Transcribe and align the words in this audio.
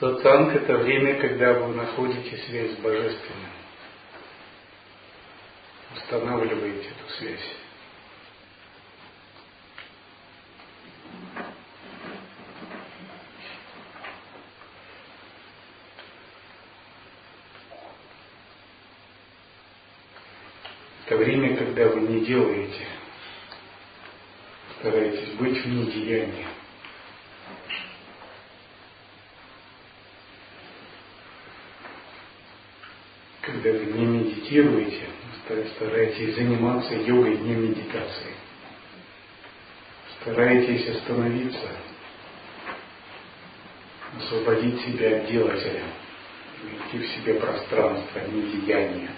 Сатсанг– 0.00 0.54
это 0.54 0.76
время, 0.78 1.20
когда 1.20 1.54
вы 1.54 1.74
находите 1.74 2.36
связь 2.46 2.72
с 2.72 2.76
Божественным. 2.76 3.50
Устанавливаете 5.96 6.88
эту 6.88 7.12
связь. 7.18 7.56
Это 21.06 21.16
время, 21.16 21.56
когда 21.56 21.88
вы 21.88 22.02
не 22.02 22.24
делаете, 22.24 22.86
стараетесь 24.78 25.32
быть 25.38 25.64
в 25.64 25.66
недеянии. 25.66 26.46
Когда 33.40 33.70
вы 33.70 33.86
не 33.86 34.06
медитируете, 34.48 35.06
стараетесь 35.76 36.34
заниматься 36.34 36.94
йогой, 36.94 37.36
не 37.38 37.54
медитацией. 37.54 38.34
Стараетесь 40.20 40.88
остановиться, 40.96 41.68
освободить 44.18 44.80
себя 44.82 45.18
от 45.18 45.26
делателя, 45.30 45.84
найти 46.64 46.98
в 46.98 47.10
себе 47.12 47.34
пространство, 47.34 48.20
недеяния. 48.28 49.10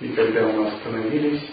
И 0.00 0.08
когда 0.16 0.48
мы 0.48 0.66
остановились, 0.66 1.48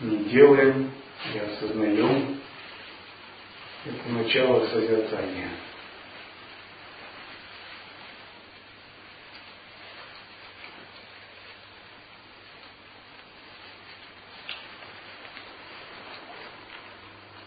не 0.00 0.16
делаем 0.24 0.90
и 1.34 1.38
осознаем 1.38 2.36
это 3.86 4.08
начало 4.36 4.66
созерцания. 4.68 5.48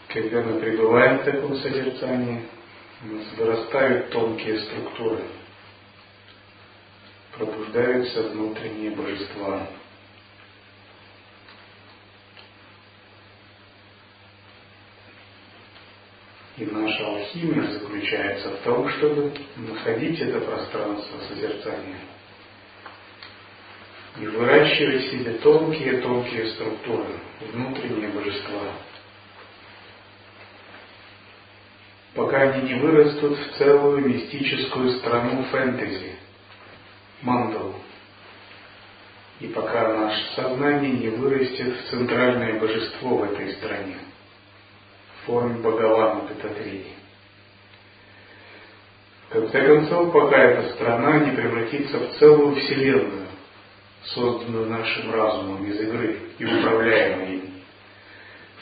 Когда 0.08 0.42
мы 0.42 0.60
пребываем 0.60 1.18
в 1.18 1.24
таком 1.24 1.56
созерцании, 1.58 2.42
у 3.04 3.06
нас 3.06 3.26
вырастают 3.36 4.10
тонкие 4.10 4.58
структуры– 4.60 5.22
пробуждаются 7.38 8.22
внутренние 8.24 8.90
божества. 8.90 9.66
И 16.60 16.66
наша 16.66 17.06
алхимия 17.06 17.62
заключается 17.70 18.50
в 18.50 18.56
том, 18.58 18.86
чтобы 18.90 19.32
находить 19.56 20.20
это 20.20 20.40
пространство 20.42 21.18
созерцания. 21.26 22.00
И 24.20 24.26
выращивать 24.26 25.06
в 25.06 25.10
себе 25.10 25.32
тонкие-тонкие 25.38 26.48
структуры, 26.48 27.14
внутренние 27.54 28.10
божества, 28.10 28.74
пока 32.14 32.42
они 32.42 32.68
не 32.68 32.78
вырастут 32.78 33.38
в 33.38 33.56
целую 33.56 34.06
мистическую 34.06 34.98
страну 34.98 35.44
фэнтези– 35.44 36.12
мандалу. 37.22 37.76
И 39.40 39.46
пока 39.46 39.94
наше 39.94 40.34
сознание 40.34 40.92
не 40.92 41.08
вырастет 41.08 41.74
в 41.74 41.90
центральное 41.90 42.60
божество 42.60 43.16
в 43.16 43.22
этой 43.22 43.54
стране, 43.54 43.96
в 45.22 45.26
форме 45.26 45.60
Бхагавана 45.60 46.28
Петатрии. 46.28 46.86
В 49.28 49.32
конце 49.32 49.64
концов, 49.64 50.12
пока 50.12 50.36
эта 50.38 50.74
страна 50.74 51.18
не 51.20 51.36
превратится 51.36 51.98
в 51.98 52.18
целую 52.18 52.56
вселенную, 52.56 53.26
созданную 54.02 54.66
нашим 54.66 55.12
разумом 55.12 55.64
из 55.66 55.80
игры 55.80 56.18
и 56.38 56.44
управляемой 56.44 57.34
им, 57.34 57.42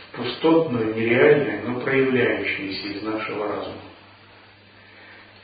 в 0.03 0.17
пустотную, 0.17 0.95
нереальную, 0.95 1.71
но 1.71 1.81
проявляющуюся 1.81 2.89
из 2.89 3.03
нашего 3.03 3.49
разума. 3.49 3.81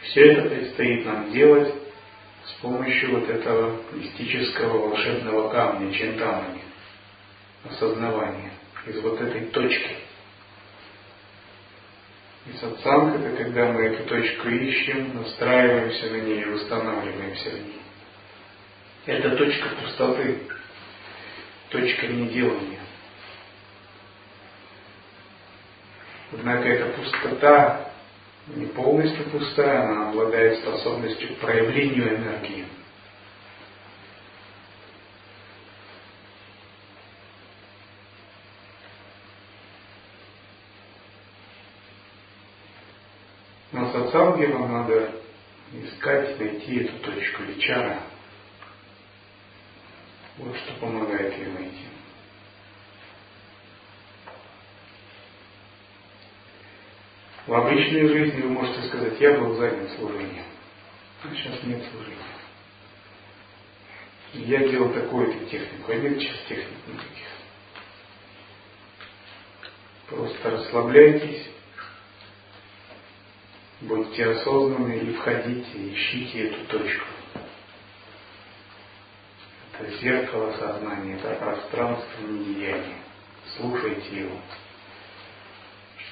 Все 0.03 0.33
это 0.33 0.49
предстоит 0.51 1.07
нам 1.07 1.33
делать 1.33 1.73
с 2.45 2.53
помощью 2.61 3.19
вот 3.19 3.31
этого 3.31 3.81
мистического 3.93 4.89
волшебного 4.89 5.49
камня 5.49 5.93
Чентамани, 5.93 6.61
осознавания, 7.65 8.53
из 8.87 9.01
вот 9.01 9.21
этой 9.21 9.47
точки. 9.47 9.97
И 12.47 12.53
сатсанг 12.59 13.16
это 13.16 13.43
когда 13.43 13.72
мы 13.72 13.82
эту 13.82 14.05
точку 14.05 14.49
ищем, 14.49 15.15
настраиваемся 15.15 16.10
на 16.10 16.16
ней 16.16 16.43
и 16.43 16.49
устанавливаемся 16.49 17.50
в 17.50 17.55
ней. 17.55 17.82
Это 19.06 19.37
точка 19.37 19.69
пустоты, 19.81 20.38
точка 21.71 22.06
неделания. 22.06 22.81
Однако 26.32 26.69
эта 26.69 26.87
пустота 26.99 27.91
не 28.49 28.66
полностью 28.66 29.25
пустая, 29.31 29.84
она 29.84 30.11
обладает 30.11 30.59
способностью 30.59 31.34
к 31.34 31.38
проявлению 31.38 32.16
энергии. 32.16 32.66
На 44.15 44.21
сатсанге 44.21 44.47
вам 44.47 44.73
надо 44.73 45.13
искать, 45.73 46.39
найти 46.39 46.85
эту 46.85 46.99
точку 47.01 47.43
вечера. 47.43 48.01
Вот 50.39 50.57
что 50.57 50.75
помогает 50.75 51.37
ее 51.37 51.49
найти. 51.49 51.87
В 57.49 57.55
обычной 57.55 58.07
жизни 58.07 58.43
вы 58.43 58.51
можете 58.51 58.87
сказать, 58.87 59.21
я 59.21 59.37
был 59.37 59.57
занят 59.57 59.91
служением, 59.99 60.45
а 61.25 61.35
сейчас 61.35 61.61
нет 61.65 61.83
служения. 61.91 62.19
Я 64.35 64.69
делал 64.69 64.93
такую-то 64.93 65.45
технику, 65.47 65.91
а 65.91 65.95
нет 65.97 66.21
сейчас 66.21 66.39
техник 66.49 66.87
никаких. 66.87 67.27
Просто 70.09 70.51
расслабляйтесь, 70.51 71.54
будьте 73.84 74.25
осознанны 74.27 74.99
и 74.99 75.12
входите, 75.15 75.93
ищите 75.93 76.49
эту 76.49 76.65
точку. 76.67 77.06
Это 79.78 79.91
зеркало 79.99 80.53
сознания, 80.59 81.15
это 81.17 81.34
пространство 81.34 82.23
недеяния. 82.27 82.99
Слушайте 83.56 84.21
его 84.21 84.39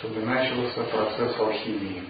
чтобы 0.02 0.20
начался 0.22 0.82
процесс 0.82 1.38
алхимии. 1.38 2.02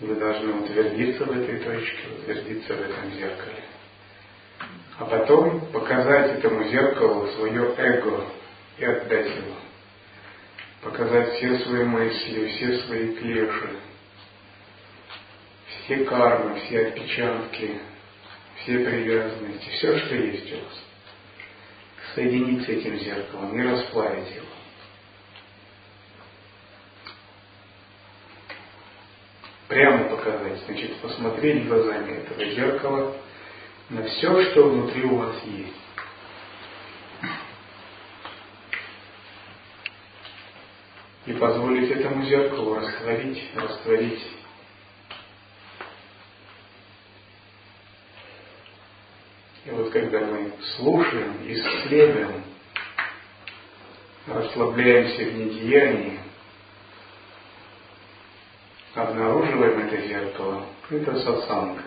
Вы 0.00 0.14
должны 0.14 0.54
утвердиться 0.54 1.26
в 1.26 1.30
этой 1.32 1.58
точке, 1.58 1.98
утвердиться 2.18 2.74
в 2.74 2.80
этом 2.80 3.10
зеркале. 3.12 3.62
А 4.98 5.04
потом 5.04 5.66
показать 5.66 6.38
этому 6.38 6.64
зеркалу 6.64 7.26
свое 7.32 7.74
эго 7.76 8.24
и 8.80 8.84
отдать 8.84 9.26
его. 9.26 9.54
Показать 10.82 11.34
все 11.34 11.58
свои 11.58 11.84
мысли, 11.84 12.48
все 12.48 12.78
свои 12.80 13.14
клеши, 13.14 13.70
все 15.84 16.04
кармы, 16.04 16.58
все 16.60 16.86
отпечатки, 16.86 17.78
все 18.56 18.78
привязанности, 18.78 19.68
все, 19.68 19.98
что 19.98 20.14
есть 20.14 20.52
у 20.52 20.56
вас. 20.56 20.82
Соединить 22.14 22.64
с 22.64 22.68
этим 22.68 22.98
зеркалом 22.98 23.60
и 23.60 23.62
расплавить 23.62 24.34
его. 24.34 24.46
Прямо 29.68 30.04
показать, 30.04 30.64
значит, 30.64 30.96
посмотреть 30.96 31.68
глазами 31.68 32.12
этого 32.12 32.44
зеркала 32.46 33.16
на 33.90 34.02
все, 34.04 34.50
что 34.50 34.68
внутри 34.70 35.04
у 35.04 35.16
вас 35.16 35.36
есть. 35.44 35.89
И 41.30 41.32
позволить 41.34 41.88
этому 41.92 42.24
зеркалу 42.24 42.74
растворить, 42.74 43.40
растворить 43.54 44.20
И 49.64 49.70
вот 49.70 49.92
когда 49.92 50.22
мы 50.22 50.52
слушаем, 50.76 51.36
исследуем, 51.46 52.42
расслабляемся 54.26 55.22
в 55.22 55.34
недеянии, 55.36 56.18
обнаруживаем 58.96 59.86
это 59.86 60.08
зеркало, 60.08 60.66
это 60.90 61.20
сатсанг. 61.20 61.80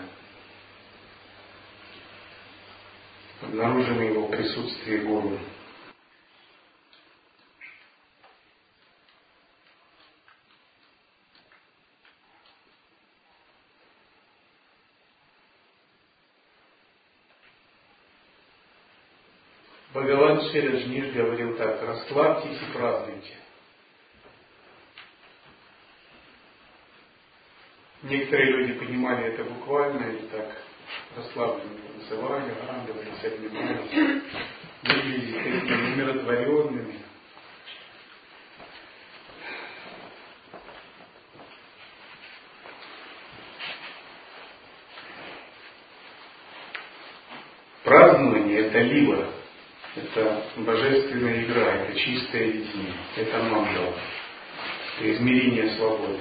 Обнаруживаем 3.42 4.14
его 4.14 4.28
присутствие 4.28 5.00
гуру. 5.00 5.38
Бхагаван 20.54 20.78
Шираджниш 20.78 21.12
говорил 21.12 21.56
так, 21.56 21.82
расслабьтесь 21.82 22.62
и 22.62 22.72
празднуйте. 22.72 23.34
Некоторые 28.02 28.50
люди 28.52 28.72
понимали 28.74 29.32
это 29.32 29.44
буквально 29.44 30.12
и 30.12 30.28
так 30.28 30.62
расслабленно 31.16 31.78
танцевали, 31.98 32.54
радовались, 32.68 33.24
обнимались, 33.24 34.24
выглядели 34.82 35.60
такими 35.60 35.92
умиротворенными. 35.94 37.00
Празднование– 47.82 48.60
это 48.66 48.78
либо 48.80 49.43
это 49.96 50.42
божественная 50.56 51.44
игра, 51.44 51.74
это 51.74 51.98
чистое 51.98 52.46
видение, 52.46 52.94
это 53.16 53.38
мандала, 53.44 53.94
это 54.98 55.12
измерение 55.12 55.70
свободы. 55.76 56.20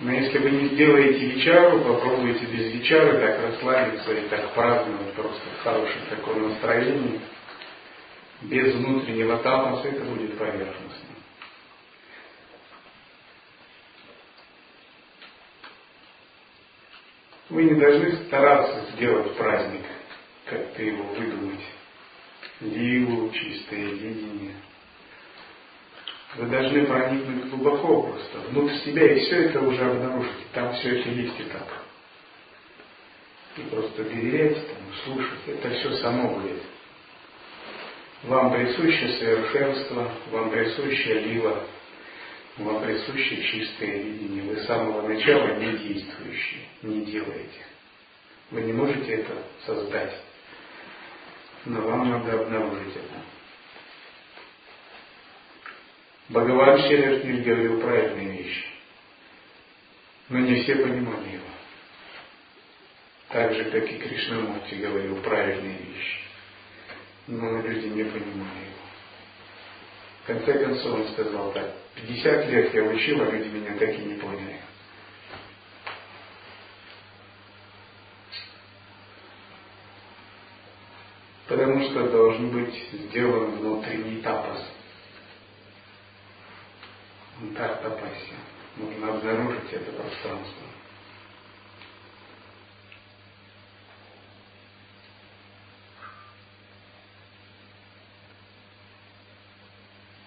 Но 0.00 0.10
если 0.10 0.38
вы 0.38 0.50
не 0.50 0.68
сделаете 0.70 1.26
вечару, 1.26 1.80
попробуйте 1.80 2.46
без 2.46 2.72
вечары 2.72 3.20
так 3.20 3.40
расслабиться 3.44 4.12
и 4.12 4.28
так 4.28 4.52
праздновать 4.52 5.12
просто 5.12 5.42
в 5.56 5.62
хорошем 5.62 6.00
таком 6.10 6.48
настроении, 6.48 7.20
без 8.42 8.74
внутреннего 8.74 9.38
тапоса, 9.38 9.88
это 9.88 10.04
будет 10.04 10.36
поверхностно. 10.36 11.08
Вы 17.50 17.64
не 17.64 17.74
должны 17.78 18.16
стараться 18.26 18.90
сделать 18.92 19.36
праздник, 19.36 19.84
как-то 20.46 20.82
его 20.82 21.04
выдумать 21.04 21.60
диву, 22.60 23.30
чистое 23.30 23.86
видение. 23.86 24.54
Вы 26.36 26.46
должны 26.46 26.84
проникнуть 26.86 27.50
глубоко 27.50 28.02
просто, 28.02 28.38
внутрь 28.50 28.74
себя, 28.78 29.12
и 29.12 29.20
все 29.20 29.44
это 29.44 29.60
уже 29.60 29.84
обнаружите. 29.84 30.44
Там 30.52 30.74
все 30.74 31.00
это 31.00 31.08
есть 31.10 31.40
и 31.40 31.44
так. 31.44 31.84
И 33.56 33.60
просто 33.62 34.02
доверять, 34.02 34.66
там, 34.66 34.78
слушать, 35.04 35.38
это 35.46 35.70
все 35.70 35.96
само 35.98 36.34
будет. 36.34 36.62
Вам 38.24 38.52
присуще 38.52 39.16
совершенство, 39.18 40.10
вам 40.32 40.50
присуще 40.50 41.20
лила, 41.20 41.62
вам 42.56 42.82
присуще 42.82 43.42
чистое 43.42 43.98
видение. 43.98 44.42
Вы 44.44 44.56
с 44.56 44.66
самого 44.66 45.06
начала 45.06 45.56
не 45.56 45.72
действующие, 45.76 46.62
не 46.82 47.04
делаете. 47.04 47.66
Вы 48.50 48.62
не 48.62 48.72
можете 48.72 49.12
это 49.12 49.34
создать 49.66 50.14
но 51.66 51.80
вам 51.80 52.10
надо 52.10 52.40
обнаружить 52.40 52.96
это. 52.96 53.22
Бхагаван 56.28 56.78
Ширешниль 56.80 57.42
говорил 57.42 57.80
правильные 57.80 58.42
вещи, 58.42 58.66
но 60.28 60.38
не 60.38 60.62
все 60.62 60.76
понимали 60.76 61.32
его. 61.32 61.44
Так 63.28 63.52
же, 63.54 63.64
как 63.64 63.90
и 63.90 63.98
Кришнамурти 63.98 64.74
говорил 64.76 65.16
правильные 65.22 65.78
вещи, 65.78 66.18
но 67.26 67.60
люди 67.60 67.86
не 67.86 68.04
понимали 68.04 68.64
его. 68.64 68.84
В 70.22 70.26
конце 70.26 70.64
концов 70.64 71.00
он 71.00 71.08
сказал 71.08 71.52
так, 71.52 71.74
50 71.96 72.46
лет 72.48 72.74
я 72.74 72.84
учил, 72.84 73.22
а 73.22 73.30
люди 73.30 73.48
меня 73.48 73.76
так 73.76 73.90
и 73.90 73.98
не 73.98 74.14
поняли. 74.14 74.60
Потому 81.46 81.82
что 81.90 82.08
должен 82.08 82.50
быть 82.50 82.74
сделан 82.92 83.58
внутренний 83.58 84.20
тапос. 84.22 84.64
Так 87.56 87.82
тапаси. 87.82 88.34
Нужно 88.76 89.14
обнаружить 89.14 89.72
это 89.72 89.92
пространство. 89.92 90.66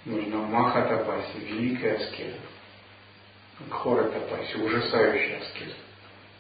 Нужно 0.05 0.37
махатапаси, 0.37 1.37
великая 1.39 1.97
аскеза. 1.97 2.37
Хора-тапаси, 3.69 4.55
ужасающий 4.57 5.37
аскез. 5.37 5.73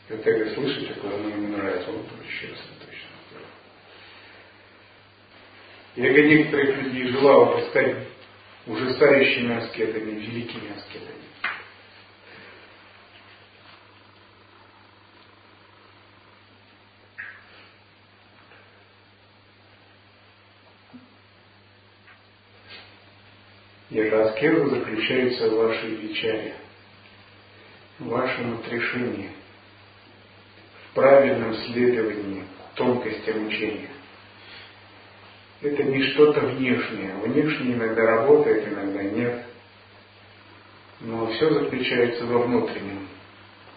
И 0.09 0.13
вот 0.13 0.25
это 0.25 0.53
слышите, 0.53 0.93
когда 0.93 1.17
мне 1.17 1.47
нравится, 1.47 1.91
вот 1.91 2.05
еще 2.25 2.49
раз 2.49 2.59
точно. 2.79 3.16
Я 5.97 6.13
для 6.13 6.27
некоторых 6.27 6.77
людей 6.83 7.07
желал 7.07 7.55
бы 7.55 7.61
стать 7.69 7.95
ужасающими 8.67 9.55
аскетами, 9.55 10.11
великими 10.11 10.77
аскетами. 10.77 11.17
И 23.89 23.97
эта 23.97 24.29
аскеза 24.29 24.69
заключается 24.69 25.49
в 25.49 25.55
вашей 25.55 25.95
вечере, 25.95 26.53
в 27.97 28.07
вашем 28.07 28.59
отрешении, 28.59 29.31
в 30.91 30.93
правильном 30.93 31.55
следовании 31.55 32.43
тонкостям 32.75 33.47
учения. 33.47 33.96
Это 35.61 35.83
не 35.83 36.03
что-то 36.11 36.41
внешнее. 36.41 37.15
Внешнее 37.23 37.73
иногда 37.73 38.03
работает, 38.03 38.67
иногда 38.67 39.03
нет. 39.03 39.45
Но 41.01 41.27
все 41.27 41.51
заключается 41.51 42.25
во 42.25 42.39
внутреннем. 42.39 43.07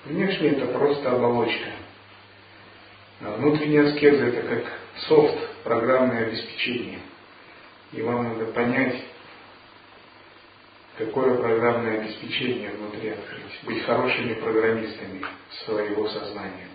Внешнее 0.05 0.53
это 0.53 0.67
просто 0.67 1.11
оболочка. 1.11 1.71
А 3.21 3.37
внутренняя 3.37 3.89
аскеза 3.89 4.25
это 4.25 4.43
как 4.43 4.65
софт, 5.09 5.37
программное 5.65 6.27
обеспечение. 6.27 7.01
И 7.93 8.03
вам 8.03 8.25
надо 8.25 8.47
понять, 8.53 8.97
какое 10.97 11.35
программное 11.37 12.01
обеспечение 12.01 12.71
внутри 12.71 13.11
открыть. 13.11 13.63
Быть 13.65 13.85
хорошими 13.85 14.35
программистами 14.35 15.23
своего 15.65 16.09
сознания. 16.09 16.69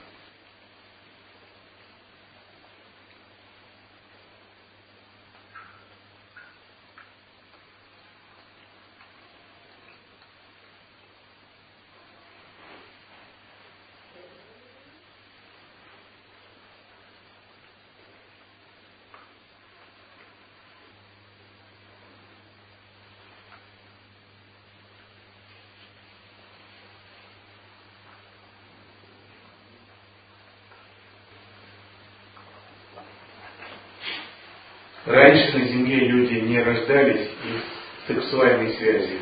Раньше 35.06 35.56
на 35.56 35.68
Земле 35.68 36.00
люди 36.08 36.34
не 36.40 36.60
рождались 36.60 37.30
из 37.30 38.08
сексуальной 38.08 38.74
связи, 38.74 39.20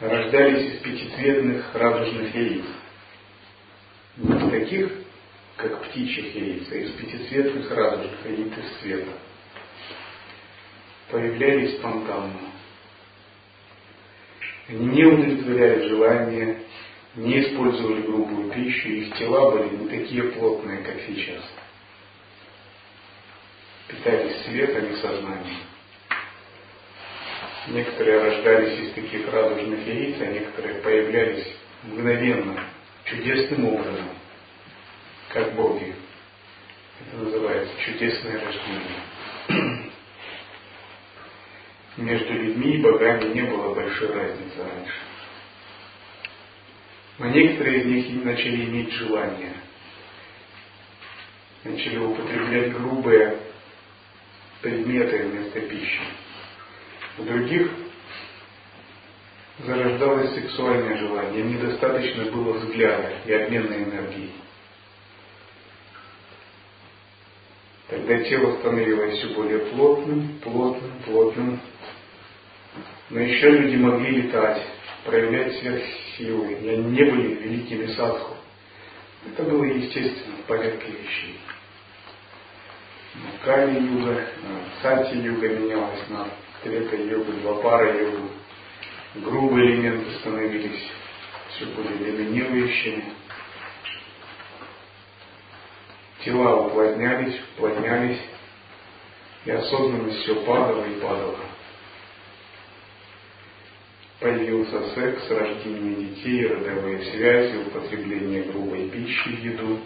а 0.00 0.08
рождались 0.08 0.74
из 0.74 0.80
пятицветных 0.80 1.72
радужных 1.72 2.34
яиц. 2.34 2.64
Не 4.16 4.50
таких, 4.50 4.90
как 5.56 5.80
птичьих 5.84 6.34
яиц, 6.34 6.66
а 6.72 6.74
из 6.74 6.90
пятицветных 6.92 7.70
радужных 7.70 8.26
яиц 8.26 8.52
из 8.58 8.80
цвета. 8.80 9.12
Появлялись 11.08 11.76
спонтанно. 11.78 12.40
Они 14.68 14.86
не 14.86 15.04
удовлетворяли 15.04 15.88
желания, 15.88 16.62
не 17.14 17.42
использовали 17.42 18.02
грубую 18.02 18.50
пищу, 18.50 18.88
их 18.88 19.16
тела 19.18 19.52
были 19.52 19.76
не 19.76 19.88
такие 19.88 20.24
плотные, 20.24 20.78
как 20.78 20.96
сейчас 21.06 21.44
питались 24.46 24.66
светом 24.66 24.86
и 24.86 24.96
сознанием. 24.96 25.60
Некоторые 27.68 28.20
рождались 28.20 28.78
из 28.78 28.92
таких 28.92 29.28
радужных 29.32 29.86
яиц, 29.86 30.20
а 30.20 30.26
некоторые 30.26 30.74
появлялись 30.76 31.56
мгновенно, 31.82 32.64
чудесным 33.04 33.66
образом, 33.66 34.08
как 35.30 35.54
боги. 35.54 35.94
Это 37.00 37.24
называется 37.24 37.74
чудесное 37.80 38.40
рождение. 38.40 39.82
Между 41.96 42.32
людьми 42.34 42.76
и 42.76 42.82
богами 42.82 43.32
не 43.34 43.42
было 43.42 43.74
большой 43.74 44.12
разницы 44.12 44.58
раньше. 44.58 44.94
Но 47.18 47.26
некоторые 47.28 47.80
из 47.80 48.06
них 48.10 48.24
начали 48.24 48.64
иметь 48.66 48.92
желание, 48.92 49.54
начали 51.64 51.98
употреблять 51.98 52.72
грубые 52.74 53.45
предметы 54.62 55.24
вместо 55.24 55.60
пищи. 55.60 56.00
У 57.18 57.22
других 57.22 57.70
зарождалось 59.60 60.34
сексуальное 60.34 60.98
желание, 60.98 61.40
им 61.40 61.52
недостаточно 61.52 62.24
было 62.30 62.52
взгляда 62.54 63.12
и 63.24 63.32
обмена 63.32 63.74
энергией. 63.74 64.32
Тогда 67.88 68.18
тело 68.24 68.58
становилось 68.58 69.18
все 69.18 69.28
более 69.28 69.60
плотным, 69.60 70.38
плотным, 70.42 70.92
плотным. 71.04 71.60
Но 73.10 73.20
еще 73.20 73.48
люди 73.48 73.76
могли 73.76 74.22
летать, 74.22 74.60
проявлять 75.04 75.56
сверхсилы, 75.60 76.52
и 76.54 76.68
они 76.68 76.84
не 76.90 77.04
были 77.04 77.34
великими 77.34 77.86
садху. 77.94 78.34
Это 79.24 79.44
было 79.44 79.64
естественно 79.64 80.36
в 80.36 80.46
порядке 80.48 80.90
вещей. 80.90 81.38
Кали-юга, 83.44 84.26
сати-юга 84.82 85.48
менялась 85.48 86.08
на 86.08 86.28
трета-югу, 86.62 87.32
двапара-югу. 87.32 88.30
Грубые 89.16 89.74
элементы 89.74 90.10
становились 90.20 90.90
все 91.50 91.66
более 91.66 91.96
доминирующими. 91.96 93.04
Тела 96.24 96.66
уплотнялись, 96.66 97.40
уплотнялись, 97.56 98.20
и 99.44 99.50
осознанность 99.52 100.22
все 100.22 100.34
падала 100.44 100.84
и 100.84 101.00
падала. 101.00 101.38
Появился 104.18 104.94
секс, 104.94 105.30
рождение 105.30 106.06
детей, 106.06 106.48
родовые 106.48 107.12
связи, 107.12 107.58
употребление 107.58 108.42
грубой 108.44 108.88
пищи 108.88 109.28
в 109.28 109.44
еду. 109.44 109.80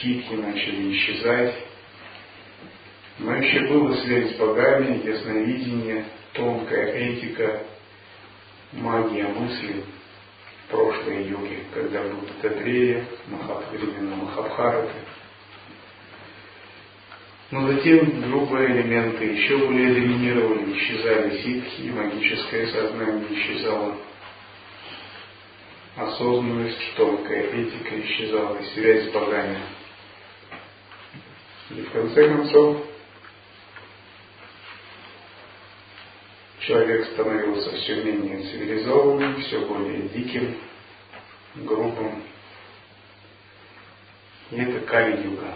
Хитки 0.00 0.34
начали 0.34 0.92
исчезать. 0.92 1.54
Но 3.18 3.34
еще 3.36 3.68
была 3.68 3.96
связь 3.98 4.34
с 4.34 4.38
богами, 4.38 5.06
ясновидение, 5.06 6.04
тонкая 6.32 6.92
этика, 6.92 7.62
магия 8.72 9.28
мысли– 9.28 9.84
прошлой 10.70 11.24
йоги, 11.24 11.58
когда 11.74 12.02
был 12.02 12.20
Дататрея, 12.42 13.04
Махаб, 13.26 13.70
времена 13.72 14.16
Махабхараты. 14.16 14.94
Но 17.50 17.66
затем 17.72 18.22
грубые 18.22 18.70
элементы 18.70 19.24
еще 19.24 19.58
более 19.58 19.92
доминировали, 19.92 20.72
исчезали 20.72 21.42
ситхи, 21.42 21.90
магическое 21.90 22.68
сознание 22.68 23.26
исчезало, 23.32 23.96
осознанность, 25.96 26.94
тонкая 26.96 27.42
этика 27.42 28.00
исчезала, 28.00 28.58
связь 28.72 29.08
с 29.08 29.12
богами. 29.12 29.58
И 31.70 31.82
в 31.82 31.92
конце 31.92 32.28
концов 32.28 32.84
человек 36.60 37.06
становился 37.12 37.70
все 37.76 38.02
менее 38.02 38.42
цивилизованным, 38.42 39.40
все 39.40 39.60
более 39.66 40.02
диким, 40.08 40.56
грубым. 41.54 42.24
И 44.50 44.56
это 44.56 44.80
Кали-юга. 44.80 45.54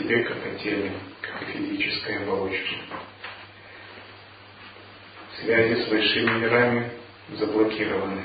Себе 0.00 0.24
как 0.24 0.38
о 0.46 0.58
теле, 0.58 0.92
как 1.20 1.42
о 1.42 1.44
физической 1.46 2.22
оболочке. 2.22 2.76
Связи 5.40 5.82
с 5.82 5.88
высшими 5.88 6.38
мирами 6.40 6.90
заблокированы. 7.30 8.22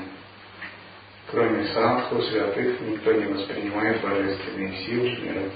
Кроме 1.30 1.66
садху, 1.68 2.22
святых, 2.22 2.80
никто 2.80 3.12
не 3.12 3.26
воспринимает 3.26 4.00
божественные 4.00 4.84
силы 4.84 5.10
мира. 5.18 5.50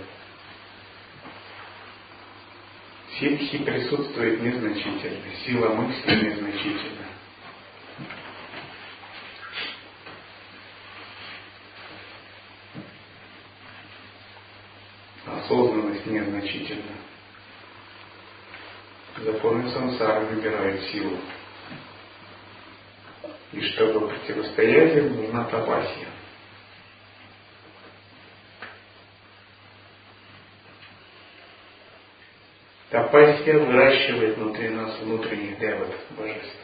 Ситхи 3.18 3.58
присутствует 3.58 4.40
незначительно, 4.40 5.26
сила 5.44 5.74
мысли 5.74 6.14
незначительна. 6.14 7.06
Незначительна. 16.50 16.96
Законы 19.18 19.70
сансары 19.70 20.26
выбирают 20.26 20.82
силу. 20.90 21.18
И 23.52 23.60
чтобы 23.60 24.08
противостоять 24.08 24.96
им, 24.96 25.16
нужна 25.16 25.44
тапасия. 25.44 26.08
Тапасия 32.90 33.58
выращивает 33.58 34.36
внутри 34.36 34.70
нас 34.70 34.98
внутренних 35.00 35.58
девот, 35.58 35.94
божеств. 36.10 36.56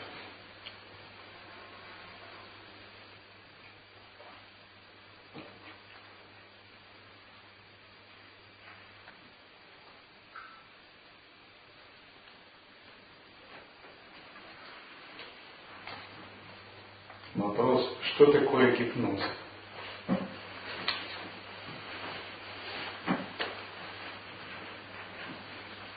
Что 18.16 18.33
такое 18.33 18.75
гипноз? 18.96 19.20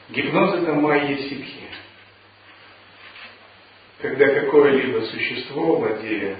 Гипноз 0.09 0.55
это 0.55 0.73
майя 0.73 1.17
ситхи. 1.17 1.69
Когда 4.01 4.27
какое-либо 4.41 5.01
существо, 5.01 5.77
владея 5.77 6.37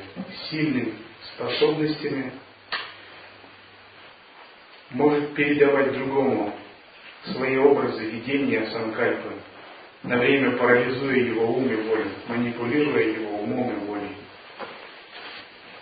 сильными 0.49 0.93
способностями, 1.33 2.31
может 4.91 5.35
передавать 5.35 5.93
другому 5.93 6.53
свои 7.25 7.57
образы 7.57 8.05
видения 8.05 8.65
санкальпы, 8.71 9.33
на 10.03 10.17
время 10.17 10.57
парализуя 10.57 11.17
его 11.17 11.51
ум 11.51 11.69
и 11.69 11.75
волю, 11.75 12.05
манипулируя 12.27 13.03
его 13.03 13.39
умом 13.41 13.71
и 13.71 13.85
волей. 13.85 13.88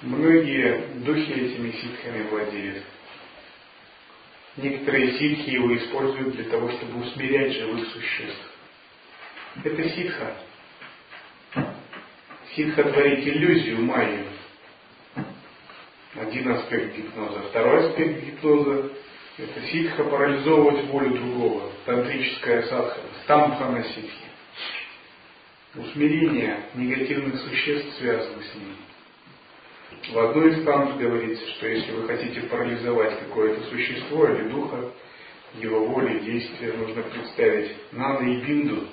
Многие 0.01 0.89
духи 1.05 1.33
этими 1.33 1.71
ситхами 1.71 2.27
владеют. 2.29 2.83
Некоторые 4.57 5.17
ситхи 5.17 5.49
его 5.49 5.75
используют 5.75 6.35
для 6.35 6.45
того, 6.45 6.69
чтобы 6.71 7.01
усмирять 7.01 7.53
живых 7.53 7.87
существ. 7.89 8.57
Это 9.63 9.89
ситха. 9.89 10.37
Ситха 12.55 12.83
творит 12.83 13.27
иллюзию 13.27 13.81
майю. 13.81 14.25
Один 16.15 16.51
аспект 16.51 16.95
гипноза. 16.95 17.41
Второй 17.49 17.89
аспект 17.89 18.23
гипноза– 18.23 18.91
это 19.37 19.61
ситха 19.67 20.03
парализовывать 20.03 20.85
волю 20.85 21.09
другого. 21.09 21.71
Тантрическая 21.85 22.63
садха. 22.63 23.01
Стампхана 23.23 23.83
ситхи. 23.83 24.11
Усмирение 25.73 26.65
негативных 26.75 27.39
существ 27.41 27.97
связано 27.97 28.43
с 28.43 28.55
ним. 28.55 28.75
В 30.09 30.19
одной 30.19 30.51
из 30.51 30.61
станций 30.61 30.97
говорится, 30.97 31.47
что 31.51 31.67
если 31.67 31.91
вы 31.91 32.07
хотите 32.07 32.41
парализовать 32.41 33.19
какое-то 33.19 33.63
существо 33.69 34.27
или 34.27 34.49
духа, 34.49 34.91
его 35.55 35.85
воли, 35.85 36.19
действия, 36.19 36.73
нужно 36.73 37.03
представить 37.03 37.75
надо 37.91 38.23
и 38.23 38.41
бинду, 38.41 38.87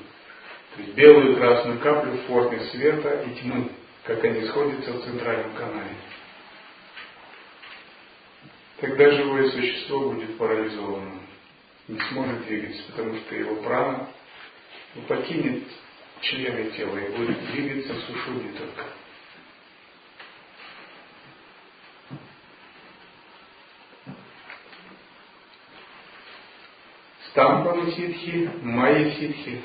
то 0.74 0.82
есть 0.82 0.94
белую 0.94 1.32
и 1.32 1.36
красную 1.36 1.78
каплю 1.78 2.12
в 2.12 2.22
форме 2.22 2.60
света 2.72 3.22
и 3.22 3.40
тьмы, 3.40 3.70
как 4.04 4.24
они 4.24 4.46
сходятся 4.46 4.92
в 4.92 5.04
центральном 5.04 5.54
канале. 5.54 5.96
Тогда 8.80 9.10
живое 9.12 9.50
существо 9.50 10.10
будет 10.10 10.36
парализовано, 10.36 11.20
не 11.88 11.98
сможет 12.10 12.46
двигаться, 12.46 12.82
потому 12.88 13.16
что 13.16 13.34
его 13.34 13.56
прана 13.62 14.08
покинет 15.06 15.64
члены 16.20 16.70
тела 16.70 16.96
и 16.96 17.16
будет 17.16 17.52
двигаться 17.52 17.94
в 17.94 18.00
сушуне 18.00 18.50
только. 18.58 18.84
Стампаны 27.34 27.90
ситхи, 27.90 28.48
майя 28.62 29.10
ситхи. 29.10 29.60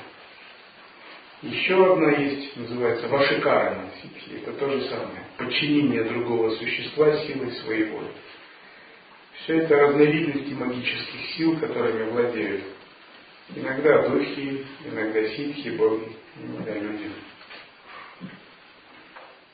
Еще 1.43 1.93
одна 1.93 2.13
есть, 2.13 2.57
называется 2.57 3.07
Вашикарана 3.07 3.91
ситхи. 4.01 4.38
Это 4.38 4.53
то 4.53 4.71
же 4.71 4.81
самое. 4.85 5.23
Подчинение 5.38 6.03
другого 6.05 6.49
существа 6.55 7.15
силой 7.27 7.51
своей 7.51 7.91
воли. 7.91 8.09
Все 9.33 9.59
это 9.59 9.77
разновидности 9.77 10.51
магических 10.53 11.35
сил, 11.38 11.59
которыми 11.59 12.09
владеют 12.09 12.63
иногда 13.55 14.07
духи, 14.07 14.65
иногда 14.85 15.29
ситхи, 15.29 15.69
боги, 15.69 16.11
иногда 16.41 16.73
люди. 16.73 17.11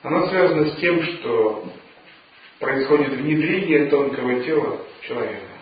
Оно 0.04 0.30
связано 0.30 0.70
с 0.70 0.78
тем, 0.78 1.04
что 1.04 1.70
происходит 2.60 3.10
внедрение 3.10 3.88
тонкого 3.88 4.42
тела 4.42 4.80
человека. 5.02 5.55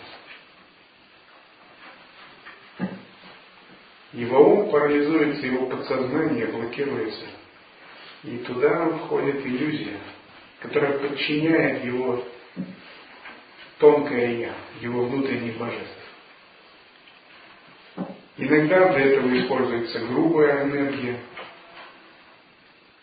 Его 4.13 4.39
ум 4.39 4.69
парализуется, 4.69 5.45
его 5.45 5.65
подсознание 5.65 6.45
блокируется. 6.45 7.25
И 8.23 8.37
туда 8.37 8.89
входит 8.89 9.45
иллюзия, 9.45 9.97
которая 10.59 10.99
подчиняет 10.99 11.83
его 11.83 12.23
тонкое 13.79 14.37
я, 14.37 14.53
его 14.81 15.05
внутренних 15.05 15.57
божеств. 15.57 15.97
Иногда 18.37 18.93
для 18.93 19.05
этого 19.05 19.39
используется 19.39 19.99
грубая 20.05 20.63
энергия, 20.63 21.19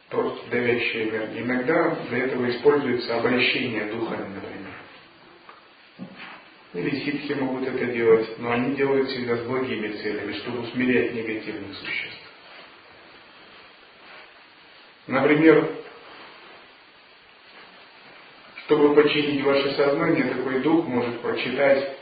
просто 0.08 0.48
давящая 0.50 1.08
энергия. 1.08 1.42
Иногда 1.42 1.96
для 2.08 2.18
этого 2.18 2.50
используется 2.50 3.16
обращение 3.16 3.92
духами, 3.92 4.34
например. 4.34 4.74
Или 6.72 7.04
ситхи 7.04 7.32
могут 7.32 7.66
это 7.66 7.86
делать, 7.86 8.38
но 8.38 8.52
они 8.52 8.76
делают 8.76 9.08
всегда 9.08 9.36
с 9.36 9.40
благими 9.40 9.88
целями, 9.88 10.32
чтобы 10.34 10.60
усмирять 10.60 11.14
негативных 11.14 11.76
существ. 11.76 12.30
Например, 15.08 15.68
чтобы 18.64 18.94
починить 18.94 19.42
ваше 19.42 19.72
сознание, 19.72 20.32
такой 20.32 20.60
дух 20.60 20.86
может 20.86 21.20
прочитать 21.20 21.96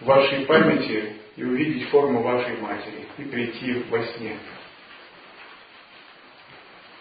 в 0.00 0.04
вашей 0.04 0.44
памяти 0.44 1.16
и 1.36 1.42
увидеть 1.42 1.88
форму 1.88 2.20
вашей 2.22 2.58
матери 2.58 3.06
и 3.16 3.22
прийти 3.24 3.84
во 3.88 4.04
сне. 4.04 4.36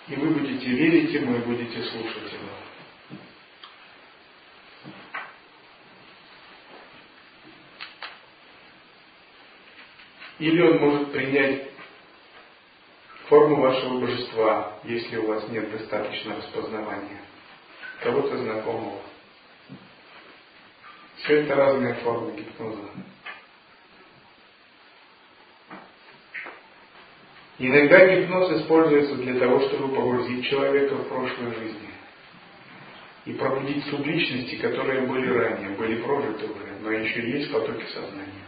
И 0.07 0.15
вы 0.15 0.29
будете 0.29 0.67
верить 0.67 1.11
ему 1.11 1.35
и 1.35 1.39
будете 1.39 1.83
слушать 1.83 2.31
его. 2.31 2.70
Или 10.41 10.59
он 10.59 10.79
может 10.79 11.11
принять 11.11 11.69
форму 13.27 13.57
вашего 13.57 13.99
божества, 13.99 14.79
если 14.83 15.17
у 15.17 15.27
вас 15.27 15.47
нет 15.49 15.71
достаточно 15.71 16.35
распознавания, 16.35 17.21
кого-то 18.01 18.35
знакомого. 18.39 19.01
Все 21.17 21.41
это 21.41 21.53
разные 21.53 21.93
формы 21.93 22.35
гипноза. 22.35 22.89
Иногда 27.59 28.07
гипноз 28.07 28.61
используется 28.61 29.17
для 29.17 29.39
того, 29.39 29.59
чтобы 29.67 29.93
погрузить 29.95 30.47
человека 30.47 30.95
в 30.95 31.07
прошлую 31.07 31.53
жизнь 31.53 31.87
и 33.25 33.33
пробудить 33.33 33.85
субличности, 33.85 34.55
которые 34.55 35.01
были 35.01 35.29
ранее, 35.29 35.77
были 35.77 36.01
прожиты 36.01 36.45
уже, 36.45 36.79
но 36.81 36.89
еще 36.89 37.29
есть 37.29 37.53
потоки 37.53 37.85
сознания. 37.93 38.41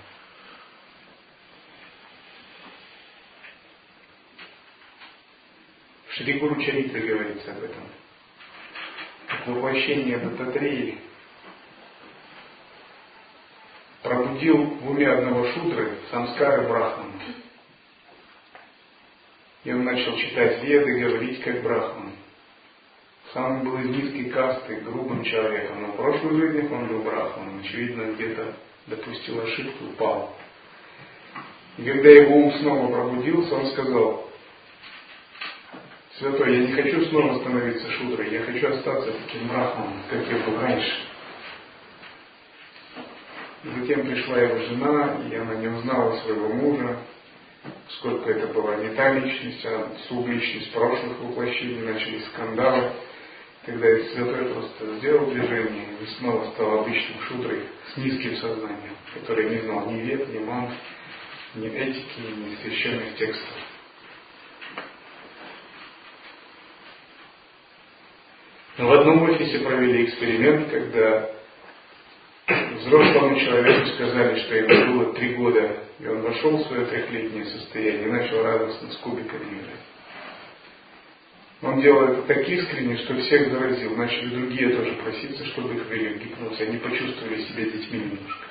В 6.12 6.12
Шри 6.23 6.39
Гуру 6.39 6.55
Чаритре 6.61 7.01
говорится 7.01 7.51
об 7.51 7.63
этом. 7.63 7.83
Как 9.27 9.47
воплощение 9.47 10.17
Дататреи 10.17 10.97
пробудил 14.01 14.57
в 14.57 14.91
уме 14.91 15.09
одного 15.09 15.51
шудры 15.51 15.97
самскары 16.11 16.67
Брахмана. 16.67 17.11
И 19.65 19.73
он 19.73 19.83
начал 19.83 20.15
читать 20.17 20.63
веды, 20.63 20.99
говорить 20.99 21.41
как 21.41 21.61
брахман. 21.61 22.11
Сам 23.33 23.59
он 23.59 23.65
был 23.65 23.77
из 23.79 23.89
низкой 23.89 24.29
касты, 24.29 24.75
грубым 24.81 25.23
человеком, 25.23 25.81
но 25.81 25.87
в 25.87 25.95
прошлой 25.95 26.35
жизни 26.37 26.73
он 26.73 26.87
был 26.87 27.01
брахманом. 27.01 27.59
Очевидно, 27.61 28.13
где-то 28.13 28.53
допустил 28.87 29.41
ошибку, 29.41 29.85
упал. 29.85 30.35
И 31.77 31.83
когда 31.83 32.09
его 32.09 32.35
ум 32.35 32.53
снова 32.59 32.91
пробудился, 32.91 33.55
он 33.55 33.71
сказал, 33.71 34.32
Святой, 36.23 36.53
я 36.53 36.67
не 36.67 36.71
хочу 36.71 37.05
снова 37.07 37.37
становиться 37.41 37.91
шудрой, 37.91 38.31
я 38.31 38.43
хочу 38.43 38.65
остаться 38.69 39.11
таким 39.11 39.45
брахманом, 39.49 40.01
как 40.09 40.25
я 40.25 40.37
был 40.37 40.57
раньше. 40.57 40.93
Затем 43.65 44.07
пришла 44.07 44.39
его 44.39 44.57
жена, 44.59 45.17
и 45.29 45.35
она 45.35 45.55
не 45.55 45.67
узнала 45.67 46.15
своего 46.21 46.47
мужа, 46.47 46.97
сколько 47.89 48.29
это 48.31 48.47
была 48.53 48.77
не 48.77 48.95
та 48.95 49.11
личность, 49.15 49.65
а 49.65 49.91
субличность 50.07 50.71
прошлых 50.71 51.19
воплощений, 51.19 51.81
начались 51.81 52.25
скандалы. 52.27 52.91
Тогда 53.65 53.85
этот 53.85 54.13
святой 54.13 54.45
просто 54.45 54.95
сделал 54.99 55.25
движение 55.25 55.87
и 56.01 56.05
снова 56.19 56.49
стал 56.51 56.79
обычным 56.79 57.19
шудрой 57.27 57.63
с 57.93 57.97
низким 57.97 58.37
сознанием, 58.37 58.95
который 59.13 59.49
не 59.49 59.61
знал 59.63 59.91
ни 59.91 59.99
вет, 59.99 60.33
ни 60.33 60.39
ман, 60.39 60.71
ни 61.55 61.67
этики, 61.67 62.21
ни 62.37 62.55
священных 62.63 63.17
текстов. 63.17 63.57
Но 68.62 68.62
в 68.77 68.91
одном 68.91 69.23
офисе 69.23 69.59
провели 69.59 70.05
эксперимент, 70.05 70.69
когда 70.69 71.29
взрослому 72.47 73.39
человеку 73.39 73.85
сказали, 73.87 74.39
что 74.39 74.55
ему 74.55 74.93
было 74.93 75.13
три 75.13 75.35
года, 75.35 75.77
и 75.99 76.07
он 76.07 76.21
вошел 76.21 76.57
в 76.57 76.67
свое 76.67 76.85
трехлетнее 76.85 77.45
состояние 77.45 78.07
и 78.07 78.11
начал 78.11 78.43
радостно 78.43 78.91
с 78.91 78.97
кубиками 78.97 79.59
играть. 79.59 79.83
Он 81.61 81.81
делал 81.81 82.03
это 82.09 82.23
так 82.23 82.49
искренне, 82.49 82.97
что 82.97 83.15
всех 83.15 83.49
заразил. 83.49 83.95
Начали 83.95 84.35
другие 84.35 84.75
тоже 84.75 84.93
проситься, 84.95 85.45
чтобы 85.45 85.75
их 85.75 85.85
ввели 85.89 86.15
в 86.15 86.17
гипноз. 86.23 86.59
Они 86.59 86.77
почувствовали 86.77 87.41
себя 87.43 87.63
детьми 87.63 87.99
немножко. 87.99 88.47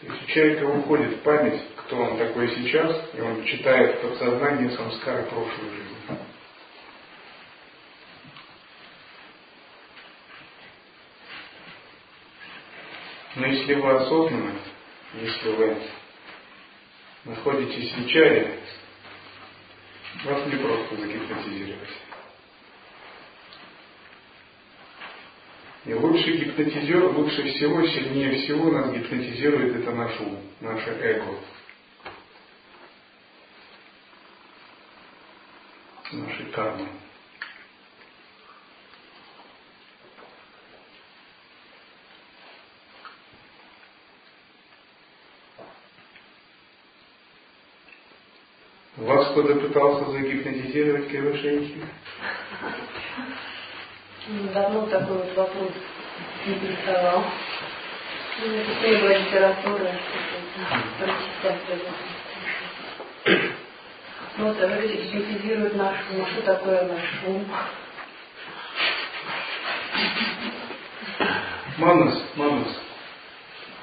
То 0.00 0.06
есть 0.12 0.22
у 0.22 0.26
человека 0.26 0.64
уходит 0.64 1.12
в 1.12 1.20
память, 1.20 1.60
кто 1.76 1.96
он 1.96 2.18
такой 2.18 2.48
сейчас, 2.48 3.10
и 3.16 3.20
он 3.20 3.44
читает 3.44 4.00
подсознание 4.02 4.70
самскары 4.70 5.22
прошлой 5.24 5.70
жизни. 5.70 6.18
Но 13.36 13.46
если 13.46 13.74
вы 13.74 13.90
осознаны, 13.90 14.52
если 15.14 15.48
вы 15.50 15.76
находитесь 17.24 17.92
в 17.92 18.08
чаре, 18.08 18.60
вас 20.24 20.46
не 20.46 20.56
просто 20.56 20.96
загипнотизировать. 20.96 21.88
И 25.84 25.92
лучший 25.92 26.38
гипнотизер, 26.38 27.04
лучше 27.10 27.42
всего, 27.42 27.86
сильнее 27.86 28.42
всего 28.42 28.70
нас 28.70 28.90
гипнотизирует 28.92 29.76
это 29.76 29.92
наш 29.92 30.18
ум, 30.20 30.40
наше 30.60 30.90
эго. 30.90 31.38
Наши 36.12 36.44
кармы. 36.52 36.88
Вас 48.96 49.26
кто-то 49.32 49.56
пытался 49.56 50.08
загипнотизировать 50.12 51.08
Кривошеевский? 51.08 51.82
Ну, 54.28 54.48
давно 54.52 54.86
такой 54.86 55.16
вот 55.16 55.36
вопрос 55.36 55.72
интересовал. 56.46 57.24
Ну, 58.40 58.52
это 58.52 58.80
требует 58.80 59.20
литературы, 59.20 59.90
прочитать 60.98 61.60
Ну, 64.36 64.46
вот, 64.46 64.56
говорите, 64.58 65.02
гипнотизирует 65.02 65.74
наш 65.74 65.96
ум. 66.12 66.22
А 66.22 66.26
что 66.30 66.42
такое 66.42 66.86
наш 66.86 67.22
ум? 67.26 67.46
Манус, 71.78 72.22
манус. 72.36 72.80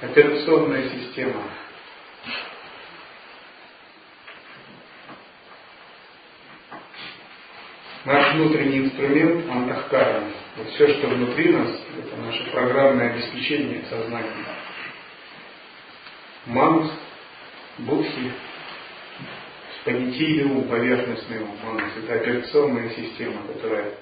Операционная 0.02 0.90
система. 0.90 1.44
Наш 8.04 8.34
внутренний 8.34 8.80
инструмент 8.80 9.48
антахкаран. 9.48 10.24
Вот 10.58 10.70
все, 10.70 10.88
что 10.88 11.08
внутри 11.08 11.50
нас, 11.50 11.70
это 12.00 12.16
наше 12.20 12.50
программное 12.50 13.14
обеспечение 13.14 13.84
сознания. 13.90 14.32
Манус, 16.48 16.92
Будхи, 17.78 18.32
понятийный 19.86 20.46
ум, 20.46 20.64
поверхностный 20.68 21.42
ум. 21.44 21.56
Манус– 21.64 21.92
это 22.04 22.16
операционная 22.16 22.90
система, 22.90 23.44
которая 23.46 23.94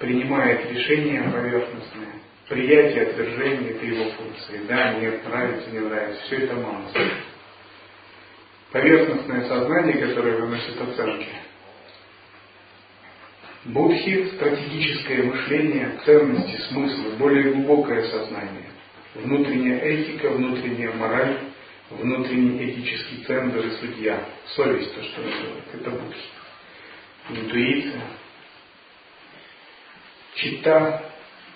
принимает 0.00 0.72
решения 0.72 1.22
поверхностные. 1.22 2.20
Приятие, 2.48 3.02
отвержение– 3.04 3.70
это 3.76 3.86
его 3.86 4.10
функции. 4.10 4.60
Да, 4.68 4.94
нет, 4.94 5.24
нравится, 5.28 5.70
не 5.70 5.78
нравится. 5.78 6.20
Все 6.24 6.38
это 6.38 6.54
манус. 6.56 6.92
Поверхностное 8.72 9.48
сознание, 9.48 10.04
которое 10.04 10.36
выносит 10.36 10.80
оценки. 10.80 11.28
Будхи– 13.64 14.30
стратегическое 14.36 15.22
мышление, 15.22 15.98
ценности, 16.04 16.60
смыслы, 16.68 17.16
более 17.16 17.52
глубокое 17.52 18.06
сознание. 18.08 18.70
Внутренняя 19.14 19.80
этика, 19.80 20.28
внутренняя 20.30 20.92
мораль, 20.92 21.38
внутренний 21.88 22.62
этический 22.62 23.24
центр 23.24 23.60
и 23.60 23.70
судья. 23.80 24.22
Совесть, 24.54 24.94
то, 24.94 25.02
что 25.02 25.20
называют, 25.22 25.64
это 25.72 25.90
будхи. 25.90 26.20
Интуиция. 27.30 28.02
Чита 30.34 31.02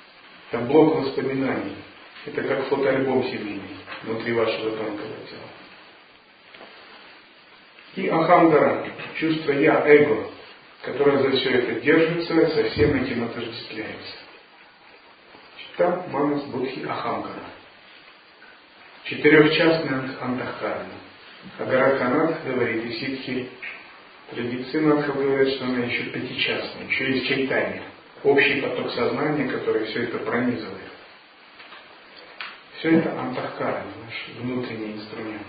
–это 0.50 0.62
блок 0.62 1.04
воспоминаний. 1.04 1.76
Это 2.24 2.42
как 2.42 2.68
фотоальбом 2.68 3.22
семейный 3.24 3.76
внутри 4.04 4.32
вашего 4.32 4.70
тонкого 4.70 5.14
тела. 5.28 5.48
И 7.96 8.08
ахамдара, 8.08 8.86
чувство 9.18 9.52
я, 9.52 9.82
эго, 9.86 10.30
которая 10.82 11.18
за 11.18 11.30
все 11.36 11.50
это 11.50 11.80
держится, 11.80 12.48
со 12.50 12.70
всем 12.70 13.02
этим 13.02 13.24
отождествляется. 13.24 14.14
Чита 15.58 16.06
Манас 16.10 16.44
Будхи 16.44 16.84
Ахамкара. 16.86 17.44
Четырехчастный 19.04 20.16
Антахкарна. 20.20 20.94
Агара 21.58 21.98
Канат 21.98 22.44
говорит, 22.44 22.84
и 22.84 22.92
ситхи 22.98 23.48
традиции 24.30 24.80
Надха 24.80 25.12
говорят, 25.12 25.48
что 25.54 25.64
она 25.64 25.84
еще 25.84 26.04
пятичастная, 26.04 26.86
еще 26.88 27.12
есть 27.12 27.26
чайтание. 27.26 27.82
Общий 28.24 28.60
поток 28.60 28.90
сознания, 28.92 29.48
который 29.48 29.86
все 29.86 30.04
это 30.04 30.18
пронизывает. 30.18 30.82
Все 32.78 32.98
это 32.98 33.18
Антахкара, 33.18 33.84
наш 34.04 34.36
внутренний 34.40 34.92
инструмент. 34.94 35.46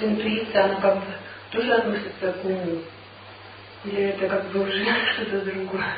Вот 0.00 0.08
интуиция, 0.08 0.64
она 0.64 0.80
как 0.80 0.96
бы 0.98 1.06
тоже 1.50 1.72
относится 1.72 2.32
к 2.32 2.44
уму? 2.44 2.82
Или 3.84 4.02
это 4.02 4.28
как 4.28 4.50
бы 4.50 4.62
уже 4.62 4.84
что-то 5.12 5.44
другое? 5.44 5.94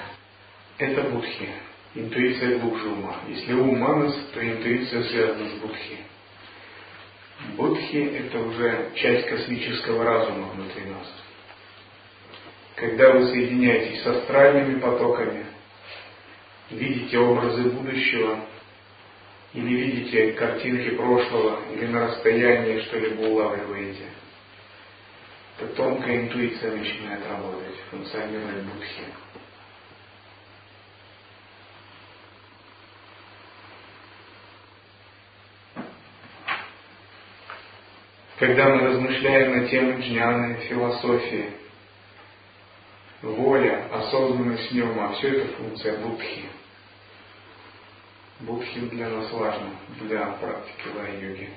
Это 0.79 1.03
будхи. 1.03 1.49
Интуиция 1.95 2.59
глубже 2.59 2.88
ума. 2.88 3.17
Если 3.29 3.53
ум 3.53 3.79
манас, 3.79 4.15
то 4.33 4.43
интуиция 4.43 5.03
связана 5.05 5.49
с 5.49 5.53
будхи. 5.55 5.99
Будхи– 7.57 7.97
это 8.19 8.38
уже 8.38 8.91
часть 8.95 9.27
космического 9.29 10.05
разума 10.05 10.49
внутри 10.49 10.85
нас. 10.85 11.12
Когда 12.77 13.12
вы 13.12 13.27
соединяетесь 13.27 14.03
с 14.03 14.07
астральными 14.07 14.81
потоками, 14.81 15.47
видите 16.71 17.19
образы 17.19 17.65
будущего, 17.65 18.47
или 19.55 19.75
видите 19.75 20.33
картинки 20.33 20.97
прошлого, 20.97 21.61
или 21.73 21.87
на 21.87 22.07
расстоянии 22.07 22.81
что-либо 22.83 23.21
улавливаете, 23.23 24.07
то 25.59 25.67
тонкая 25.69 26.23
интуиция 26.23 26.75
начинает 26.75 27.27
работать, 27.29 27.77
функционирует 27.91 28.65
будхи. 28.65 29.03
Когда 38.38 38.71
мы 38.71 38.88
размышляем 38.88 39.57
на 39.57 39.69
тему 39.69 40.01
джняны, 40.01 40.57
философии, 40.69 41.51
воля, 43.21 43.87
осознанность 43.93 44.73
нема, 44.73 45.12
все 45.12 45.29
это 45.29 45.55
функция 45.55 45.99
будхи. 45.99 46.49
Будхи 48.43 48.81
для 48.81 49.09
нас 49.09 49.31
важно, 49.31 49.71
для 50.01 50.27
практики 50.27 50.89
лай-йоги. 50.97 51.49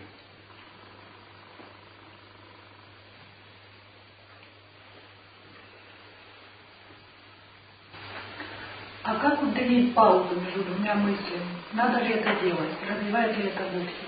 А 9.02 9.16
как 9.20 9.42
уделить 9.42 9.96
паузу 9.96 10.40
между 10.40 10.64
двумя 10.64 10.94
мыслями? 10.94 11.46
Надо 11.74 12.04
ли 12.04 12.14
это 12.14 12.40
делать? 12.42 12.70
Развивает 12.88 13.36
ли 13.36 13.46
это 13.46 13.64
будхи? 13.64 14.06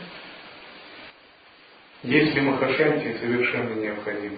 Если 2.03 2.39
махашанти 2.41 3.17
совершенно 3.17 3.73
необходимо. 3.73 4.37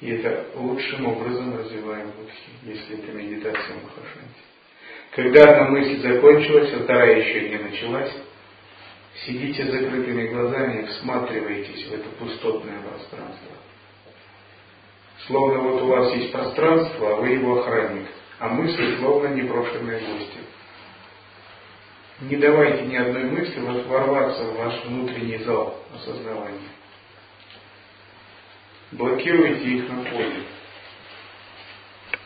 И 0.00 0.10
это 0.10 0.46
лучшим 0.54 1.06
образом 1.06 1.56
развиваем 1.56 2.12
будхи, 2.12 2.50
если 2.62 2.98
это 2.98 3.10
медитация 3.12 3.74
махашанти. 3.82 4.51
Когда 5.12 5.42
одна 5.42 5.68
мысль 5.68 6.00
закончилась, 6.00 6.72
а 6.72 6.84
вторая 6.84 7.18
еще 7.18 7.50
не 7.50 7.58
началась, 7.58 8.12
сидите 9.26 9.64
с 9.64 9.70
закрытыми 9.70 10.28
глазами 10.28 10.82
и 10.82 10.86
всматриваетесь 10.86 11.86
в 11.86 11.92
это 11.92 12.08
пустотное 12.18 12.80
пространство. 12.80 13.56
Словно 15.26 15.58
вот 15.58 15.82
у 15.82 15.86
вас 15.86 16.14
есть 16.14 16.32
пространство, 16.32 17.12
а 17.12 17.16
вы 17.16 17.28
его 17.28 17.60
охранник, 17.60 18.06
а 18.38 18.48
мысли 18.48 18.96
словно 18.96 19.28
непрошенные 19.28 20.00
гости. 20.00 20.38
Не 22.22 22.36
давайте 22.36 22.86
ни 22.86 22.96
одной 22.96 23.24
мысли 23.24 23.60
ворваться 23.60 24.44
в 24.44 24.56
ваш 24.56 24.82
внутренний 24.84 25.38
зал 25.44 25.78
осознавания. 25.94 26.70
Блокируйте 28.92 29.64
их 29.64 29.88
на 29.90 30.04
входе. 30.04 30.42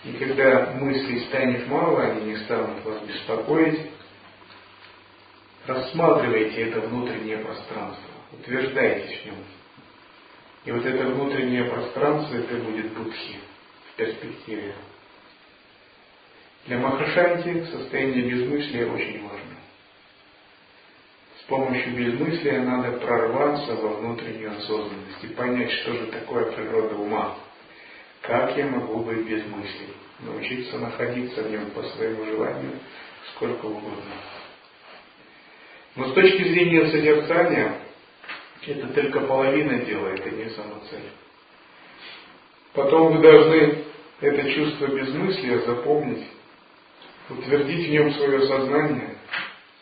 И 0.05 0.13
когда 0.13 0.73
мыслей 0.75 1.25
станет 1.27 1.67
мало, 1.67 2.03
они 2.03 2.33
не 2.33 2.37
станут 2.45 2.85
вас 2.85 3.03
беспокоить, 3.03 3.91
рассматривайте 5.67 6.69
это 6.69 6.81
внутреннее 6.81 7.39
пространство, 7.39 8.11
утверждайтесь 8.33 9.21
в 9.21 9.27
нем. 9.27 9.37
И 10.65 10.73
вот 10.73 10.85
это 10.85 11.07
внутреннее 11.07 11.65
пространство, 11.65 12.37
это 12.37 12.57
будет 12.57 12.93
будхи 12.93 13.37
в 13.93 13.97
перспективе. 13.97 14.75
Для 16.67 16.79
Махашанти 16.79 17.65
состояние 17.71 18.29
безмыслия 18.29 18.87
очень 18.87 19.23
важно. 19.23 19.57
С 21.41 21.43
помощью 21.45 21.95
безмыслия 21.95 22.61
надо 22.61 22.99
прорваться 22.99 23.77
во 23.77 23.99
внутреннюю 23.99 24.57
осознанность 24.57 25.23
и 25.23 25.29
понять, 25.29 25.71
что 25.71 25.93
же 25.93 26.07
такое 26.07 26.51
природа 26.51 26.97
ума. 26.97 27.37
Как 28.27 28.57
я 28.57 28.67
могу 28.67 29.05
быть 29.05 29.25
без 29.25 29.45
мыслей? 29.47 29.95
Научиться 30.21 30.79
находиться 30.79 31.43
в 31.43 31.51
нем 31.51 31.71
по 31.71 31.83
своему 31.83 32.25
желанию 32.25 32.73
сколько 33.35 33.67
угодно. 33.67 34.03
Но 35.95 36.09
с 36.09 36.12
точки 36.15 36.43
зрения 36.43 36.91
созерцания, 36.91 37.79
это 38.67 38.89
только 38.89 39.21
половина 39.21 39.79
дела, 39.79 40.09
это 40.09 40.31
не 40.31 40.51
самоцель. 40.51 41.11
Потом 42.73 43.17
вы 43.17 43.23
должны 43.23 43.85
это 44.21 44.53
чувство 44.53 44.87
безмыслия 44.89 45.61
запомнить, 45.61 46.27
утвердить 47.29 47.87
в 47.87 47.91
нем 47.93 48.12
свое 48.15 48.41
сознание 48.49 49.19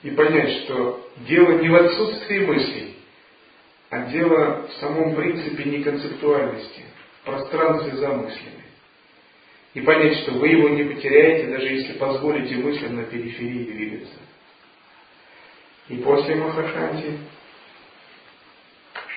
и 0.03 0.11
понять, 0.11 0.65
что 0.65 1.09
дело 1.29 1.59
не 1.61 1.69
в 1.71 1.75
отсутствии 1.77 2.45
мыслей, 2.45 2.97
а 3.89 4.01
дело 4.11 4.69
в 4.69 4.73
самом 4.81 5.15
принципе 5.17 5.65
неконцептуальности– 5.65 6.83
пространстве 7.25 7.97
за 7.97 8.09
мыслями. 8.09 8.65
И 9.75 9.81
понять, 9.81 10.19
что 10.19 10.33
вы 10.33 10.49
его 10.49 10.69
не 10.69 10.85
потеряете, 10.85 11.49
даже 11.49 11.67
если 11.67 11.99
позволите 11.99 12.57
мыслям 12.57 12.97
на 12.97 13.03
периферии 13.05 13.65
двигаться. 13.65 14.19
И 15.89 15.97
после 15.97 16.37
Махашанти 16.37 17.19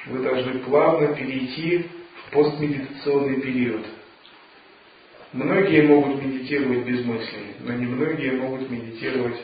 вы 0.07 0.23
должны 0.23 0.59
плавно 0.59 1.15
перейти 1.15 1.85
в 2.25 2.31
постмедитационный 2.31 3.41
период. 3.41 3.85
Многие 5.33 5.81
могут 5.83 6.23
медитировать 6.23 6.85
без 6.85 7.05
мыслей, 7.05 7.55
но 7.59 7.73
не 7.73 7.85
многие 7.85 8.31
могут 8.31 8.69
медитировать 8.69 9.39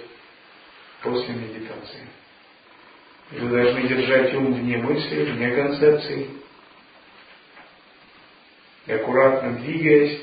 после 1.01 1.35
медитации. 1.35 2.07
Вы 3.31 3.49
должны 3.49 3.87
держать 3.87 4.33
ум 4.35 4.53
вне 4.53 4.77
мыслей, 4.77 5.31
вне 5.31 5.51
концепций, 5.51 6.29
и 8.85 8.91
аккуратно 8.91 9.53
двигаясь, 9.59 10.19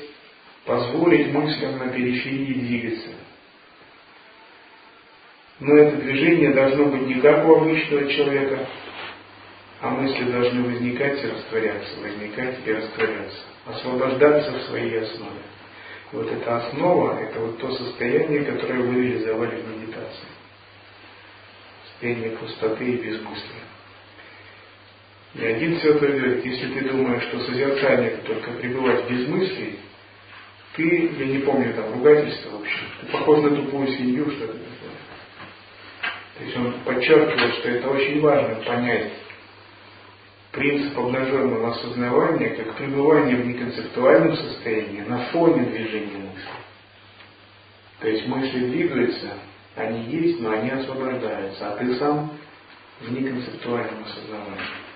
позволить 0.65 1.33
мыслям 1.33 1.77
на 1.79 1.87
периферии 1.89 2.53
двигаться. 2.53 3.09
Но 5.59 5.75
это 5.77 5.97
движение 5.97 6.51
должно 6.51 6.85
быть 6.85 7.03
не 7.03 7.21
как 7.21 7.47
у 7.47 7.55
обычного 7.55 8.11
человека, 8.11 8.67
а 9.79 9.89
мысли 9.89 10.31
должны 10.31 10.63
возникать 10.63 11.23
и 11.23 11.27
растворяться, 11.27 11.99
возникать 12.01 12.59
и 12.65 12.73
растворяться, 12.73 13.39
освобождаться 13.65 14.51
в 14.51 14.63
своей 14.63 15.01
основе. 15.01 15.41
Вот 16.11 16.31
эта 16.31 16.57
основа, 16.57 17.19
это 17.19 17.39
вот 17.39 17.59
то 17.59 17.71
состояние, 17.71 18.43
которое 18.43 18.81
вы 18.81 19.01
реализовали 19.01 19.61
в 19.61 19.67
медитации. 19.67 20.27
Состояние 21.91 22.31
пустоты 22.31 22.83
и 22.83 22.97
безмыслия. 22.97 23.70
И 25.35 25.45
один 25.45 25.79
святой 25.79 26.19
говорит, 26.19 26.45
если 26.45 26.73
ты 26.73 26.89
думаешь, 26.89 27.23
что 27.23 27.39
созерцание 27.39 28.11
это 28.11 28.27
только 28.27 28.51
пребывать 28.51 29.05
в 29.05 29.09
безмыслии, 29.09 29.79
ты, 30.75 31.11
я 31.17 31.25
не 31.25 31.39
помню 31.39 31.73
там 31.73 31.93
ругательство 31.93 32.57
вообще, 32.57 32.79
ты 32.99 33.07
похож 33.07 33.41
на 33.43 33.55
тупую 33.55 33.87
свинью, 33.87 34.29
что 34.31 34.45
это 34.45 34.53
такое. 34.53 34.91
То 36.37 36.43
есть 36.43 36.57
он 36.57 36.73
подчеркивает, 36.85 37.53
что 37.55 37.69
это 37.69 37.89
очень 37.89 38.19
важно 38.19 38.55
понять 38.65 39.11
принцип 40.51 40.97
обнаженного 40.97 41.71
осознавания 41.71 42.49
как 42.49 42.75
пребывание 42.75 43.37
в 43.37 43.45
неконцептуальном 43.45 44.35
состоянии 44.35 45.01
на 45.01 45.19
фоне 45.27 45.65
движения 45.65 46.17
мысли. 46.17 46.49
То 47.99 48.09
есть 48.09 48.27
мысли 48.27 48.59
двигаются, 48.67 49.33
они 49.75 50.03
есть, 50.05 50.41
но 50.41 50.51
они 50.51 50.71
освобождаются, 50.71 51.71
а 51.71 51.77
ты 51.77 51.95
сам 51.95 52.31
в 52.99 53.11
неконцептуальном 53.11 54.03
осознавании. 54.03 54.90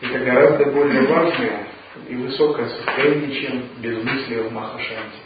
Это 0.00 0.18
гораздо 0.18 0.64
более 0.72 1.06
важное 1.06 1.66
и 2.08 2.14
высокое 2.14 2.68
состояние, 2.68 3.42
чем 3.42 3.68
безмыслие 3.78 4.42
в 4.44 4.52
Махашанте. 4.52 5.18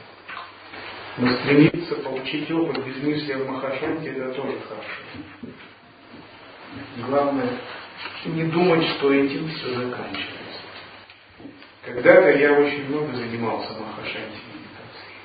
Но 1.17 1.33
стремиться 1.39 1.95
получить 1.97 2.51
опыт 2.51 2.85
безмыслия 2.85 3.37
в 3.37 3.49
Махашанте, 3.49 4.11
это 4.11 4.35
тоже 4.35 4.59
хорошо. 4.69 5.55
Главное 7.07 7.51
не 8.25 8.45
думать, 8.45 8.85
что 8.97 9.13
этим 9.13 9.49
все 9.49 9.75
заканчивается. 9.75 10.61
Когда-то 11.85 12.31
я 12.31 12.55
очень 12.55 12.89
много 12.89 13.13
занимался 13.15 13.73
Махашанти 13.75 14.41
медитацией. 14.53 15.19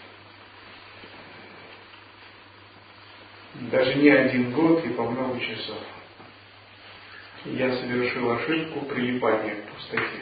Даже 3.72 3.96
не 3.96 4.10
один 4.10 4.52
год 4.52 4.86
и 4.86 4.90
по 4.90 5.04
много 5.04 5.40
часов. 5.40 5.80
Я 7.46 7.74
совершил 7.78 8.32
ошибку 8.32 8.82
прилипания 8.82 9.56
к 9.56 9.74
пустоте. 9.74 10.20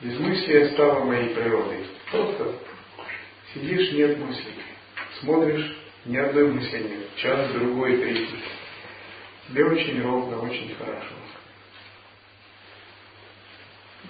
Безмыслие 0.00 0.70
стало 0.72 1.04
моей 1.04 1.34
природой. 1.34 1.86
Просто 2.10 2.54
сидишь, 3.54 3.92
нет 3.92 4.18
мыслей. 4.18 4.54
Смотришь, 5.20 5.76
ни 6.04 6.16
одной 6.16 6.52
мысли 6.52 6.78
нет. 6.78 7.16
Час, 7.16 7.50
другой, 7.52 7.96
третий. 7.96 8.42
Тебе 9.48 9.64
очень 9.64 10.02
ровно, 10.02 10.40
очень 10.42 10.74
хорошо. 10.74 11.14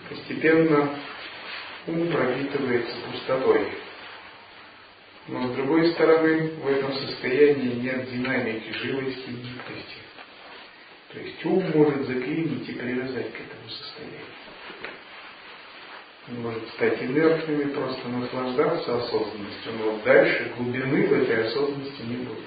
Постепенно 0.09 0.99
ум 1.87 2.11
пропитывается 2.11 2.95
пустотой. 3.11 3.69
Но 5.29 5.49
с 5.49 5.57
другой 5.57 5.93
стороны, 5.93 6.51
в 6.55 6.67
этом 6.67 6.93
состоянии 6.95 7.75
нет 7.75 8.11
динамики, 8.11 8.73
живости 8.73 9.31
гибкости. 9.31 10.08
То 11.13 11.19
есть 11.19 11.45
ум 11.47 11.65
может 11.75 12.07
заклинить 12.07 12.69
и 12.69 12.73
привязать 12.73 13.33
к 13.33 13.41
этому 13.41 13.69
состоянию. 13.69 14.27
Он 16.29 16.43
может 16.43 16.69
стать 16.75 17.03
инертным 17.03 17.61
и 17.61 17.75
просто 17.75 18.09
наслаждаться 18.09 18.97
осознанностью, 18.97 19.73
но 19.79 19.99
дальше 20.05 20.53
глубины 20.57 21.07
в 21.07 21.13
этой 21.15 21.47
осознанности 21.47 22.03
не 22.03 22.17
будет. 22.17 22.45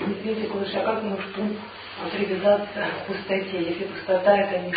Извините, 0.00 0.48
Кулыш, 0.48 0.74
а 0.74 0.84
как 0.84 1.02
может 1.02 1.36
ум 1.36 1.58
привязаться 2.12 2.86
к 3.04 3.06
пустоте, 3.06 3.62
если 3.62 3.84
пустота 3.84 4.36
это 4.38 4.58
не 4.60 4.74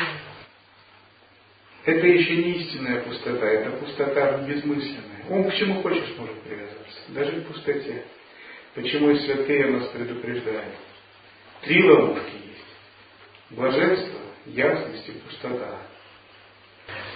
Это 1.85 2.07
еще 2.07 2.37
не 2.37 2.51
истинная 2.61 3.01
пустота, 3.01 3.45
это 3.45 3.71
пустота 3.77 4.39
безмысленная. 4.39 5.25
Ум 5.29 5.49
к 5.49 5.53
чему 5.53 5.83
хочешь 5.83 6.15
может 6.17 6.41
привязаться, 6.41 6.99
даже 7.09 7.31
к 7.41 7.47
пустоте. 7.47 8.05
Почему 8.73 9.11
и 9.11 9.19
святые 9.19 9.67
нас 9.67 9.87
предупреждают? 9.89 10.73
Три 11.61 11.83
ловушки 11.83 12.33
есть. 12.33 12.65
Блаженство, 13.51 14.19
ясность 14.47 15.07
и 15.09 15.11
пустота. 15.11 15.79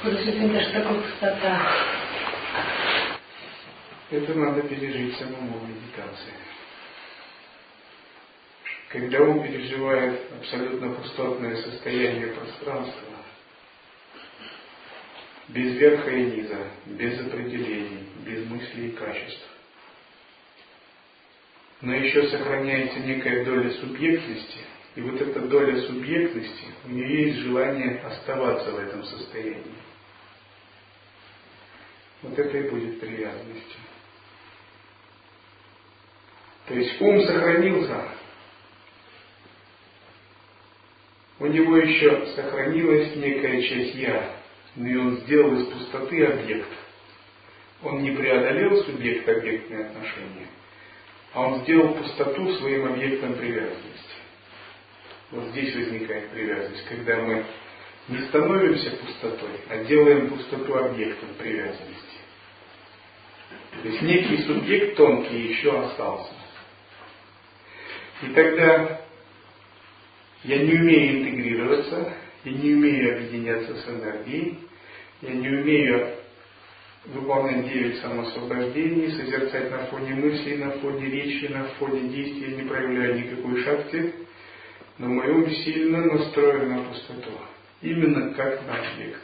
Подождите, 0.03 0.61
что 0.61 0.73
такое 0.73 1.01
пустота? 1.01 1.71
Это 4.11 4.33
надо 4.35 4.61
пережить 4.61 5.17
самому 5.17 5.59
в 5.59 5.69
медитации. 5.69 6.33
Когда 8.89 9.21
ум 9.21 9.43
переживает 9.43 10.31
абсолютно 10.39 10.89
пустотное 10.93 11.55
состояние 11.57 12.27
пространства, 12.27 13.18
без 15.49 15.75
верха 15.77 16.11
и 16.11 16.23
низа, 16.23 16.67
без 16.85 17.19
определений, 17.19 18.07
без 18.25 18.45
мыслей 18.45 18.89
и 18.89 18.91
качеств, 18.91 19.47
но 21.81 21.95
еще 21.95 22.27
сохраняется 22.29 22.99
некая 22.99 23.45
доля 23.45 23.71
субъектности, 23.71 24.59
и 24.95 25.01
вот 25.01 25.19
эта 25.19 25.39
доля 25.41 25.81
субъектности, 25.83 26.65
у 26.85 26.89
нее 26.89 27.27
есть 27.27 27.39
желание 27.39 27.99
оставаться 27.99 28.71
в 28.71 28.79
этом 28.79 29.03
состоянии. 29.05 29.75
Вот 32.21 32.37
это 32.37 32.57
и 32.57 32.69
будет 32.69 32.99
привязанностью. 32.99 33.79
То 36.67 36.73
есть 36.75 37.01
ум 37.01 37.21
сохранился, 37.25 38.09
у 41.39 41.47
него 41.47 41.77
еще 41.77 42.27
сохранилась 42.35 43.15
некая 43.15 43.61
часть 43.61 43.95
«я», 43.95 44.38
но 44.79 44.87
и 44.87 44.95
он 44.95 45.17
сделал 45.17 45.53
из 45.59 45.65
пустоты 45.67 46.25
объект. 46.25 46.69
Он 47.83 48.01
не 48.01 48.11
преодолел 48.11 48.81
субъект-объектные 48.85 49.87
отношения, 49.87 50.47
а 51.33 51.47
он 51.47 51.61
сделал 51.63 51.95
пустоту 51.95 52.55
своим 52.55 52.85
объектом 52.85 53.35
привязанности. 53.35 54.15
Вот 55.31 55.49
здесь 55.49 55.75
возникает 55.75 56.29
привязанность, 56.29 56.85
когда 56.87 57.17
мы 57.17 57.45
не 58.07 58.19
становимся 58.29 58.91
пустотой, 58.91 59.59
а 59.67 59.83
делаем 59.83 60.29
пустоту 60.29 60.73
объектом 60.75 61.29
привязанности. 61.37 62.17
То 63.81 63.87
есть 63.89 64.01
некий 64.01 64.43
субъект 64.43 64.95
тонкий 64.95 65.47
еще 65.49 65.77
остался. 65.77 66.33
И 68.23 68.27
тогда 68.27 69.01
я 70.45 70.57
не 70.57 70.73
умею 70.73 71.19
интегрироваться, 71.19 72.13
я 72.45 72.51
не 72.51 72.73
умею 72.73 73.17
объединяться 73.17 73.75
с 73.75 73.89
энергией, 73.89 74.68
я 75.21 75.33
не 75.33 75.49
умею 75.49 76.15
выполнять 77.05 77.67
девять 77.69 77.99
самосвобождений, 77.99 79.11
созерцать 79.11 79.71
на 79.71 79.85
фоне 79.87 80.15
мыслей, 80.15 80.57
на 80.57 80.71
фоне 80.71 81.05
речи, 81.09 81.51
на 81.51 81.63
фоне 81.79 82.09
действий, 82.09 82.55
не 82.55 82.63
проявляю 82.63 83.19
никакой 83.19 83.63
шахты, 83.63 84.13
но 84.97 85.07
мой 85.07 85.29
ум 85.29 85.49
сильно 85.49 86.05
настроен 86.05 86.69
на 86.69 86.83
пустоту, 86.83 87.31
именно 87.81 88.33
как 88.33 88.65
на 88.65 88.75
объект. 88.75 89.23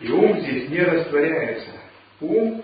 И 0.00 0.10
ум 0.10 0.40
здесь 0.40 0.68
не 0.68 0.80
растворяется. 0.80 1.70
Ум 2.20 2.62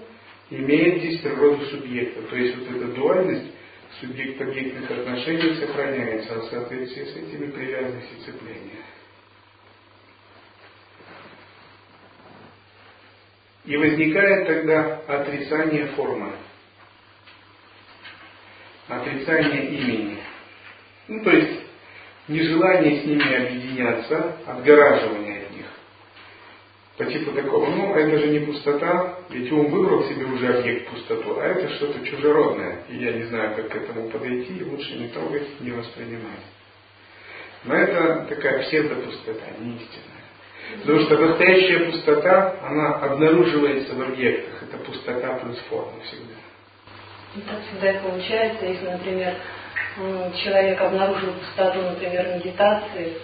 имеет 0.50 1.02
здесь 1.02 1.20
природу 1.20 1.64
субъекта, 1.66 2.22
то 2.22 2.36
есть 2.36 2.56
вот 2.56 2.76
эта 2.76 2.86
дуальность 2.94 3.52
субъект-объектных 4.00 4.90
отношений 4.90 5.54
сохраняется, 5.56 6.34
а 6.34 6.40
в 6.40 6.50
соответствии 6.50 7.04
с 7.04 7.16
этими 7.16 7.50
привязанность 7.50 8.24
и. 8.24 8.97
И 13.68 13.76
возникает 13.76 14.46
тогда 14.46 15.02
отрицание 15.06 15.88
формы, 15.88 16.32
отрицание 18.88 19.66
имени. 19.66 20.18
Ну, 21.06 21.22
то 21.22 21.30
есть 21.30 21.60
нежелание 22.28 23.02
с 23.02 23.04
ними 23.04 23.34
объединяться, 23.34 24.36
отгораживание 24.46 25.42
от 25.42 25.50
них. 25.50 25.66
По 26.96 27.04
типу 27.04 27.32
такого, 27.32 27.66
ну, 27.68 27.94
это 27.94 28.18
же 28.18 28.28
не 28.28 28.46
пустота, 28.46 29.18
ведь 29.28 29.52
ум 29.52 29.66
выбрал 29.66 30.02
себе 30.08 30.24
уже 30.24 30.60
объект 30.60 30.88
пустоту, 30.88 31.38
а 31.38 31.44
это 31.44 31.68
что-то 31.74 32.06
чужеродное, 32.06 32.84
и 32.88 32.96
я 32.96 33.12
не 33.12 33.24
знаю, 33.24 33.54
как 33.54 33.68
к 33.68 33.76
этому 33.76 34.08
подойти, 34.08 34.64
лучше 34.64 34.94
не 34.94 35.08
трогать, 35.08 35.60
не 35.60 35.72
воспринимать. 35.72 36.40
Но 37.64 37.74
это 37.74 38.24
такая 38.30 38.62
псевдопустота, 38.62 39.44
не 39.60 39.76
истинная. 39.76 40.17
Потому 40.80 41.00
что 41.00 41.18
настоящая 41.18 41.90
пустота, 41.90 42.56
она 42.62 42.94
обнаруживается 42.96 43.94
в 43.94 44.02
объектах. 44.02 44.62
Это 44.62 44.78
пустота 44.78 45.34
плюс 45.34 45.58
форма 45.68 46.00
всегда. 46.04 46.34
Ну, 47.34 47.42
так 47.42 47.58
всегда 47.66 47.92
и 47.92 48.02
получается, 48.02 48.66
если, 48.66 48.86
например, 48.86 49.34
человек 50.42 50.80
обнаружил 50.80 51.32
пустоту, 51.32 51.82
например, 51.82 52.36
медитации, 52.36 53.14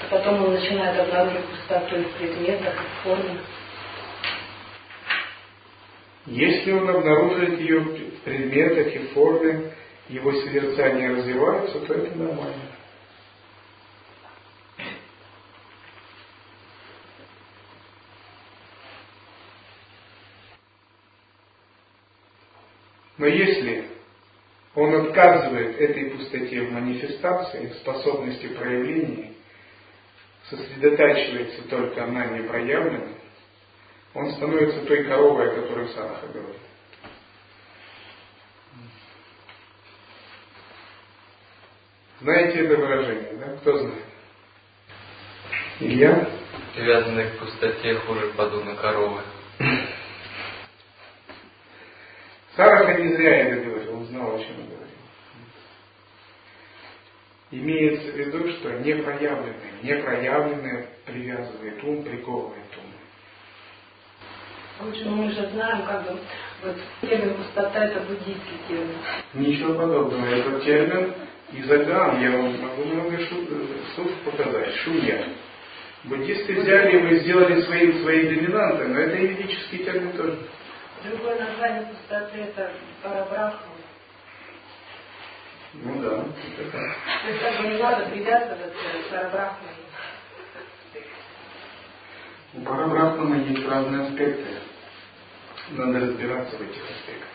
то 0.00 0.16
потом 0.16 0.44
он 0.44 0.54
начинает 0.54 0.98
обнаруживать 1.00 1.46
пустоту 1.46 1.96
и 1.96 2.04
в 2.04 2.12
предметах, 2.12 2.74
и 2.74 2.86
в 2.86 3.02
форме. 3.02 3.40
Если 6.26 6.72
он 6.72 6.88
обнаруживает 6.88 7.60
ее 7.60 7.80
в 7.80 8.20
предметах 8.22 8.94
и 8.94 8.98
форме, 9.14 9.72
его 10.08 10.32
созерцание 10.32 11.10
развивается, 11.10 11.80
то 11.80 11.94
это 11.94 12.16
нормально. 12.16 12.67
Но 23.18 23.26
если 23.26 23.88
он 24.74 24.94
отказывает 24.94 25.78
этой 25.80 26.10
пустоте 26.10 26.62
в 26.62 26.72
манифестации, 26.72 27.66
в 27.66 27.74
способности 27.74 28.46
проявления, 28.48 29.32
сосредотачивается 30.48 31.62
только 31.68 32.06
на 32.06 32.26
непроявленном, 32.26 33.14
он 34.14 34.32
становится 34.32 34.84
той 34.86 35.04
коровой, 35.04 35.50
о 35.50 35.62
которой 35.62 35.88
Сараха 35.88 36.26
говорит. 36.28 36.56
Знаете 42.20 42.64
это 42.64 42.76
выражение, 42.76 43.32
да? 43.34 43.56
Кто 43.58 43.78
знает? 43.78 44.04
Илья? 45.80 46.30
Привязанный 46.74 47.30
к 47.30 47.38
пустоте 47.38 47.94
хуже 47.96 48.32
подобно 48.36 48.74
коровы. 48.76 49.22
Сараха 52.58 53.00
не 53.00 53.14
зря 53.14 53.36
это 53.36 53.62
говорил, 53.62 53.98
он 53.98 54.04
знал, 54.06 54.34
о 54.34 54.38
чем 54.40 54.56
говорил. 54.56 54.78
Имеется 57.52 58.10
в 58.10 58.16
виду, 58.16 58.48
что 58.48 58.72
непроявленное, 58.80 59.54
непроявленное 59.80 60.86
привязывает 61.06 61.84
ум, 61.84 62.02
приковывает 62.02 62.64
ум. 62.76 64.86
Лучше 64.86 65.04
мы 65.04 65.26
уже 65.26 65.48
знаем, 65.50 65.86
как 65.86 66.02
бы, 66.02 66.18
вот 66.64 66.76
термин 67.00 67.34
пустота 67.34 67.84
это 67.84 68.00
буддийский 68.00 68.58
термин. 68.66 68.96
Ничего 69.34 69.74
подобного. 69.74 70.26
Этот 70.26 70.64
термин 70.64 71.14
из 71.52 71.70
Агам, 71.70 72.20
я 72.20 72.32
вам 72.32 72.60
могу 72.60 72.84
много 72.86 73.18
слов 73.94 74.10
показать, 74.24 74.74
шуя. 74.78 75.28
Буддисты 76.02 76.60
взяли 76.60 76.96
его 76.96 77.06
и 77.06 77.20
сделали 77.20 77.62
своей, 77.62 78.02
своей 78.02 78.34
доминантой, 78.34 78.88
но 78.88 78.98
это 78.98 79.16
и 79.16 79.28
ведический 79.28 79.84
термин 79.84 80.10
тоже. 80.16 80.38
Другое 81.04 81.38
название 81.38 81.86
пустоты 81.86 82.38
это 82.38 82.72
парабрахма. 83.02 83.60
Ну 85.74 86.02
да, 86.02 86.24
это 86.58 86.70
так. 86.70 86.96
То 87.22 87.28
есть 87.28 87.40
как 87.40 87.60
бы 87.60 87.68
не 87.68 87.78
надо 87.78 88.06
привязываться 88.06 88.72
к 88.72 89.10
парабрахману. 89.10 89.72
У 92.54 92.60
парабрахмана 92.62 93.34
есть 93.44 93.68
разные 93.68 94.08
аспекты. 94.08 94.58
Надо 95.70 96.00
разбираться 96.00 96.56
в 96.56 96.62
этих 96.62 96.82
аспектах. 96.82 97.28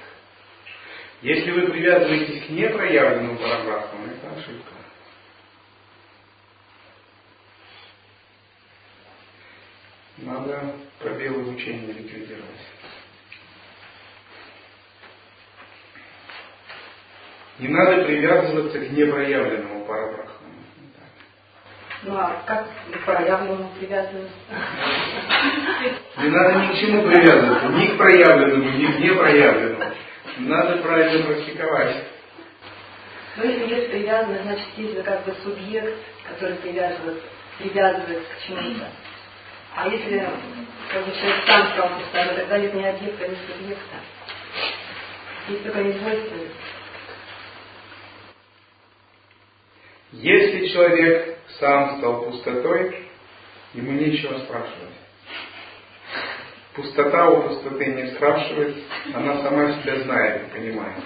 Если 1.22 1.52
вы 1.52 1.68
привязываетесь 1.68 2.48
к 2.48 2.50
непроявленному 2.50 3.38
парабрахману, 3.38 4.08
это 4.08 4.40
ошибка. 4.40 4.74
Надо 10.18 10.76
пробелы 11.00 11.44
в 11.44 11.56
учении 11.56 11.94
ликвидировать. 11.94 12.60
Не 17.60 17.68
надо 17.68 18.04
привязываться 18.04 18.80
к 18.80 18.90
непроявленному 18.92 19.86
парабрахману. 19.86 20.34
Ну 22.02 22.18
а 22.18 22.42
как 22.48 22.68
к 22.92 23.06
проявленному 23.06 23.70
привязываться? 23.80 24.34
Не 26.18 26.30
надо 26.30 26.60
ни 26.60 26.74
к 26.74 26.80
чему 26.80 27.04
привязываться, 27.04 27.68
ни 27.68 27.88
к 27.88 27.98
проявленному, 27.98 28.72
ни 28.72 28.86
к 28.88 29.00
непроявленному. 29.00 29.94
Надо 30.40 30.78
правильно 30.78 31.26
практиковать. 31.28 31.96
Ну 33.36 33.44
если 33.46 33.76
есть 33.76 33.92
привязанность, 33.92 34.44
значит 34.44 34.68
есть 34.78 35.04
как 35.04 35.24
бы 35.24 35.36
субъект, 35.44 35.98
который 36.28 36.56
привязывается, 36.58 37.24
привязывается 37.60 38.34
к 38.36 38.48
чему-то. 38.48 38.88
А 39.76 39.88
если 39.88 40.28
как 40.92 41.06
бы 41.06 41.12
человек 41.12 41.46
сам 41.46 41.68
стал 41.74 41.92
тогда 42.36 42.58
нет 42.58 42.74
ни 42.74 42.84
объекта, 42.84 43.28
ни 43.28 43.36
субъекта. 43.36 43.96
Есть 45.50 45.64
только 45.64 45.84
недвойственность. 45.84 46.56
Если 50.14 50.68
человек 50.68 51.40
сам 51.60 51.98
стал 51.98 52.24
пустотой, 52.24 53.08
ему 53.74 53.92
нечего 53.94 54.38
спрашивать. 54.40 54.94
Пустота 56.76 57.30
у 57.30 57.50
пустоты 57.50 57.86
не 57.88 58.12
спрашивает, 58.12 58.76
она 59.14 59.42
сама 59.42 59.82
себя 59.82 60.02
знает 60.02 60.48
и 60.48 60.52
понимает. 60.52 61.04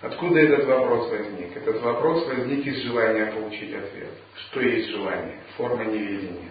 Откуда 0.00 0.40
этот 0.40 0.66
вопрос 0.66 1.10
возник? 1.10 1.56
Этот 1.56 1.80
вопрос 1.80 2.26
возник 2.26 2.66
из 2.66 2.82
желания 2.82 3.26
получить 3.26 3.72
ответ. 3.72 4.10
Что 4.34 4.60
есть 4.60 4.90
желание? 4.90 5.40
Форма 5.56 5.84
неведения. 5.84 6.50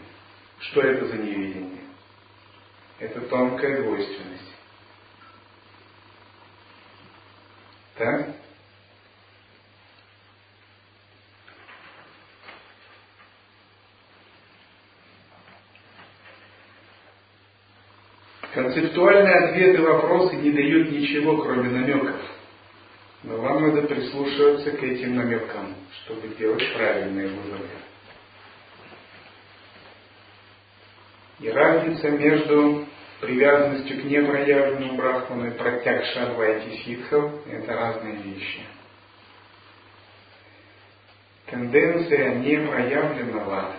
Что 0.59 0.81
это 0.81 1.05
за 1.05 1.17
неведение? 1.17 1.81
Это 2.99 3.19
тонкая 3.21 3.81
двойственность. 3.81 4.55
Так? 7.97 8.35
Концептуальные 18.61 19.33
ответы 19.33 19.81
вопросы 19.81 20.35
не 20.35 20.51
дают 20.51 20.91
ничего, 20.91 21.37
кроме 21.37 21.69
намеков. 21.69 22.21
Но 23.23 23.37
вам 23.37 23.63
надо 23.63 23.87
прислушиваться 23.87 24.71
к 24.71 24.83
этим 24.83 25.15
намекам, 25.15 25.73
чтобы 26.03 26.27
делать 26.37 26.63
правильные 26.75 27.27
выводы. 27.29 27.65
И 31.39 31.49
разница 31.49 32.11
между 32.11 32.85
привязанностью 33.19 33.99
к 33.99 34.03
непроявленному 34.03 34.95
брахману 34.95 35.47
и 35.47 35.57
протягша 35.57 36.27
адвайти 36.27 36.83
ситхов– 36.83 37.31
это 37.51 37.73
разные 37.73 38.17
вещи. 38.17 38.59
Тенденция 41.47 42.35
непроявленного 42.35 43.73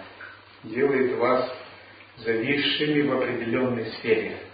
делает 0.65 1.17
вас 1.19 1.53
зависшими 2.17 3.03
в 3.03 3.13
определенной 3.13 3.87
сфере– 3.93 4.39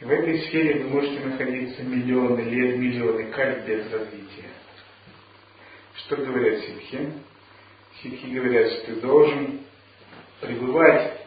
и 0.00 0.04
в 0.04 0.10
этой 0.10 0.40
сфере 0.44 0.82
вы 0.82 0.90
можете 0.90 1.20
находиться 1.20 1.82
миллионы 1.82 2.40
лет, 2.40 2.78
миллионы, 2.78 3.24
как 3.32 3.66
без 3.66 3.92
развития. 3.92 4.48
Что 5.94 6.16
говорят 6.16 6.60
ситхи? 6.60 7.12
Ситхи 8.02 8.26
говорят, 8.26 8.72
что 8.72 8.86
ты 8.86 9.00
должен 9.00 9.60
пребывать 10.40 11.20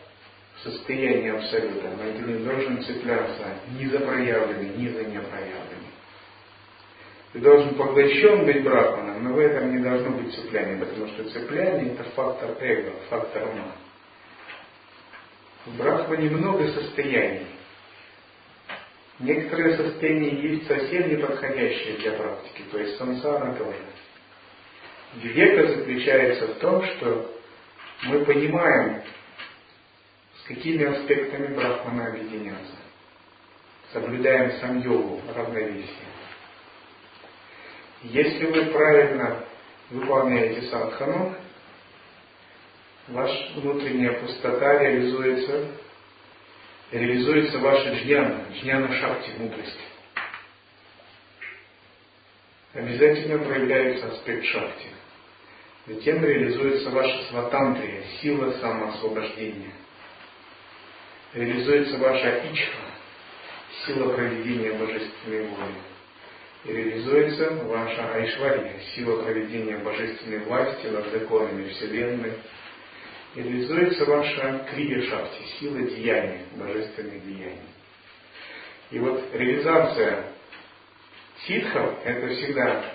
в 0.55 0.63
состоянии 0.63 1.29
абсолюта, 1.29 1.89
но 1.97 2.11
ты 2.13 2.31
не 2.31 2.43
должен 2.43 2.83
цепляться 2.83 3.59
ни 3.77 3.85
за 3.85 3.99
проявленный, 3.99 4.69
ни 4.69 4.87
за 4.87 5.03
непроявленный. 5.03 5.93
Ты 7.33 7.39
должен 7.39 7.75
поглощен 7.75 8.45
быть 8.45 8.63
брахманом, 8.63 9.23
но 9.23 9.33
в 9.33 9.39
этом 9.39 9.75
не 9.75 9.83
должно 9.83 10.11
быть 10.11 10.33
цепляния, 10.33 10.83
потому 10.83 11.07
что 11.09 11.29
цепляние 11.29 11.93
это 11.93 12.03
фактор 12.11 12.55
эго, 12.59 12.91
фактор 13.09 13.49
ума. 13.49 13.71
В 15.65 15.77
брахмане 15.77 16.29
много 16.31 16.67
состояний. 16.69 17.52
Некоторые 19.19 19.77
состояния 19.77 20.31
есть 20.31 20.67
совсем 20.67 21.09
неподходящие 21.09 21.97
для 21.97 22.13
практики, 22.13 22.63
то 22.71 22.79
есть 22.79 22.97
сансара 22.97 23.53
тоже. 23.53 23.77
Века 25.15 25.67
заключается 25.67 26.47
в 26.47 26.55
том, 26.55 26.83
что 26.83 27.31
мы 28.03 28.25
понимаем, 28.25 29.03
с 30.39 30.47
какими 30.47 30.83
аспектами 30.83 31.53
брахмана 31.53 32.07
объединяться. 32.07 32.75
Соблюдаем 33.93 34.59
сам 34.59 34.81
йогу, 34.81 35.21
равновесие. 35.35 35.87
Если 38.01 38.45
вы 38.47 38.65
правильно 38.65 39.45
выполняете 39.91 40.63
садхану, 40.63 41.35
ваша 43.09 43.53
внутренняя 43.59 44.19
пустота 44.19 44.79
реализуется 44.79 45.67
реализуется 46.93 47.57
ваша 47.57 47.89
джняна, 47.95 48.45
джняна 48.53 48.93
шакти, 48.99 49.31
мудрость. 49.37 49.79
Обязательно 52.73 53.39
проявляется 53.39 54.07
аспект 54.11 54.45
шакти. 54.45 54.87
Затем 55.87 56.23
реализуется 56.23 56.89
ваша 56.91 57.23
сватантрия, 57.29 58.03
сила 58.21 58.51
самоосвобождения. 58.59 59.73
Реализуется 61.33 61.97
ваша 61.97 62.47
ичха, 62.51 62.77
сила 63.85 64.13
проведения 64.13 64.73
божественной 64.73 65.47
воли. 65.47 65.75
И 66.65 66.71
реализуется 66.71 67.49
ваша 67.65 68.13
айшвария, 68.13 68.79
сила 68.95 69.23
проведения 69.23 69.77
божественной 69.77 70.39
власти 70.39 70.87
над 70.87 71.11
законами 71.11 71.67
Вселенной, 71.69 72.33
реализуется 73.35 74.05
ваша 74.05 74.67
крия 74.71 75.09
шахти, 75.09 75.43
сила 75.59 75.79
деяния, 75.79 76.45
божественных 76.55 77.25
деяний. 77.25 77.59
И 78.91 78.99
вот 78.99 79.23
реализация 79.33 80.25
ситхов– 81.45 81.99
это 82.05 82.27
всегда 82.35 82.93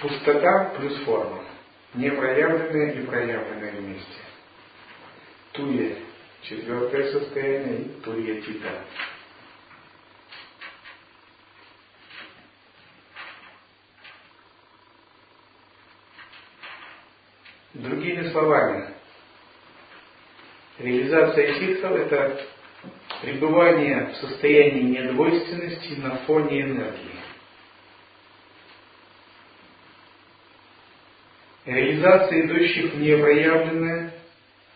Пустота 0.00 0.72
плюс 0.78 0.96
форма. 1.04 1.44
Непроявленное 1.92 2.92
и 2.92 3.04
проявленное 3.04 3.72
вместе. 3.72 4.06
Туя– 5.52 5.96
четвертое 6.42 7.12
состояние, 7.12 7.80
и 7.82 8.00
туя– 8.00 8.40
тита. 8.42 8.84
Другими 17.74 18.30
словами, 18.30 18.94
реализация 20.82 21.54
ситхов– 21.58 21.92
это 21.96 22.40
пребывание 23.22 24.12
в 24.12 24.26
состоянии 24.26 24.98
недвойственности 24.98 26.00
на 26.00 26.16
фоне 26.26 26.62
энергии. 26.62 27.20
Реализация 31.66 32.46
идущих 32.46 32.94
в 32.94 33.00
непроявленное 33.00 34.14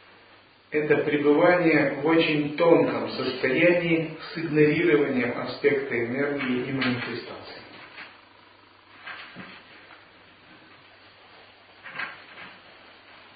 –это 0.70 0.98
пребывание 0.98 1.98
в 2.02 2.06
очень 2.06 2.56
тонком 2.56 3.10
состоянии 3.12 4.16
с 4.32 4.38
игнорированием 4.38 5.38
аспекта 5.40 6.04
энергии 6.04 6.68
и 6.68 6.72
манифестации. 6.72 7.63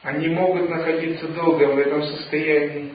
Они 0.09 0.29
могут 0.29 0.71
находиться 0.71 1.29
долго 1.29 1.65
в 1.65 1.79
этом 1.79 2.03
состоянии. 2.03 2.95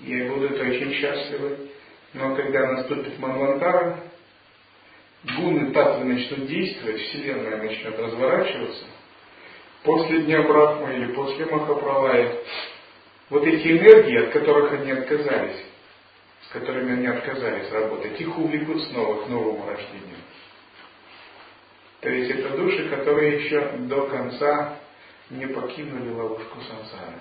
И 0.00 0.22
будут 0.24 0.60
очень 0.60 0.92
счастливы, 0.92 1.70
но 2.12 2.34
когда 2.34 2.72
наступит 2.72 3.18
Манвантара, 3.18 4.00
гуны 5.36 5.72
татвы 5.72 6.04
начнут 6.04 6.46
действовать, 6.46 7.00
Вселенная 7.00 7.56
начнет 7.56 7.98
разворачиваться, 7.98 8.84
после 9.84 10.22
Дня 10.22 10.42
Брахмы 10.42 10.92
или 10.94 11.12
после 11.12 11.46
Махапралая, 11.46 12.36
вот 13.30 13.46
эти 13.46 13.68
энергии, 13.68 14.26
от 14.26 14.32
которых 14.32 14.72
они 14.72 14.90
отказались, 14.90 15.64
с 16.48 16.52
которыми 16.52 16.92
они 16.94 17.06
отказались 17.06 17.70
работать, 17.70 18.20
их 18.20 18.36
увлекут 18.36 18.82
снова 18.88 19.24
к 19.24 19.28
новому 19.28 19.64
рождению. 19.66 20.18
То 22.00 22.10
есть 22.10 22.30
это 22.30 22.56
души, 22.58 22.90
которые 22.90 23.42
еще 23.42 23.60
до 23.78 24.06
конца 24.08 24.81
не 25.32 25.46
покинули 25.46 26.10
ловушку 26.10 26.60
сансары. 26.60 27.18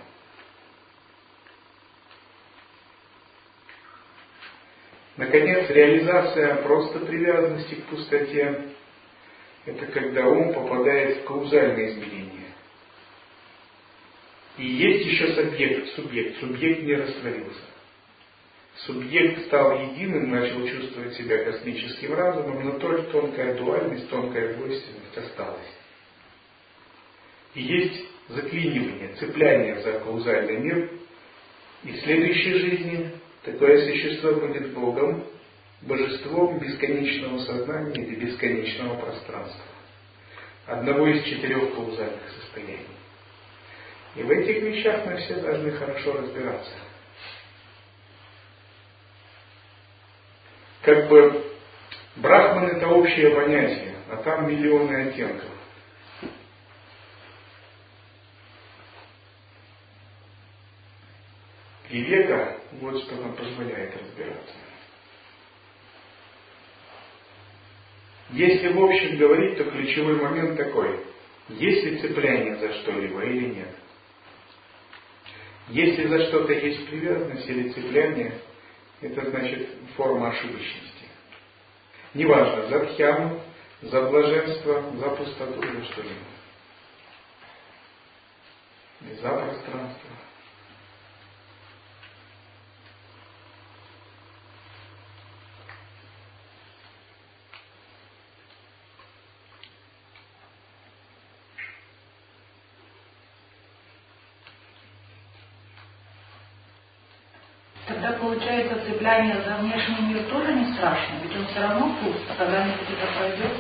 Наконец, 5.18 5.70
реализация 5.70 6.56
просто 6.64 7.00
привязанности 7.00 7.76
к 7.76 7.86
пустоте– 7.86 8.70
это 9.66 9.86
когда 9.88 10.28
ум 10.28 10.54
попадает 10.54 11.18
в 11.18 11.26
каузальное 11.26 11.92
измерение. 11.92 12.48
И 14.58 14.66
есть 14.66 15.06
еще 15.06 15.34
субъект, 15.34 15.90
субъект. 15.96 16.40
Субъект 16.40 16.84
не 16.84 16.96
растворился. 16.96 17.62
Субъект 18.78 19.46
стал 19.46 19.80
единым, 19.80 20.32
начал 20.32 20.66
чувствовать 20.68 21.14
себя 21.16 21.44
космическим 21.44 22.14
разумом, 22.14 22.64
но 22.64 22.80
только 22.80 23.04
тонкая 23.12 23.56
дуальность, 23.56 24.10
тонкая 24.10 24.56
двойственность 24.56 25.18
осталась. 25.18 25.81
И 27.54 27.62
есть 27.62 28.06
заклинивание, 28.30 29.16
цепляние 29.20 29.82
за 29.82 30.00
каузальный 30.00 30.58
мир. 30.58 30.92
И 31.84 31.92
в 31.92 32.00
следующей 32.02 32.54
жизни 32.54 33.12
такое 33.44 33.86
существо 33.86 34.34
будет 34.34 34.74
Богом, 34.74 35.26
божеством 35.82 36.60
бесконечного 36.60 37.40
сознания 37.40 38.04
или 38.04 38.16
бесконечного 38.16 38.96
пространства. 39.02 39.66
Одного 40.68 41.08
из 41.08 41.24
четырех 41.24 41.74
каузальных 41.76 42.30
состояний. 42.40 42.86
И 44.16 44.24
в 44.24 44.30
этих 44.30 44.62
вещах 44.62 45.06
мы 45.06 45.18
все 45.18 45.36
должны 45.36 45.72
хорошо 45.72 46.14
разбираться. 46.14 46.72
Как 50.84 51.10
бы 51.10 51.44
Брахман 52.18 52.66
это 52.66 52.88
общее 52.88 53.30
понятие, 53.32 53.96
а 54.10 54.18
там 54.18 54.50
миллионы 54.50 55.10
оттенков. 55.10 55.50
И 61.92 62.04
века 62.04 62.58
вот 62.80 63.04
что 63.04 63.16
нам 63.18 63.36
позволяет 63.36 63.94
разбираться. 64.02 64.56
Если 68.30 68.70
в 68.70 68.82
общем 68.82 69.18
говорить, 69.18 69.58
то 69.58 69.66
ключевой 69.66 70.16
момент 70.16 70.56
такой. 70.56 71.06
Есть 71.50 71.84
ли 71.84 72.00
цепляние 72.00 72.56
за 72.56 72.74
что-либо 72.76 73.22
или 73.26 73.56
нет? 73.56 73.76
Если 75.68 76.08
за 76.08 76.28
что-то 76.28 76.54
есть 76.54 76.88
привязанность 76.88 77.50
или 77.50 77.70
цепляние, 77.72 78.40
это 79.02 79.30
значит 79.30 79.68
форма 79.98 80.30
ошибочности. 80.30 81.10
Неважно, 82.14 82.68
за 82.68 82.86
дхьяну, 82.86 83.42
за 83.82 84.02
блаженство, 84.04 84.94
за 84.96 85.10
пустоту 85.10 85.62
или 85.62 85.84
что-либо. 85.92 86.16
За 89.22 89.30
пространство. 89.30 90.11
Цепляние 109.22 109.42
за 109.46 109.56
внешний 109.58 110.08
мир 110.08 110.24
тоже 110.24 110.54
не 110.54 110.74
страшно, 110.74 111.14
ведь 111.24 111.38
он 111.38 111.46
все 111.48 111.60
равно 111.60 111.96
пуст, 112.02 112.20
а 112.30 112.36
когда-нибудь 112.36 112.88
это 112.90 113.18
пройдет. 113.18 113.52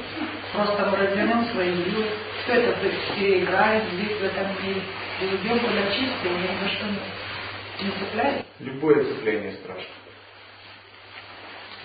Просто 0.54 0.86
мы 0.86 0.98
развернем 0.98 1.46
свои 1.52 1.76
силы, 1.84 2.06
все 2.44 2.54
это 2.54 2.80
переиграет 3.16 3.84
здесь, 3.94 4.18
в 4.18 4.24
этом 4.24 4.48
мире, 4.64 4.82
и 5.22 5.26
уйдем 5.26 5.60
куда 5.60 5.92
чисто, 5.92 6.28
и 6.28 6.30
ни 6.30 6.64
за 6.64 6.70
что 6.70 6.86
не, 6.86 7.92
цепляет. 8.00 8.46
Любое 8.60 9.04
цепляние 9.04 9.54
страшно. 9.54 9.86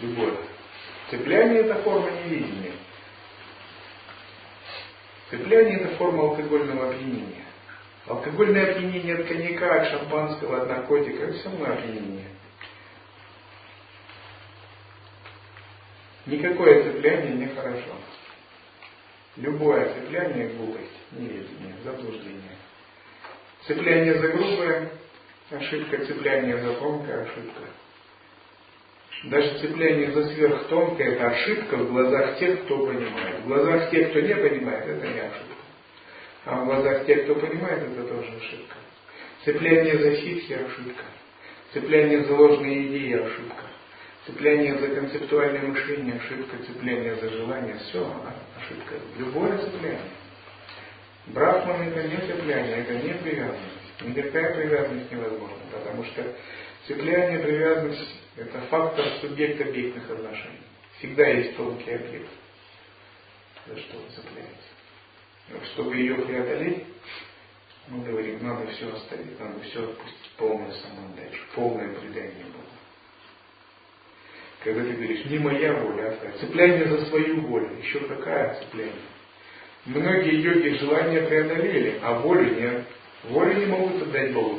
Любое. 0.01 0.35
Цепляние 1.11 1.61
это 1.61 1.75
форма 1.83 2.11
невидения. 2.25 2.73
Цепляние 5.31 5.81
это 5.81 5.97
форма 5.97 6.23
алкогольного 6.31 6.91
опьянения. 6.91 7.45
Алкогольное 8.07 8.73
опьянение 8.73 9.17
от 9.17 9.27
коньяка, 9.27 9.83
от 9.83 9.89
шампанского, 9.89 10.63
от 10.63 10.69
наркотика, 10.69 11.25
это 11.25 11.39
равно 11.39 11.73
опьянение. 11.73 12.36
Никакое 16.27 16.83
цепляние 16.83 17.35
не 17.35 17.47
хорошо. 17.55 17.95
Любое 19.37 19.95
цепляние– 19.95 20.49
глупость, 20.57 20.91
неведение, 21.13 21.75
заблуждение. 21.85 22.57
Цепляние 23.67 24.15
за 24.15 24.29
грубое– 24.29 24.91
ошибка, 25.51 26.05
цепляние 26.05 26.59
за 26.59 26.75
тонкое– 26.75 27.23
ошибка. 27.23 27.61
Даже 29.25 29.59
цепляние 29.61 30.11
за 30.11 30.25
сверхтонкое– 30.31 31.09
это 31.13 31.29
ошибка 31.29 31.77
в 31.77 31.93
глазах 31.93 32.39
тех, 32.39 32.65
кто 32.65 32.87
понимает. 32.87 33.41
В 33.41 33.47
глазах 33.47 33.91
тех, 33.91 34.11
кто 34.11 34.21
не 34.21 34.35
понимает, 34.35 34.85
это 34.85 35.07
не 35.07 35.21
ошибка. 35.21 35.55
А 36.45 36.61
в 36.61 36.65
глазах 36.65 37.07
тех, 37.07 37.25
кто 37.25 37.37
понимает, 37.37 37.83
это 37.85 38.03
тоже 38.03 38.33
ошибка. 38.37 38.77
Цепляние 39.45 39.99
за 39.99 40.17
ситхи– 40.17 40.53
ошибка. 40.55 41.05
Цепляние 41.73 42.25
за 42.25 42.35
ложные 42.35 42.87
идеи– 42.89 43.13
ошибка. 43.23 43.76
Цепляние 44.27 44.77
за 44.77 44.89
концептуальное 44.89 45.63
мышление, 45.63 46.17
ошибка, 46.17 46.59
цепляние 46.67 47.15
за 47.15 47.31
желание, 47.31 47.79
все 47.79 48.05
ошибка. 48.57 48.95
Любое 49.19 49.57
цепляние. 49.59 50.01
Брахман 51.27 51.83
это 51.83 52.03
не 52.09 52.17
цепляние, 52.17 52.79
это 52.79 52.95
не 52.95 53.15
привязанность. 53.15 54.01
Никакая 54.01 54.55
привязанность 54.55 55.13
невозможна, 55.13 55.57
потому 55.73 56.05
что 56.05 56.37
цепляние, 56.89 57.39
привязанность– 57.39 58.17
это 58.37 58.61
фактор 58.63 59.07
субъект-объектных 59.21 60.11
отношений. 60.11 60.61
Всегда 60.99 61.29
есть 61.29 61.57
тонкий 61.57 61.93
объект, 61.93 62.31
за 63.67 63.79
что 63.79 63.97
вы 63.97 64.11
цепляете. 64.11 64.51
Но 65.51 65.65
чтобы 65.67 65.97
ее 65.97 66.17
преодолеть, 66.17 66.85
мы 67.87 68.05
говорим, 68.05 68.45
надо 68.45 68.67
все 68.73 68.93
оставить, 68.93 69.39
надо 69.39 69.61
все 69.61 69.85
отпустить, 69.85 70.31
полное 70.37 70.73
самоотдачу, 70.73 71.43
полное 71.55 71.89
предание 71.95 72.45
Богу 72.47 72.66
когда 74.67 74.83
ты 74.83 74.95
говоришь, 74.95 75.25
не 75.27 75.39
моя 75.39 75.75
воля, 75.75 76.19
а 76.21 76.39
цепляние 76.41 76.89
за 76.89 77.07
свою 77.07 77.41
волю. 77.43 77.71
Еще 77.81 78.01
какая 78.01 78.59
цепляние? 78.61 78.95
Многие 79.85 80.41
йоги 80.41 80.77
желания 80.79 81.23
преодолели, 81.23 82.01
а 82.03 82.19
волю 82.19 82.53
нет. 82.53 82.85
Волю 83.29 83.55
не 83.55 83.67
могут 83.67 84.03
отдать 84.03 84.33
Богу. 84.33 84.59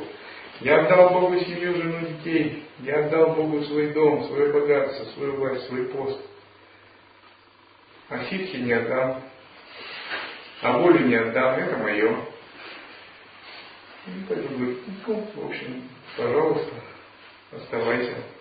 Я 0.60 0.80
отдал 0.80 1.10
Богу 1.10 1.38
семью, 1.40 1.74
жену, 1.74 2.06
детей. 2.06 2.64
Я 2.78 3.04
отдал 3.04 3.34
Богу 3.34 3.62
свой 3.64 3.92
дом, 3.92 4.24
свое 4.28 4.50
богатство, 4.50 5.04
свою 5.12 5.36
власть, 5.36 5.66
свой 5.66 5.84
пост. 5.88 6.20
А 8.08 8.24
ситхи 8.30 8.56
не 8.56 8.72
отдам. 8.72 9.22
А 10.62 10.78
волю 10.78 11.06
не 11.06 11.16
отдам, 11.16 11.58
это 11.58 11.76
мое. 11.76 12.16
Ну, 14.06 14.12
поэтому 14.26 14.56
говорит, 14.56 14.78
ну, 15.06 15.28
в 15.34 15.46
общем, 15.50 15.82
пожалуйста, 16.16 16.72
оставайся. 17.52 18.37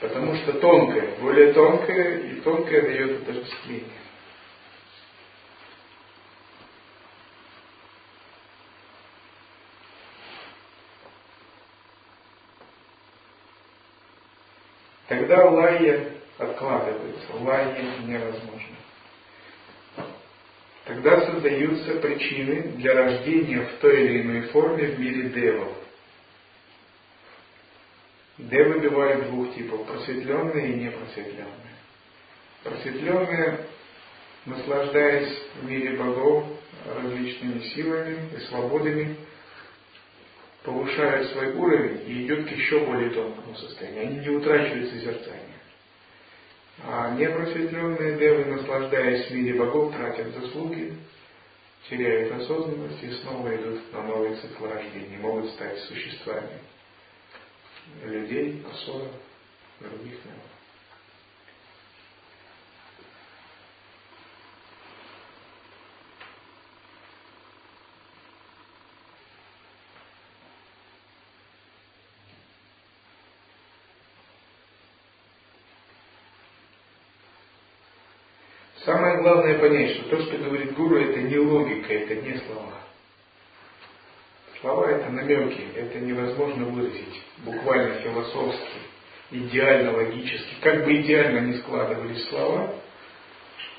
Потому 0.00 0.34
что 0.36 0.54
тонкое, 0.54 1.16
более 1.20 1.52
тонкое, 1.52 2.18
и 2.20 2.40
тонкое 2.40 2.82
дает 2.82 3.22
отождествление. 3.22 3.84
Тогда 15.06 15.50
лайя 15.50 16.12
откладывается, 16.38 17.36
лайя 17.40 17.84
невозможно. 18.06 18.76
Тогда 20.86 21.20
создаются 21.26 21.96
причины 21.96 22.62
для 22.76 22.94
рождения 22.94 23.60
в 23.60 23.80
той 23.80 24.06
или 24.06 24.22
иной 24.22 24.42
форме 24.48 24.86
в 24.86 24.98
мире 24.98 25.28
девов. 25.28 25.89
Девы 28.48 28.80
бывают 28.80 29.26
двух 29.26 29.54
типов, 29.54 29.86
просветленные 29.86 30.72
и 30.72 30.84
непросветленные. 30.84 31.76
Просветленные, 32.64 33.66
наслаждаясь 34.46 35.36
в 35.60 35.68
мире 35.68 35.96
богов 35.98 36.46
различными 36.86 37.60
силами 37.68 38.16
и 38.34 38.40
свободами, 38.48 39.16
повышают 40.62 41.30
свой 41.32 41.52
уровень 41.52 42.02
и 42.06 42.24
идет 42.24 42.48
к 42.48 42.52
еще 42.52 42.80
более 42.80 43.10
тонкому 43.10 43.54
состоянию. 43.56 44.02
Они 44.02 44.18
не 44.20 44.28
утрачивают 44.30 44.90
созерцание. 44.90 45.60
А 46.82 47.14
непросветленные 47.14 48.18
девы, 48.18 48.44
наслаждаясь 48.46 49.26
в 49.26 49.34
мире 49.34 49.58
богов, 49.58 49.94
тратят 49.94 50.34
заслуги, 50.34 50.94
теряют 51.90 52.32
осознанность 52.40 53.02
и 53.02 53.12
снова 53.22 53.54
идут 53.54 53.92
на 53.92 54.02
новый 54.02 54.34
цикл 54.36 54.64
рождения, 54.66 55.18
могут 55.18 55.50
стать 55.50 55.78
существами 55.80 56.58
людей, 58.04 58.64
осоров, 58.70 59.12
других 59.80 60.24
миров. 60.24 60.50
Самое 78.84 79.18
главное 79.18 79.58
понять, 79.58 79.96
что 79.96 80.16
то, 80.16 80.22
что 80.22 80.38
говорит 80.38 80.74
гуру, 80.74 80.96
это 80.96 81.20
не 81.20 81.38
логика, 81.38 81.92
это 81.92 82.14
не 82.16 82.38
слова. 82.38 82.89
Слова 84.60 84.90
это 84.90 85.08
намеки, 85.08 85.68
это 85.74 86.00
невозможно 86.00 86.66
выразить 86.66 87.22
буквально 87.38 87.94
философски, 88.02 88.78
идеально 89.30 89.92
логически. 89.92 90.54
Как 90.60 90.84
бы 90.84 91.00
идеально 91.00 91.46
ни 91.46 91.58
складывались 91.60 92.28
слова, 92.28 92.74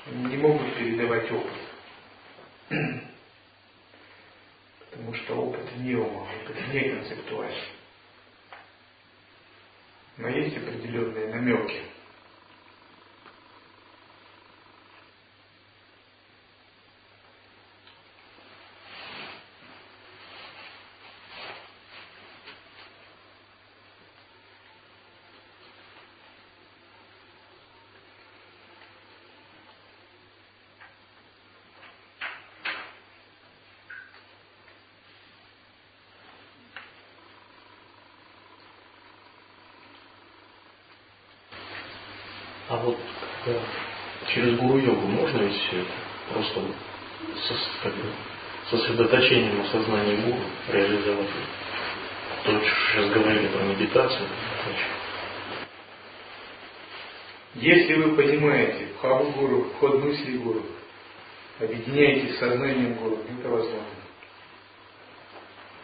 не 0.06 0.36
могут 0.38 0.74
передавать 0.74 1.30
опыт. 1.30 1.52
Потому 4.90 5.14
что 5.14 5.34
опыт 5.36 5.76
не 5.76 5.94
ума, 5.94 6.22
опыт 6.22 6.56
не 6.72 6.90
концептуальный. 6.90 7.62
Но 10.16 10.28
есть 10.28 10.56
определенные 10.56 11.28
намеки. 11.28 11.80
Через 44.28 44.58
гуру-йогу 44.58 45.06
можно 45.06 45.42
ведь 45.42 45.60
все 45.62 45.80
это 45.80 45.92
просто 46.32 46.60
как 47.82 47.94
бы, 47.94 48.04
сосредоточением 48.70 49.58
на 49.58 49.64
сознании 49.66 50.16
гуру 50.16 50.40
реализовать? 50.70 51.28
То, 52.44 52.60
что 52.60 52.76
сейчас 52.92 53.10
говорили 53.10 53.48
про 53.48 53.62
медитацию. 53.64 54.28
Если 57.54 57.94
вы 57.94 58.16
понимаете 58.16 58.88
вхаву 58.96 59.30
гуру, 59.32 59.70
вход 59.76 60.02
мысли 60.02 60.38
гуру, 60.38 60.62
объединяетесь 61.60 62.36
с 62.36 62.38
сознанием 62.38 62.94
гуру, 62.94 63.18
это 63.38 63.48
возможно. 63.48 63.86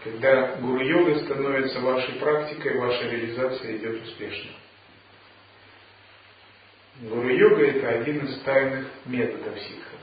Когда 0.03 0.57
гуру-йога 0.57 1.19
становится 1.21 1.81
вашей 1.81 2.15
практикой, 2.15 2.79
ваша 2.79 3.05
реализация 3.09 3.77
идет 3.77 4.03
успешно. 4.03 4.51
Гуру-йога 7.01 7.65
это 7.65 7.89
один 8.01 8.27
из 8.27 8.41
тайных 8.41 8.89
методов 9.05 9.57
ситхов. 9.61 10.01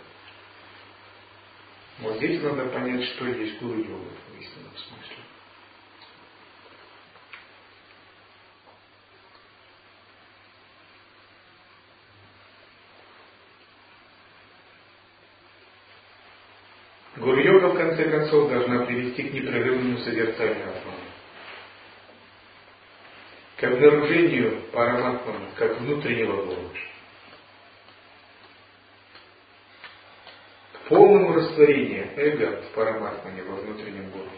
Вот 2.00 2.18
здесь 2.18 2.42
надо 2.42 2.68
понять, 2.68 3.04
что 3.04 3.28
есть 3.28 3.60
гуру-йога 3.62 4.12
в 4.30 4.42
истинном 4.42 4.78
смысле. 4.78 5.16
Гуру-йога, 17.18 17.68
в 17.74 17.78
конце 17.78 18.10
концов, 18.10 18.50
должна 18.50 18.86
привести 18.86 19.24
к 19.24 19.34
непрерывному 19.34 19.98
созерцанию 19.98 20.70
Атмана. 20.70 21.15
К 23.58 23.64
обнаружению 23.64 24.62
Параматмана, 24.72 25.50
как 25.56 25.80
внутреннего 25.80 26.46
Бога. 26.46 26.70
полному 30.88 31.34
растворению 31.34 32.10
эго 32.16 32.62
в 32.62 32.76
параматмане 32.76 33.44
во 33.44 33.56
внутреннем 33.56 34.10
Боге. 34.12 34.30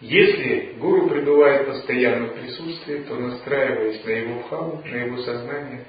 Если 0.00 0.72
гуру 0.78 1.08
пребывает 1.08 1.66
постоянно 1.66 2.26
в 2.26 2.34
присутствии, 2.34 3.04
то 3.04 3.14
настраиваясь 3.14 4.04
на 4.04 4.10
его 4.10 4.40
бхаву, 4.40 4.82
на 4.84 4.96
его 4.96 5.22
сознание, 5.22 5.86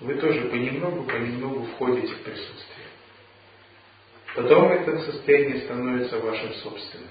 вы 0.00 0.14
тоже 0.14 0.48
понемногу, 0.48 1.04
понемногу 1.04 1.66
входите 1.66 2.14
в 2.14 2.22
присутствие. 2.22 2.86
Потом 4.34 4.72
это 4.72 4.98
состояние 5.00 5.62
становится 5.62 6.18
вашим 6.18 6.54
собственным. 6.54 7.08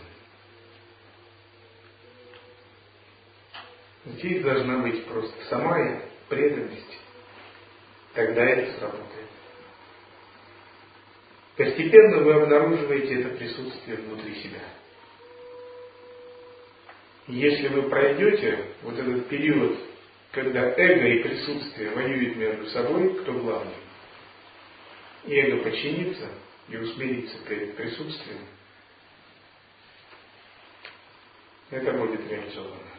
Здесь 4.05 4.43
должна 4.43 4.79
быть 4.79 5.05
просто 5.05 5.45
самая 5.49 6.01
преданность. 6.27 6.97
Тогда 8.13 8.43
это 8.43 8.79
сработает. 8.79 9.27
Постепенно 11.57 12.23
вы 12.23 12.33
обнаруживаете 12.33 13.21
это 13.21 13.37
присутствие 13.37 13.97
внутри 13.97 14.35
себя. 14.41 14.61
Если 17.27 17.67
вы 17.67 17.83
пройдете 17.83 18.65
вот 18.81 18.97
этот 18.97 19.29
период, 19.29 19.77
когда 20.31 20.71
эго 20.71 21.07
и 21.07 21.23
присутствие 21.23 21.91
воюют 21.91 22.35
между 22.35 22.65
собой, 22.71 23.13
кто 23.21 23.33
главный, 23.33 23.75
и 25.25 25.35
эго 25.35 25.63
подчинится 25.63 26.27
и 26.71 26.77
усмирится 26.77 27.37
перед 27.47 27.75
присутствием, 27.75 28.45
это 31.69 31.91
будет 31.93 32.29
реализовано. 32.29 32.91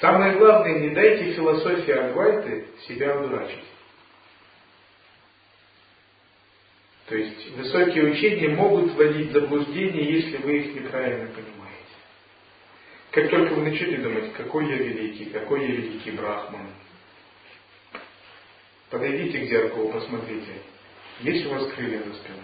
Самое 0.00 0.36
главное, 0.36 0.80
не 0.80 0.90
дайте 0.90 1.32
философии 1.32 1.92
Адвайты 1.92 2.66
себя 2.86 3.18
удурачить. 3.18 3.64
То 7.06 7.16
есть 7.16 7.50
высокие 7.52 8.12
учения 8.12 8.48
могут 8.48 8.92
вводить 8.92 9.30
в 9.30 9.32
заблуждение, 9.32 10.20
если 10.20 10.38
вы 10.38 10.58
их 10.58 10.74
неправильно 10.74 11.28
понимаете. 11.28 11.63
Как 13.14 13.30
только 13.30 13.54
вы 13.54 13.70
начали 13.70 14.02
думать, 14.02 14.32
какой 14.32 14.68
я 14.68 14.76
великий, 14.76 15.26
какой 15.26 15.60
я 15.60 15.68
великий 15.68 16.10
брахман, 16.10 16.66
Подойдите 18.90 19.38
к 19.38 19.48
зеркалу, 19.48 19.92
посмотрите. 19.92 20.52
Есть 21.20 21.46
у 21.46 21.50
вас 21.50 21.72
крылья 21.72 22.02
за 22.02 22.14
спиной? 22.14 22.40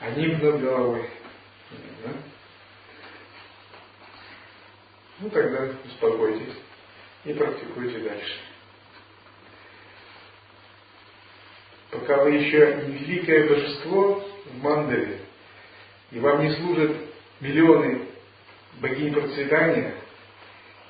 Они 0.00 0.26
над 0.26 0.60
головой. 0.60 1.08
Да? 2.04 2.12
Ну 5.20 5.30
тогда 5.30 5.72
успокойтесь 5.84 6.54
и 7.24 7.32
практикуйте 7.32 7.98
дальше. 8.00 8.38
Пока 11.92 12.24
вы 12.24 12.32
еще 12.32 12.84
не 12.88 12.98
великое 12.98 13.48
божество 13.48 14.28
в 14.44 14.62
мандале, 14.62 15.20
и 16.10 16.18
вам 16.18 16.44
не 16.44 16.54
служат 16.56 16.96
миллионы 17.40 18.06
богинь 18.80 19.12
процветания, 19.12 19.94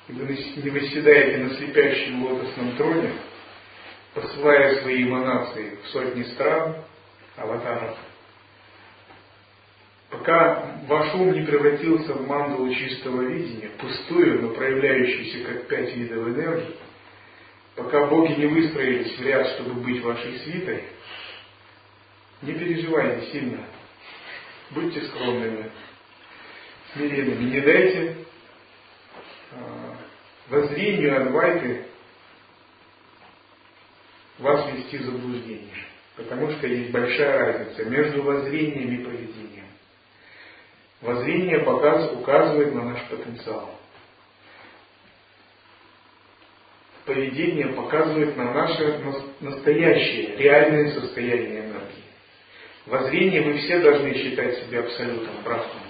и 0.07 0.13
вы 0.13 0.25
не 0.27 0.69
восседаете 0.69 1.37
на 1.37 1.55
слепящем 1.55 2.25
лотосном 2.25 2.77
троне, 2.77 3.13
посылая 4.13 4.81
свои 4.81 5.03
эманации 5.03 5.77
в 5.83 5.87
сотни 5.89 6.23
стран, 6.23 6.77
аватаров, 7.35 7.97
пока 10.09 10.79
ваш 10.87 11.13
ум 11.13 11.33
не 11.33 11.45
превратился 11.45 12.13
в 12.13 12.27
мандалу 12.27 12.73
чистого 12.73 13.21
видения, 13.21 13.69
пустую, 13.77 14.41
но 14.41 14.49
проявляющуюся 14.49 15.43
как 15.45 15.67
пять 15.67 15.95
видов 15.95 16.27
энергии, 16.27 16.75
пока 17.75 18.07
боги 18.07 18.33
не 18.33 18.47
выстроились 18.47 19.17
в 19.17 19.21
ряд, 19.21 19.47
чтобы 19.55 19.73
быть 19.81 20.01
вашей 20.01 20.39
свитой, 20.39 20.83
не 22.41 22.53
переживайте 22.53 23.31
сильно. 23.31 23.65
Будьте 24.71 25.01
скромными, 25.03 25.71
смиренными. 26.97 27.49
Не 27.51 27.61
дайте 27.61 28.15
а, 29.53 29.95
воззрению 30.49 31.21
Адвайты 31.21 31.85
вас 34.39 34.71
вести 34.73 34.97
в 34.97 35.03
заблуждение. 35.03 35.85
Потому 36.15 36.51
что 36.51 36.67
есть 36.67 36.91
большая 36.91 37.37
разница 37.37 37.85
между 37.85 38.23
воззрением 38.23 38.99
и 38.99 39.03
поведением. 39.03 39.65
Воззрение 41.01 41.59
показывает, 41.59 42.19
указывает 42.19 42.73
на 42.73 42.85
наш 42.85 43.03
потенциал. 43.07 43.75
Поведение 47.05 47.67
показывает 47.67 48.35
на 48.35 48.51
наше 48.51 48.99
настоящее, 49.39 50.35
реальное 50.37 50.91
состояние 50.91 51.61
энергии. 51.61 52.03
Воззрение 52.87 53.41
вы 53.43 53.59
все 53.59 53.79
должны 53.79 54.13
считать 54.13 54.57
себя 54.63 54.79
абсолютом, 54.81 55.43
брахманом. 55.43 55.86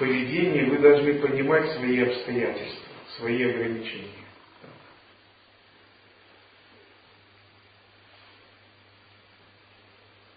Поведение 0.00 0.64
вы 0.64 0.78
должны 0.78 1.12
понимать 1.18 1.72
свои 1.72 2.00
обстоятельства, 2.00 2.92
свои 3.18 3.50
ограничения. 3.50 4.08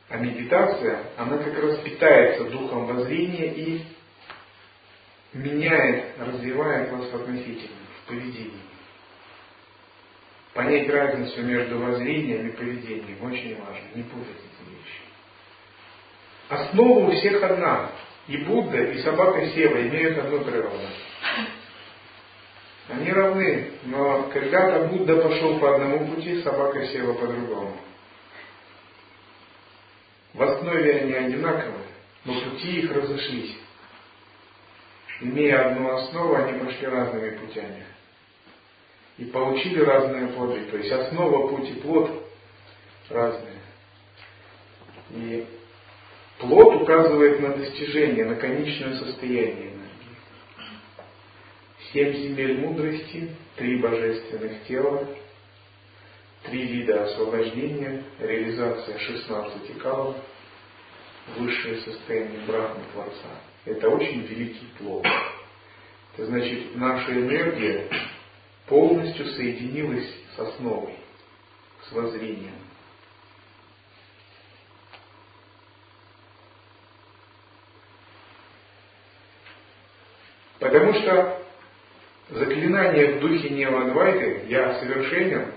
А 0.09 0.17
медитация, 0.17 1.05
она 1.15 1.37
как 1.37 1.57
раз 1.63 1.79
питается 1.79 2.43
духом 2.49 2.87
воззрения 2.87 3.53
и 3.53 3.85
меняет, 5.31 6.19
развивает 6.19 6.91
вас 6.91 7.09
в 7.09 7.15
относительном, 7.15 7.87
в 8.03 8.07
поведении. 8.09 8.59
Понять 10.53 10.89
разницу 10.89 11.41
между 11.41 11.79
воззрением 11.79 12.49
и 12.49 12.51
поведением 12.51 13.23
очень 13.23 13.57
важно, 13.61 13.85
не 13.95 14.03
путать 14.03 14.35
эти 14.35 14.69
вещи. 14.69 15.01
Основа 16.49 17.07
у 17.07 17.11
всех 17.11 17.41
одна. 17.41 17.89
И 18.27 18.37
Будда, 18.37 18.77
и 18.77 19.01
собака 19.01 19.45
Сева 19.47 19.81
имеют 19.81 20.17
одну 20.17 20.43
природу. 20.45 20.79
Они 22.89 23.11
равны, 23.11 23.71
но 23.83 24.29
когда-то 24.33 24.87
Будда 24.87 25.17
пошел 25.17 25.59
по 25.59 25.75
одному 25.75 26.07
пути, 26.07 26.41
собака 26.41 26.85
Сева 26.87 27.13
по 27.13 27.27
другому. 27.27 27.77
В 30.33 30.41
основе 30.41 31.01
они 31.01 31.13
одинаковые, 31.13 31.85
но 32.25 32.33
пути 32.41 32.79
их 32.79 32.91
разошлись. 32.91 33.55
Имея 35.21 35.71
одну 35.71 35.91
основу, 35.91 36.35
они 36.35 36.59
пошли 36.59 36.87
разными 36.87 37.37
путями. 37.37 37.85
И 39.17 39.25
получили 39.25 39.79
разные 39.79 40.27
плоды. 40.27 40.65
То 40.65 40.77
есть 40.77 40.91
основа, 40.91 41.49
путь 41.49 41.69
и 41.69 41.73
плод 41.75 42.09
разные. 43.09 43.59
И 45.11 45.47
плод 46.39 46.81
указывает 46.81 47.39
на 47.39 47.49
достижение, 47.49 48.25
на 48.25 48.35
конечное 48.35 48.95
состояние 48.97 49.73
энергии. 49.73 49.83
Семь 51.91 52.13
земель 52.13 52.59
мудрости, 52.59 53.29
три 53.55 53.77
божественных 53.77 54.63
тела, 54.65 55.07
три 56.43 56.65
вида 56.65 57.05
освобождения, 57.05 58.03
реализация 58.19 58.97
16 58.97 59.77
калов, 59.79 60.17
высшее 61.37 61.81
состояние 61.81 62.41
Брахмы 62.47 62.83
Творца. 62.93 63.29
Это 63.65 63.89
очень 63.89 64.21
великий 64.21 64.67
плод. 64.77 65.05
Это 66.13 66.25
значит, 66.27 66.75
наша 66.75 67.13
энергия 67.13 67.87
полностью 68.67 69.25
соединилась 69.27 70.09
с 70.35 70.39
основой, 70.39 70.95
с 71.87 71.91
воззрением. 71.91 72.62
Потому 80.63 80.93
что 80.93 81.39
заклинание 82.29 83.15
в 83.15 83.19
духе 83.19 83.49
Невадвайты 83.49 84.43
«Я 84.47 84.79
совершенен» 84.79 85.47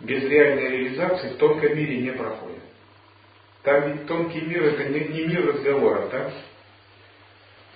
без 0.00 0.22
реальной 0.24 0.68
реализации 0.68 1.30
в 1.30 1.36
тонком 1.38 1.74
мире 1.74 2.02
не 2.02 2.10
проходит. 2.10 2.62
Там 3.62 3.90
ведь 3.90 4.06
тонкий 4.06 4.42
мир 4.42 4.62
это 4.62 4.84
не, 4.90 5.00
не 5.08 5.24
мир 5.24 5.46
разговора, 5.46 6.08
да? 6.12 6.32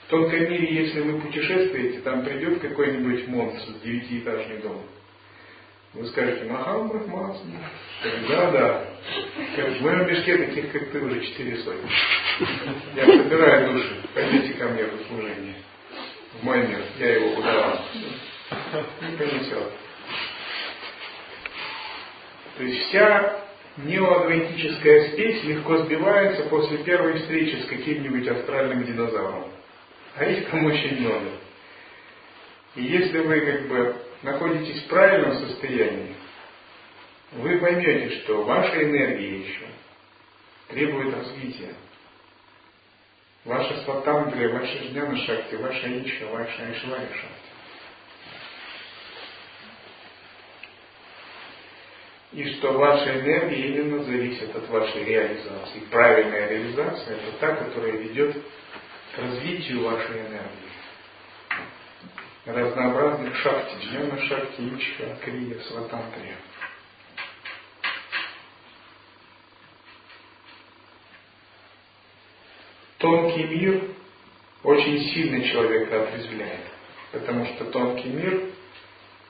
В 0.03 0.11
тонком 0.11 0.39
мире, 0.39 0.85
если 0.85 1.01
вы 1.01 1.19
путешествуете, 1.23 2.01
там 2.01 2.27
придет 2.27 2.61
какой-нибудь 2.61 3.27
монстр 3.29 3.73
в 3.73 3.83
девятиэтажный 3.83 4.59
дом. 4.59 4.83
Вы 5.95 6.07
скажете, 6.09 6.45
Махам 6.45 6.89
Брахмасни. 6.89 7.59
Да, 8.29 8.51
да. 8.51 8.85
В 9.57 9.81
моем 9.81 10.07
мешке 10.09 10.37
таких, 10.37 10.73
как 10.73 10.91
ты, 10.91 11.01
уже 11.01 11.21
четыре 11.23 11.57
сотни. 11.57 11.89
Я 12.97 13.07
собираю 13.07 13.73
души. 13.73 13.97
Пойдите 14.13 14.55
ко 14.55 14.69
мне 14.69 14.85
в 14.85 15.07
служение. 15.09 15.64
В 16.41 16.45
мой 16.45 16.67
мир. 16.67 16.85
Я 16.99 17.15
его 17.15 17.39
удавал. 17.39 17.81
Не 19.03 19.17
понесет. 19.17 19.73
То 22.57 22.63
есть 22.63 22.89
вся 22.89 23.41
неоадвентическая 23.79 25.11
спесь 25.11 25.43
легко 25.45 25.79
сбивается 25.79 26.45
после 26.45 26.79
первой 26.79 27.15
встречи 27.15 27.63
с 27.63 27.67
каким-нибудь 27.67 28.29
астральным 28.29 28.85
динозавром. 28.85 29.51
А 30.17 30.25
их 30.25 30.49
там 30.49 30.65
очень 30.67 31.01
много. 31.01 31.31
И 32.77 32.83
если 32.83 33.19
вы 33.19 33.41
как 33.41 33.69
бы 33.69 33.97
находитесь 34.23 34.83
в 34.83 34.89
правильном 34.89 35.35
состоянии, 35.35 36.15
вы 37.33 37.59
поймете, 37.59 38.21
что 38.21 38.45
ваша 38.45 38.83
энергия 38.83 39.41
еще 39.41 39.67
требует 40.69 41.15
развития. 41.15 41.75
Ваша 43.45 43.77
сватандрия, 43.85 44.49
ваша 44.49 44.79
жняна 44.85 45.17
шахти, 45.19 45.57
ваша 45.57 45.89
ичха, 45.89 46.27
ваша 46.27 46.63
айшвария 46.63 47.09
шахти. 47.09 47.55
и 52.35 52.53
что 52.55 52.73
ваша 52.73 53.21
энергия 53.21 53.69
именно 53.69 54.03
зависит 54.03 54.55
от 54.55 54.69
вашей 54.69 55.05
реализации. 55.05 55.81
Правильная 55.91 56.49
реализация– 56.49 57.17
это 57.17 57.39
та, 57.39 57.55
которая 57.55 57.93
ведет 57.93 58.37
к 59.15 59.19
развитию 59.19 59.85
вашей 59.85 60.21
энергии. 60.21 60.75
Разнообразных 62.47 63.37
шахти, 63.37 63.87
джняна 63.87 64.19
шахти, 64.27 64.69
ичха, 64.77 65.17
крия, 65.23 65.61
сватантрия. 65.61 66.37
Тонкий 72.99 73.45
мир 73.45 73.83
очень 74.63 75.01
сильно 75.13 75.45
человека 75.45 76.05
отрезвляет, 76.05 76.67
потому 77.13 77.47
что 77.47 77.65
тонкий 77.67 78.09
мир 78.09 78.51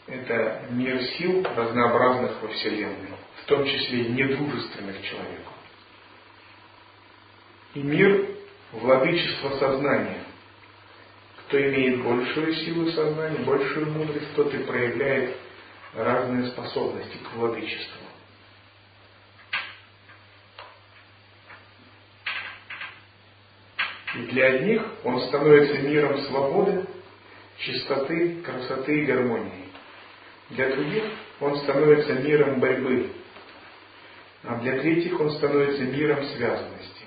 это 0.07 0.67
мир 0.71 1.03
сил, 1.17 1.43
разнообразных 1.57 2.43
во 2.43 2.49
Вселенной, 2.49 3.11
в 3.43 3.45
том 3.47 3.65
числе 3.65 4.05
недружественных 4.05 5.03
человеку. 5.03 5.53
И 7.75 7.81
мир 7.81 8.29
владычества 8.73 9.57
сознания. 9.59 10.25
Кто 11.47 11.61
имеет 11.61 12.03
большую 12.03 12.55
силу 12.55 12.91
сознания, 12.91 13.39
большую 13.45 13.91
мудрость, 13.93 14.35
тот 14.35 14.53
и 14.55 14.59
проявляет 14.59 15.37
разные 15.95 16.49
способности 16.49 17.17
к 17.17 17.37
владычеству. 17.37 18.04
И 24.15 24.19
для 24.27 24.47
одних 24.47 24.83
он 25.03 25.21
становится 25.23 25.79
миром 25.79 26.19
свободы, 26.27 26.87
чистоты, 27.59 28.43
красоты 28.43 29.01
и 29.01 29.07
гармонии. 29.07 29.69
Для 30.51 30.71
других 30.71 31.05
он 31.41 31.57
становится 31.59 32.13
миром 32.15 32.61
борьбы, 32.61 33.11
А 34.45 34.57
для 34.59 34.79
третьих 34.79 35.19
он 35.19 35.31
становится 35.33 35.83
миром 35.83 36.25
связанности. 36.27 37.05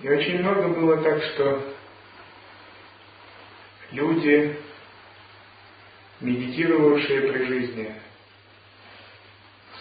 И 0.00 0.08
очень 0.08 0.38
много 0.40 0.68
было 0.68 1.02
так, 1.02 1.22
что 1.22 1.74
люди, 3.90 4.56
медитировавшие 6.20 7.32
при 7.32 7.44
жизни, 7.44 7.94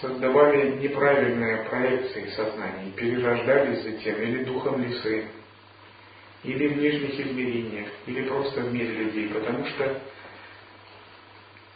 создавали 0.07 0.77
неправильные 0.77 1.63
проекции 1.69 2.29
сознания, 2.35 2.91
перерождались 2.95 3.83
затем 3.83 4.21
или 4.21 4.43
духом 4.43 4.83
лисы, 4.83 5.25
или 6.43 6.67
в 6.67 6.77
нижних 6.77 7.19
измерениях, 7.19 7.87
или 8.05 8.27
просто 8.27 8.61
в 8.61 8.73
мире 8.73 9.05
людей, 9.05 9.29
потому 9.29 9.65
что 9.65 10.01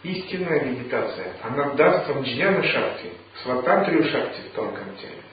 истинная 0.04 0.66
медитация, 0.66 1.34
она 1.44 1.74
даст 1.74 2.08
вам 2.10 2.22
джняна 2.24 2.64
шакти, 2.64 3.12
сватантрию 3.44 4.04
шакти 4.04 4.42
в 4.42 4.56
тонком 4.56 4.96
теле. 4.98 5.24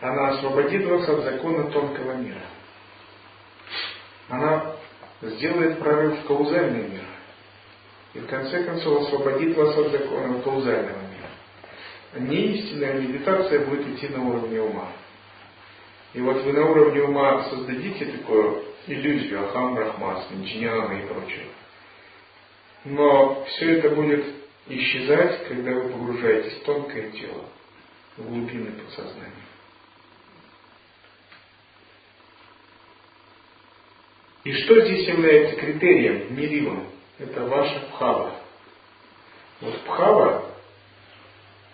Она 0.00 0.28
освободит 0.30 0.86
вас 0.86 1.08
от 1.08 1.24
закона 1.24 1.64
тонкого 1.70 2.12
мира. 2.12 2.40
Она 4.28 4.76
сделает 5.20 5.78
прорыв 5.78 6.20
в 6.20 6.26
каузальный 6.26 6.88
мир. 6.88 7.02
И 8.14 8.20
в 8.20 8.26
конце 8.26 8.64
концов 8.64 9.02
освободит 9.02 9.56
вас 9.56 9.76
от 9.76 9.90
закона 9.90 10.40
каузального. 10.40 11.09
Неистинная 12.14 12.94
медитация 12.94 13.64
будет 13.66 13.86
идти 13.88 14.08
на 14.08 14.26
уровне 14.28 14.60
ума. 14.60 14.88
И 16.12 16.20
вот 16.20 16.42
вы 16.42 16.52
на 16.52 16.66
уровне 16.66 17.02
ума 17.02 17.44
создадите 17.50 18.04
такую 18.06 18.64
иллюзию 18.88 19.44
Ахам 19.44 19.76
Брахмасми, 19.76 20.44
Джняна 20.44 20.92
и 20.94 21.06
прочее. 21.06 21.46
Но 22.84 23.44
все 23.44 23.78
это 23.78 23.90
будет 23.90 24.24
исчезать, 24.66 25.46
когда 25.46 25.72
вы 25.72 25.90
погружаетесь 25.90 26.54
в 26.54 26.64
тонкое 26.64 27.10
тело, 27.12 27.44
в 28.16 28.28
глубины 28.28 28.72
подсознания. 28.72 29.30
И 34.42 34.52
что 34.52 34.80
здесь 34.84 35.06
является 35.06 35.60
критерием, 35.60 36.34
мерилом? 36.34 36.86
Это 37.18 37.44
ваша 37.44 37.80
пхава. 37.90 38.34
Вот 39.60 39.78
пхава, 39.82 40.49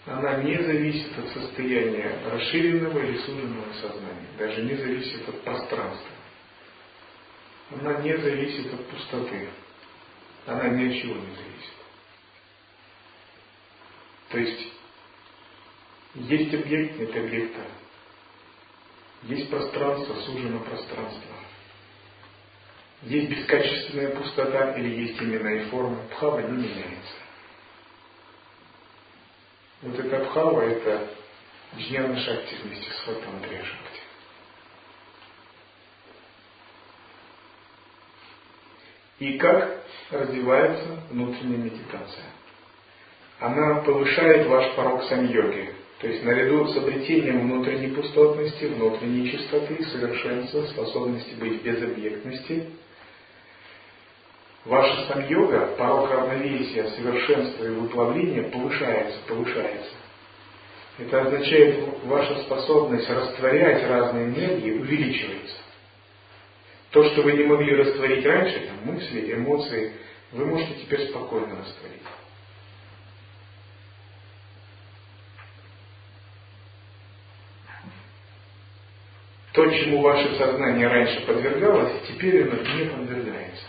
она 0.07 0.37
не 0.37 0.57
зависит 0.63 1.19
от 1.19 1.29
состояния 1.31 2.21
расширенного 2.31 3.01
или 3.01 3.19
суженного 3.19 3.73
сознания, 3.73 4.29
даже 4.39 4.63
не 4.63 4.77
зависит 4.77 5.29
от 5.29 5.43
пространства. 5.43 6.11
Она 7.73 7.95
не 7.99 8.17
зависит 8.17 8.73
от 8.73 8.87
пустоты. 8.87 9.49
Она 10.47 10.69
ни 10.69 10.89
от 10.89 11.03
чего 11.03 11.15
не 11.15 11.35
зависит. 11.35 11.75
То 14.29 14.39
есть, 14.39 14.73
есть 16.15 16.55
объект, 16.55 16.99
нет 16.99 17.17
объекта. 17.17 17.61
Есть 19.25 19.51
пространство, 19.51 20.15
сужено 20.21 20.61
пространство. 20.61 21.35
Есть 23.03 23.29
бескачественная 23.29 24.11
пустота 24.11 24.77
или 24.77 25.01
есть 25.01 25.21
именная 25.21 25.67
форма. 25.67 26.01
Пхава 26.11 26.43
не 26.43 26.63
меняется. 26.63 27.26
Вот 29.83 29.99
эта 29.99 30.25
пхава, 30.25 30.63
это 30.63 31.09
джняна 31.77 32.19
шакти 32.19 32.55
вместе 32.63 32.91
с 32.91 33.07
Ватантрия 33.07 33.63
шакти. 33.63 34.01
И 39.19 39.39
как 39.39 39.83
развивается 40.11 41.01
внутренняя 41.11 41.59
медитация? 41.59 42.25
Она 43.41 43.83
повышает 43.83 44.47
ваш 44.47 44.75
порог 44.75 45.05
сам-йоги. 45.05 45.75
То 46.01 46.09
есть 46.09 46.25
наряду 46.25 46.69
с 46.69 46.77
обретением 46.77 47.43
внутренней 47.43 47.95
пустотности, 47.95 48.65
внутренней 48.67 49.31
чистоты, 49.31 49.83
совершенства, 49.85 50.67
способности 50.67 51.35
быть 51.35 51.63
без 51.63 51.83
объектности, 51.83 52.71
ваша 54.67 55.07
сам-йога, 55.07 55.75
порог 55.79 56.11
равновесия, 56.11 56.89
совершенства 56.91 57.65
и 57.65 57.71
выплавления 57.71 58.51
повышается, 58.51 59.19
повышается. 59.27 59.93
Это 60.99 61.23
означает, 61.23 62.05
ваша 62.05 62.43
способность 62.43 63.09
растворять 63.09 63.87
разные 63.87 64.27
энергии 64.27 64.73
увеличивается. 64.73 65.57
То, 66.91 67.05
что 67.11 67.23
вы 67.23 67.33
не 67.33 67.45
могли 67.45 67.77
растворить 67.77 68.25
раньше, 68.25 68.67
там, 68.67 68.95
мысли, 68.95 69.35
эмоции, 69.35 69.93
вы 70.33 70.47
можете 70.47 70.75
теперь 70.81 71.09
спокойно 71.09 71.59
растворить. 71.59 72.03
То, 79.53 79.71
чему 79.71 80.03
ваше 80.03 80.37
сознание 80.37 80.87
раньше 80.87 81.21
подвергалось, 81.27 81.93
теперь 82.09 82.43
оно 82.43 82.63
не 82.63 82.85
подвергается. 82.91 83.65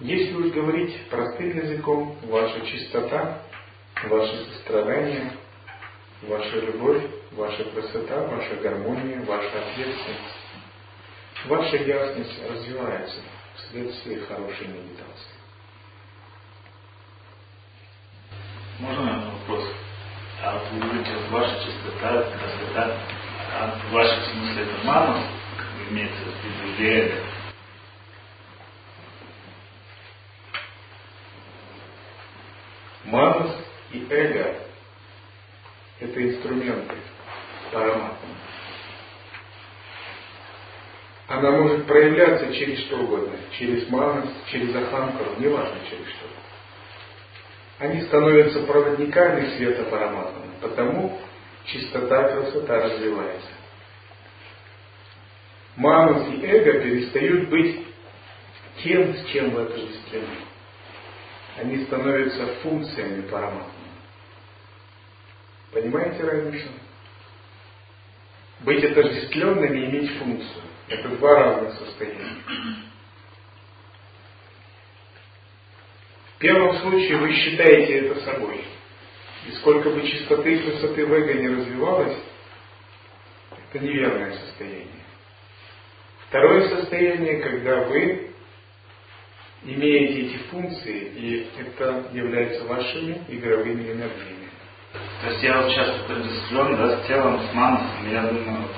Если 0.00 0.32
уж 0.32 0.49
говорить 0.60 1.08
простым 1.08 1.56
языком, 1.56 2.16
ваша 2.24 2.66
чистота, 2.66 3.42
ваше 4.04 4.44
сострадание, 4.44 5.32
ваша 6.22 6.60
любовь, 6.60 7.02
ваша 7.32 7.64
красота, 7.64 8.26
ваша 8.26 8.56
гармония, 8.56 9.22
ваша 9.22 9.48
ответственность, 9.48 10.36
ваша 11.46 11.76
ясность 11.76 12.48
развивается 12.48 13.20
вследствие 13.56 14.20
хорошей 14.26 14.68
медитации. 14.68 15.40
Можно 18.78 19.32
вопрос? 19.32 19.64
А 20.42 20.58
вот 20.58 20.72
вы 20.72 20.80
говорите, 20.80 21.10
ваша 21.30 21.64
чистота, 21.64 22.22
красота, 22.22 22.98
а 23.52 23.78
ваша, 23.92 24.20
в 24.20 24.24
смысле, 24.26 24.62
это 24.62 24.86
мама, 24.86 25.22
имеется 25.90 26.22
в 26.22 26.44
виду, 26.44 26.72
или 26.78 26.90
эго? 26.90 27.30
Манас 33.04 33.56
и 33.92 34.06
эго– 34.08 34.56
это 36.00 36.29
инструменты 36.40 36.96
параматмы. 37.72 38.34
Она 41.28 41.50
может 41.52 41.86
проявляться 41.86 42.52
через 42.52 42.80
что 42.80 42.96
угодно, 42.96 43.36
через 43.56 43.88
манас, 43.88 44.26
через 44.50 44.74
ахамкару, 44.74 45.36
неважно 45.38 45.78
через 45.88 46.06
что. 46.08 46.26
Они 47.78 48.02
становятся 48.02 48.60
проводниками 48.64 49.56
света 49.56 49.84
параматмы, 49.84 50.46
потому 50.60 51.20
чистота 51.66 52.28
и 52.28 52.32
красота 52.32 52.80
развивается. 52.80 53.48
Манас 55.76 56.28
и 56.28 56.44
эго 56.44 56.80
перестают 56.80 57.48
быть 57.48 57.86
тем, 58.82 59.14
с 59.14 59.24
чем 59.26 59.50
вы 59.50 59.62
отождествлены 59.62 60.50
они 61.60 61.84
становятся 61.84 62.46
функциями 62.62 63.22
параматмы. 63.22 63.79
Понимаете 65.72 66.22
разницу? 66.24 66.68
Быть 68.60 68.84
отождествленными 68.84 69.78
и 69.78 69.84
иметь 69.86 70.18
функцию. 70.18 70.62
Это 70.88 71.08
два 71.08 71.34
разных 71.34 71.74
состояния. 71.78 72.36
В 76.34 76.38
первом 76.40 76.76
случае 76.78 77.18
вы 77.18 77.32
считаете 77.34 77.98
это 77.98 78.20
собой. 78.22 78.64
И 79.46 79.52
сколько 79.52 79.90
бы 79.90 80.06
чистоты 80.06 80.54
и 80.54 80.62
красоты 80.62 81.06
в 81.06 81.12
эго 81.12 81.34
не 81.34 81.48
развивалось, 81.48 82.16
это 83.50 83.84
неверное 83.84 84.32
состояние. 84.32 85.04
Второе 86.28 86.68
состояние, 86.68 87.40
когда 87.40 87.82
вы 87.84 88.30
имеете 89.64 90.26
эти 90.26 90.36
функции, 90.44 90.98
и 91.14 91.50
это 91.58 92.10
является 92.12 92.64
вашими 92.64 93.22
игровыми 93.28 93.92
энергиями. 93.92 94.39
То 95.20 95.30
есть 95.30 95.42
я 95.42 95.60
вот 95.60 95.70
сейчас 95.70 95.88
отождествлен 95.88 96.76
да, 96.76 96.96
с 96.96 97.06
телом, 97.06 97.40
с 97.40 97.54
манусом, 97.54 98.10
я 98.10 98.22
думаю, 98.22 98.68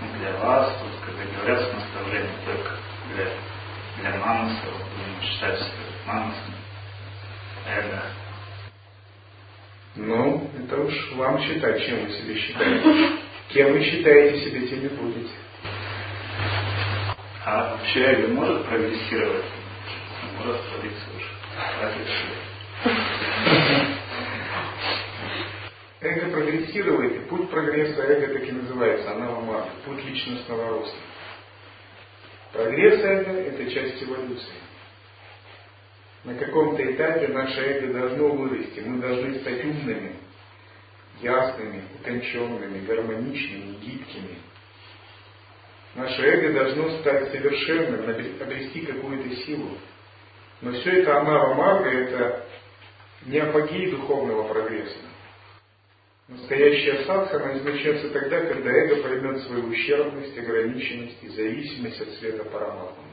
ну, 0.00 0.18
для 0.18 0.32
вас, 0.38 0.72
вот, 0.82 0.92
когда 1.04 1.24
говорят 1.36 1.62
с 1.62 1.72
наставлением, 1.72 2.36
только 2.44 2.70
для, 3.14 4.10
для 4.10 4.20
мануса, 4.20 4.60
вот, 4.66 4.82
будем 4.82 5.22
считать 5.22 5.58
себя 5.58 5.72
манусом, 6.06 6.54
эго. 7.66 8.02
Ну, 9.96 10.50
это 10.58 10.80
уж 10.82 11.12
вам 11.14 11.40
считать, 11.42 11.84
чем 11.84 12.04
вы 12.04 12.12
себя 12.12 12.34
считаете. 12.36 13.18
Кем 13.48 13.72
вы 13.72 13.82
считаете 13.82 14.44
себя, 14.44 14.66
тем 14.68 14.86
и 14.86 14.88
будете. 14.88 15.34
А 17.44 17.72
вообще 17.72 18.00
эго 18.04 18.28
может 18.34 18.66
прогрессировать? 18.66 19.44
может 20.36 20.60
твориться 20.68 21.06
уже. 21.16 21.26
Прогрессировать, 26.30 27.16
и 27.16 27.18
путь 27.20 27.50
прогресса 27.50 28.02
эго 28.02 28.34
так 28.34 28.48
и 28.48 28.52
называется, 28.52 29.10
анава 29.12 29.68
путь 29.84 30.04
личностного 30.04 30.68
роста. 30.70 30.96
Прогресс 32.52 33.00
эго– 33.02 33.30
это 33.32 33.70
часть 33.70 34.02
эволюции. 34.02 34.54
На 36.24 36.34
каком-то 36.34 36.82
этапе 36.92 37.28
наше 37.28 37.60
эго 37.60 37.92
должно 37.92 38.28
вырасти, 38.28 38.80
мы 38.80 39.00
должны 39.00 39.38
стать 39.40 39.64
умными, 39.64 40.16
ясными, 41.20 41.84
утонченными, 42.00 42.86
гармоничными, 42.86 43.76
гибкими. 43.76 44.38
Наше 45.94 46.22
эго 46.22 46.52
должно 46.52 46.98
стать 46.98 47.30
совершенным, 47.30 48.08
обрести 48.40 48.80
какую-то 48.82 49.36
силу. 49.36 49.78
Но 50.60 50.72
все 50.72 51.02
это 51.02 51.20
анава 51.20 51.54
марга, 51.54 51.90
это 51.90 52.46
не 53.24 53.38
апогей 53.38 53.90
духовного 53.90 54.48
прогресса. 54.48 55.05
Настоящая 56.28 57.04
садхана 57.04 57.54
начнется 57.62 58.10
тогда, 58.10 58.40
когда 58.40 58.70
эго 58.70 59.02
поймет 59.02 59.42
свою 59.44 59.68
ущербность, 59.68 60.36
ограниченность 60.36 61.22
и 61.22 61.28
зависимость 61.28 62.00
от 62.00 62.08
света 62.14 62.44
Параматмы. 62.44 63.04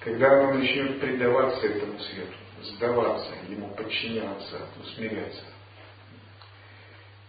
Когда 0.00 0.40
оно 0.40 0.54
начнет 0.54 0.98
предаваться 1.00 1.66
этому 1.66 1.98
свету, 1.98 2.32
сдаваться, 2.62 3.34
ему 3.50 3.68
подчиняться, 3.74 4.68
усмиряться. 4.82 5.44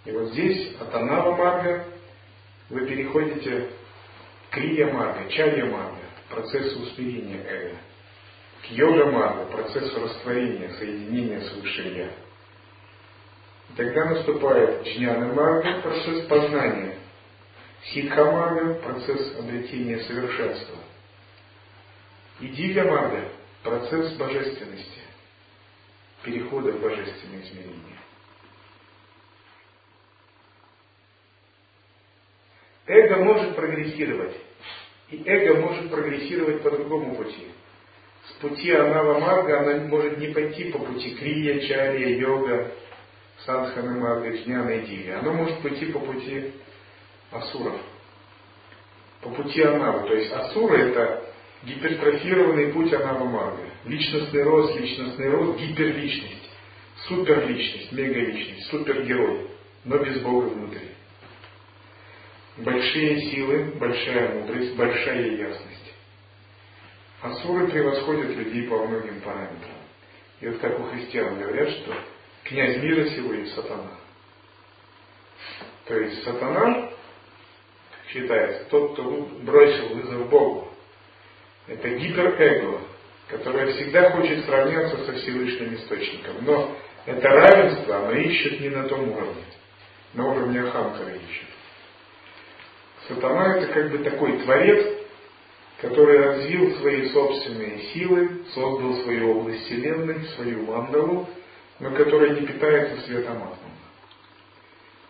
И 0.06 0.12
вот 0.12 0.30
здесь 0.30 0.76
от 0.80 0.96
Анава 0.96 1.36
Марга 1.36 1.86
вы 2.70 2.88
переходите 2.88 3.68
к 4.50 4.54
Крия 4.54 4.94
Марга, 4.94 5.30
Чарья 5.30 5.66
Марга, 5.66 5.98
процессу 6.30 6.80
усмирения 6.80 7.44
эго, 7.46 7.76
к 8.62 8.72
Йога 8.72 9.12
Марга, 9.12 9.46
процессу 9.52 10.00
растворения, 10.00 10.70
соединения 10.80 11.42
с 11.42 11.54
Высшим 11.54 11.94
Я. 11.94 12.12
Тогда 13.76 14.06
наступает 14.06 14.86
Джняна 14.86 15.34
Марга, 15.34 15.82
процесс 15.82 16.26
познания, 16.28 16.98
Ситха 17.86 18.26
Марга, 18.26 18.74
процесс 18.76 19.38
обретения 19.40 20.00
совершенства. 20.00 20.76
И 22.42 22.48
Дивья 22.48 22.84
Марга, 22.84 23.30
процесс 23.64 24.14
божественности, 24.14 25.00
перехода 26.24 26.72
в 26.74 26.82
божественное 26.82 27.42
измерение. 27.44 27.98
Эго 32.88 33.24
может 33.24 33.56
прогрессировать. 33.56 34.36
И 35.12 35.24
эго 35.26 35.62
может 35.62 35.90
прогрессировать 35.90 36.62
по 36.62 36.72
другому 36.72 37.16
пути. 37.16 37.48
С 38.28 38.34
пути 38.42 38.72
Анава 38.72 39.20
Марга 39.20 39.62
она 39.62 39.88
может 39.88 40.18
не 40.18 40.28
пойти 40.28 40.72
по 40.72 40.80
пути 40.80 41.16
Крия, 41.16 41.68
Чария, 41.68 42.18
Йога, 42.18 42.72
Садхана 43.46 44.00
Марга, 44.00 44.36
Джняна 44.36 44.70
и 44.70 44.86
Диви. 44.86 45.12
Оно 45.12 45.34
может 45.34 45.62
пойти 45.62 45.88
по 45.88 46.00
пути 46.00 46.54
Асуров. 47.32 47.80
По 49.22 49.30
пути 49.30 49.62
Анавы. 49.62 50.08
То 50.08 50.16
есть 50.16 50.32
Асура 50.32 50.78
это 50.78 51.24
гипертрофированный 51.64 52.74
путь 52.74 52.94
Анава 52.94 53.26
Марга. 53.26 53.64
Личностный 53.86 54.44
рост, 54.44 54.80
личностный 54.80 55.30
рост, 55.30 55.60
гиперличность, 55.60 56.50
суперличность, 57.08 57.92
мегаличность, 57.92 58.68
супергерой, 58.70 59.48
но 59.86 59.98
без 59.98 60.22
Бога 60.22 60.48
внутри. 60.48 60.90
Большие 62.58 63.32
силы, 63.32 63.74
большая 63.80 64.40
мудрость, 64.40 64.76
большая 64.76 65.32
ясность. 65.32 65.94
Асуры 67.22 67.68
превосходят 67.68 68.36
людей 68.36 68.68
по 68.68 68.86
многим 68.86 69.22
параметрам. 69.22 69.78
И 70.42 70.48
вот 70.48 70.58
как 70.60 70.80
у 70.80 70.84
христиан 70.84 71.40
говорят, 71.40 71.70
что 71.70 71.96
князь 72.44 72.78
мира 72.78 73.10
сего 73.10 73.34
и 73.34 73.46
сатана. 73.48 73.92
То 75.88 76.00
есть 76.00 76.24
сатана, 76.24 76.90
считается, 78.10 78.66
тот, 78.70 78.94
кто 78.94 79.04
бросил 79.42 79.90
вызов 79.96 80.30
Богу. 80.30 80.68
Это 81.68 81.90
гиперэго, 81.90 82.82
которое 83.28 83.74
всегда 83.74 84.12
хочет 84.12 84.46
сравняться 84.46 85.06
со 85.06 85.14
Всевышним 85.14 85.76
Источником. 85.76 86.36
Но 86.42 86.76
это 87.06 87.28
равенство 87.28 87.98
оно 87.98 88.12
ищет 88.14 88.60
не 88.60 88.70
на 88.70 88.88
том 88.88 89.10
уровне. 89.10 89.44
На 90.14 90.30
уровне 90.30 90.62
Ахамкара 90.62 91.12
ищет. 91.12 91.48
Сатана 93.08 93.58
это 93.58 93.74
как 93.74 93.92
бы 93.92 94.00
такой 94.00 94.40
творец, 94.40 94.98
который 95.82 96.20
развил 96.20 96.78
свои 96.78 97.10
собственные 97.10 97.80
силы, 97.94 98.44
создал 98.54 98.96
свою 99.04 99.40
область 99.40 99.66
Вселенной, 99.66 100.26
свою 100.36 100.66
мандалу, 100.66 101.28
но 101.82 101.90
который 101.92 102.40
не 102.40 102.46
питается 102.46 103.02
светом 103.02 103.38
атома. 103.38 103.58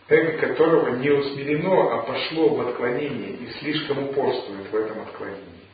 Эго 0.07 0.37
которого 0.39 0.95
не 0.95 1.09
усмирено, 1.09 1.93
а 1.93 2.01
пошло 2.03 2.49
в 2.49 2.69
отклонение 2.69 3.31
и 3.33 3.47
слишком 3.59 4.05
упорствует 4.05 4.71
в 4.71 4.75
этом 4.75 5.01
отклонении. 5.01 5.67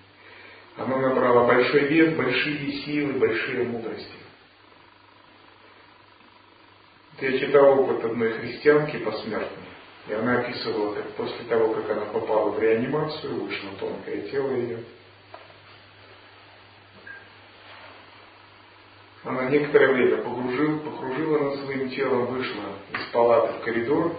Оно 0.76 0.98
набрало 0.98 1.48
большой 1.48 1.82
вес, 1.88 2.16
большие 2.16 2.84
силы, 2.84 3.14
большие 3.14 3.64
мудрости. 3.64 4.18
Я 7.20 7.40
читал 7.40 7.80
опыт 7.80 8.04
одной 8.04 8.34
христианки 8.34 8.98
посмертной. 8.98 9.66
И 10.08 10.14
она 10.14 10.40
описывала, 10.40 10.96
как 10.96 11.10
после 11.12 11.46
того, 11.50 11.74
как 11.74 11.90
она 11.90 12.06
попала 12.06 12.52
в 12.52 12.60
реанимацию, 12.62 13.44
вышло 13.44 13.70
тонкое 13.80 14.22
тело 14.30 14.52
ее. 14.52 14.80
Она 19.28 19.50
некоторое 19.50 19.92
время 19.92 20.24
погружила, 20.24 20.78
покружила 20.78 21.50
над 21.50 21.60
своим 21.60 21.90
телом, 21.90 22.28
вышла 22.28 22.64
из 22.94 23.06
палаты 23.12 23.60
в 23.60 23.62
коридор, 23.66 24.16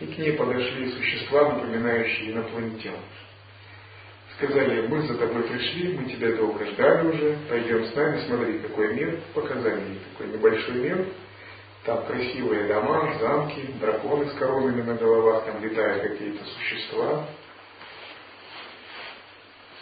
и 0.00 0.06
к 0.06 0.18
ней 0.18 0.32
подошли 0.32 0.90
существа, 0.90 1.52
напоминающие 1.52 2.32
инопланетян. 2.32 2.96
Сказали, 4.36 4.88
мы 4.88 5.02
за 5.02 5.16
тобой 5.16 5.44
пришли, 5.44 5.96
мы 5.96 6.10
тебя 6.10 6.32
долго 6.32 6.66
ждали 6.66 7.06
уже, 7.06 7.38
пойдем 7.48 7.84
с 7.86 7.94
нами, 7.94 8.20
смотри, 8.26 8.58
какой 8.58 8.94
мир, 8.94 9.20
показали 9.32 9.80
ей 9.80 10.00
такой 10.12 10.32
небольшой 10.32 10.74
мир, 10.74 11.06
там 11.84 12.04
красивые 12.06 12.64
дома, 12.64 13.16
замки, 13.20 13.60
драконы 13.80 14.28
с 14.28 14.32
коронами 14.34 14.82
на 14.82 14.94
головах, 14.94 15.44
там 15.44 15.62
летают 15.62 16.02
какие-то 16.02 16.44
существа. 16.44 17.28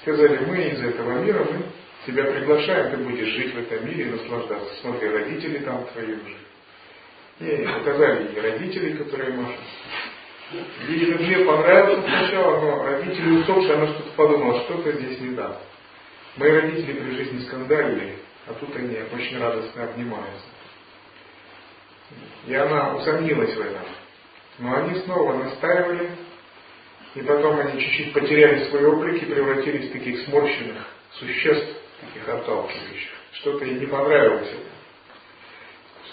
Сказали, 0.02 0.44
мы 0.44 0.58
из 0.64 0.82
этого 0.82 1.12
мира, 1.22 1.44
мы 1.50 1.62
тебя 2.06 2.24
приглашаем, 2.24 2.90
ты 2.90 2.96
будешь 2.98 3.34
жить 3.34 3.54
в 3.54 3.58
этом 3.58 3.86
мире 3.86 4.04
и 4.04 4.10
наслаждаться. 4.10 4.74
Смотри, 4.80 5.08
родители 5.08 5.58
там 5.58 5.86
твои 5.92 6.14
уже. 6.14 6.36
И 7.40 7.66
показали 7.66 8.32
ей 8.32 8.40
родителей, 8.40 8.94
которые 8.94 9.32
машут. 9.32 9.60
Ей 10.88 11.10
этот 11.10 11.20
мир 11.22 11.46
понравился 11.46 12.02
сначала, 12.02 12.60
но 12.60 12.84
родители 12.84 13.30
усопшие, 13.38 13.74
она 13.74 13.86
что-то 13.88 14.10
подумала, 14.16 14.62
что-то 14.64 14.92
здесь 14.92 15.20
не 15.20 15.34
так. 15.34 15.60
Мои 16.36 16.50
родители 16.50 16.92
при 16.92 17.10
жизни 17.16 17.46
скандалили, 17.46 18.16
а 18.46 18.54
тут 18.54 18.74
они 18.76 18.98
очень 19.12 19.38
радостно 19.38 19.84
обнимаются. 19.84 20.46
И 22.46 22.54
она 22.54 22.96
усомнилась 22.96 23.54
в 23.54 23.60
этом. 23.60 23.82
Но 24.58 24.76
они 24.76 25.00
снова 25.00 25.32
настаивали, 25.42 26.10
и 27.14 27.22
потом 27.22 27.58
они 27.58 27.80
чуть-чуть 27.80 28.12
потеряли 28.12 28.68
свой 28.68 28.84
облик 28.84 29.22
и 29.22 29.26
превратились 29.26 29.88
в 29.88 29.92
таких 29.92 30.24
сморщенных 30.26 30.84
существ, 31.12 31.83
таких 32.06 32.28
отталкивающих. 32.28 33.10
Что-то 33.32 33.64
ей 33.64 33.80
не 33.80 33.86
понравилось 33.86 34.48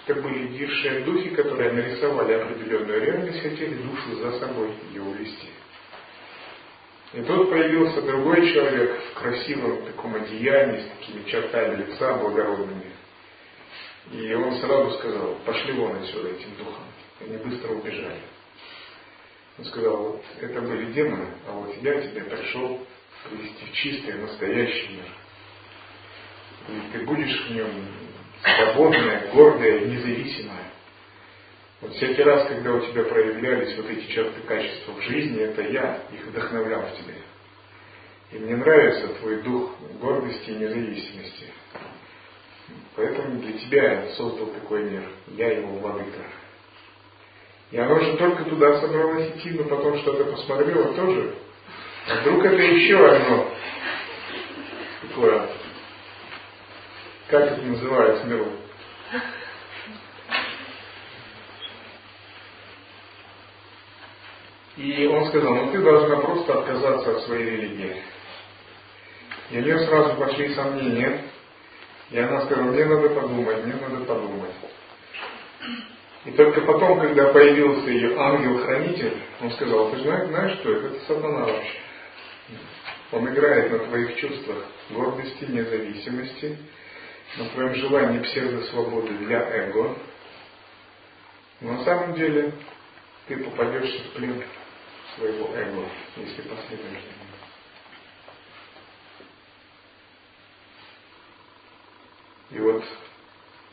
это. 0.07 0.21
Были 0.21 0.47
дившие 0.47 1.01
духи, 1.01 1.29
которые 1.29 1.71
нарисовали 1.71 2.33
определенную 2.33 3.01
реальность, 3.01 3.41
хотели 3.41 3.75
душу 3.75 4.15
за 4.15 4.39
собой 4.39 4.71
ее 4.91 5.03
увести. 5.03 5.47
И 7.13 7.21
тут 7.21 7.49
появился 7.49 8.01
другой 8.01 8.51
человек 8.51 8.99
в 9.11 9.13
красивом 9.19 9.85
таком 9.85 10.15
одеянии, 10.15 10.81
с 10.81 10.97
такими 10.97 11.29
чертами 11.29 11.83
лица 11.83 12.13
благородными. 12.15 12.91
И 14.11 14.33
он 14.33 14.59
сразу 14.59 14.97
сказал, 14.97 15.35
пошли 15.45 15.73
вон 15.73 15.97
отсюда 15.97 16.29
этим 16.29 16.55
духом. 16.57 16.83
Они 17.19 17.37
быстро 17.37 17.73
убежали. 17.73 18.21
Он 19.59 19.65
сказал, 19.65 19.97
вот 19.97 20.23
это 20.39 20.61
были 20.61 20.91
демоны, 20.91 21.27
а 21.47 21.51
вот 21.51 21.75
я 21.81 22.01
тебе 22.01 22.23
пришел 22.23 22.85
привести 23.29 23.65
в 23.65 23.73
чистый, 23.73 24.13
настоящий 24.13 24.93
мир. 24.93 25.05
И 26.67 26.91
ты 26.93 27.05
будешь 27.05 27.47
в 27.47 27.53
нем 27.53 27.69
свободная, 28.43 29.31
гордая, 29.33 29.79
независимая. 29.85 30.71
Вот 31.81 31.93
всякий 31.93 32.21
раз, 32.23 32.47
когда 32.47 32.73
у 32.73 32.79
тебя 32.81 33.03
проявлялись 33.03 33.75
вот 33.77 33.89
эти 33.89 34.11
черты 34.11 34.41
качества 34.41 34.93
в 34.93 35.01
жизни, 35.01 35.41
это 35.41 35.63
я 35.63 36.03
их 36.11 36.25
вдохновлял 36.27 36.83
в 36.83 36.97
тебе. 36.97 37.15
И 38.31 38.37
мне 38.37 38.55
нравится 38.55 39.07
твой 39.19 39.41
дух 39.41 39.71
гордости 39.99 40.51
и 40.51 40.55
независимости. 40.55 41.47
Поэтому 42.95 43.41
для 43.41 43.53
тебя 43.53 43.93
я 43.93 44.09
создал 44.15 44.47
такой 44.47 44.83
мир. 44.83 45.03
Я 45.27 45.51
его 45.53 45.79
владыка. 45.79 46.21
И 47.71 47.77
оно 47.77 47.99
же 47.99 48.17
только 48.17 48.43
туда 48.45 48.79
собралось 48.79 49.29
идти, 49.35 49.51
но 49.51 49.63
потом 49.63 49.97
что-то 49.99 50.25
посмотрело 50.25 50.93
тоже. 50.93 51.35
А 52.07 52.21
вдруг 52.21 52.45
это 52.45 52.61
еще 52.61 53.05
одно 53.07 53.53
такое, 55.01 55.49
как 57.31 57.53
это 57.53 57.61
называется, 57.61 58.27
миру? 58.27 58.47
И 64.75 65.07
он 65.07 65.27
сказал, 65.27 65.55
ну 65.55 65.71
ты 65.71 65.79
должна 65.79 66.17
просто 66.17 66.59
отказаться 66.59 67.17
от 67.17 67.23
своей 67.23 67.51
религии. 67.51 67.95
И 69.51 69.57
у 69.57 69.61
нее 69.61 69.79
сразу 69.85 70.15
пошли 70.15 70.53
сомнения. 70.53 71.23
И 72.09 72.19
она 72.19 72.41
сказала, 72.41 72.71
мне 72.71 72.85
надо 72.85 73.09
подумать, 73.09 73.63
мне 73.63 73.75
надо 73.75 74.05
подумать. 74.05 74.51
И 76.25 76.31
только 76.31 76.61
потом, 76.61 76.99
когда 76.99 77.31
появился 77.31 77.89
ее 77.89 78.17
ангел-хранитель, 78.19 79.17
он 79.41 79.51
сказал, 79.51 79.91
ты 79.91 79.99
знаешь, 79.99 80.27
знаешь 80.27 80.59
что 80.59 80.71
это? 80.73 80.87
Это 80.87 81.05
сатана 81.05 81.45
вообще. 81.45 81.79
Он 83.13 83.29
играет 83.29 83.71
на 83.71 83.79
твоих 83.79 84.15
чувствах 84.15 84.65
гордости, 84.89 85.45
независимости, 85.45 86.57
на 87.37 87.49
твоем 87.49 87.75
желании 87.75 88.19
псевдосвободы 88.19 89.13
для 89.19 89.39
эго. 89.39 89.97
Но 91.61 91.73
на 91.73 91.83
самом 91.85 92.13
деле 92.15 92.53
ты 93.27 93.37
попадешь 93.37 94.01
в 94.01 94.13
плен 94.13 94.43
своего 95.15 95.53
эго, 95.55 95.87
если 96.17 96.41
последуешь 96.41 97.03
за. 97.03 97.21
И 102.55 102.59
вот 102.59 102.83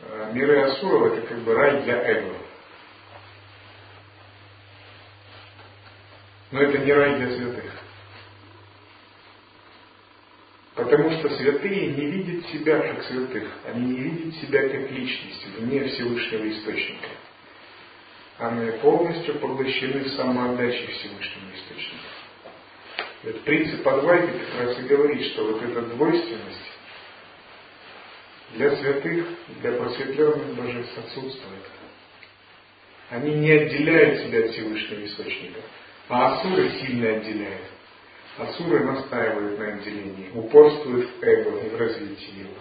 э, 0.02 0.30
миры 0.34 0.60
Асуров 0.62 1.12
это 1.12 1.26
как 1.26 1.38
бы 1.38 1.54
рай 1.54 1.82
для 1.82 1.96
эго. 1.96 2.36
Но 6.52 6.62
это 6.62 6.78
не 6.78 6.92
рай 6.92 7.16
для 7.16 7.36
святых. 7.36 7.67
Потому 10.88 11.10
что 11.18 11.28
святые 11.36 11.88
не 11.88 12.06
видят 12.06 12.46
себя 12.46 12.78
как 12.80 13.02
святых. 13.04 13.46
Они 13.66 13.88
не 13.88 14.00
видят 14.00 14.34
себя 14.40 14.62
как 14.70 14.90
личность 14.90 15.46
вне 15.58 15.84
Всевышнего 15.84 16.48
Источника. 16.48 17.08
Они 18.38 18.70
полностью 18.78 19.34
поглощены 19.34 20.04
в 20.04 20.08
самоотдаче 20.14 20.86
Всевышнего 20.86 21.50
Источника. 21.56 22.04
Этот 23.22 23.42
принцип 23.42 23.86
Адвайты 23.86 24.32
как 24.32 24.66
раз 24.66 24.78
и 24.78 24.82
говорит, 24.84 25.26
что 25.32 25.52
вот 25.52 25.62
эта 25.62 25.82
двойственность 25.82 26.72
для 28.54 28.74
святых, 28.76 29.26
для 29.60 29.72
просветленных 29.72 30.54
божеств 30.54 30.96
отсутствует. 30.96 31.64
Они 33.10 33.34
не 33.34 33.50
отделяют 33.50 34.20
себя 34.20 34.46
от 34.46 34.52
Всевышнего 34.52 35.04
Источника, 35.04 35.60
а 36.08 36.38
Асуры 36.38 36.70
сильно 36.80 37.10
отделяют. 37.10 37.77
Асуры 38.38 38.84
настаивают 38.84 39.58
на 39.58 39.66
отделении, 39.66 40.30
упорствуют 40.32 41.10
в 41.10 41.22
эго 41.22 41.58
и 41.58 41.68
в 41.70 41.76
развитии 41.76 42.40
его. 42.40 42.54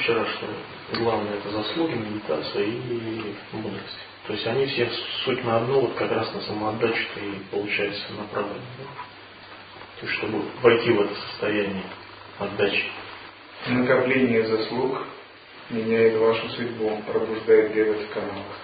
Вчера, 0.00 0.26
что 0.26 0.46
главное 0.98 1.34
это 1.34 1.50
заслуги, 1.50 1.94
медитация 1.94 2.64
и 2.64 3.34
мудрость. 3.52 3.98
То 4.26 4.32
есть 4.34 4.46
они 4.46 4.66
все 4.66 4.90
суть 5.24 5.44
на 5.44 5.58
одно, 5.58 5.80
вот 5.80 5.94
как 5.94 6.10
раз 6.10 6.32
на 6.34 6.40
самоотдачу 6.42 7.02
и 7.16 7.38
получается 7.50 8.12
направлено. 8.12 8.60
Да? 8.78 8.84
То 10.00 10.06
есть 10.06 10.18
чтобы 10.18 10.42
войти 10.62 10.90
в 10.90 11.00
это 11.00 11.14
состояние 11.14 11.84
отдачи. 12.38 12.84
Накопление 13.66 14.46
заслуг 14.46 15.06
меняет 15.68 16.16
вашу 16.16 16.48
судьбу, 16.50 17.02
пробуждает 17.06 17.74
девят 17.74 18.00
в 18.00 18.08
каналах. 18.10 18.56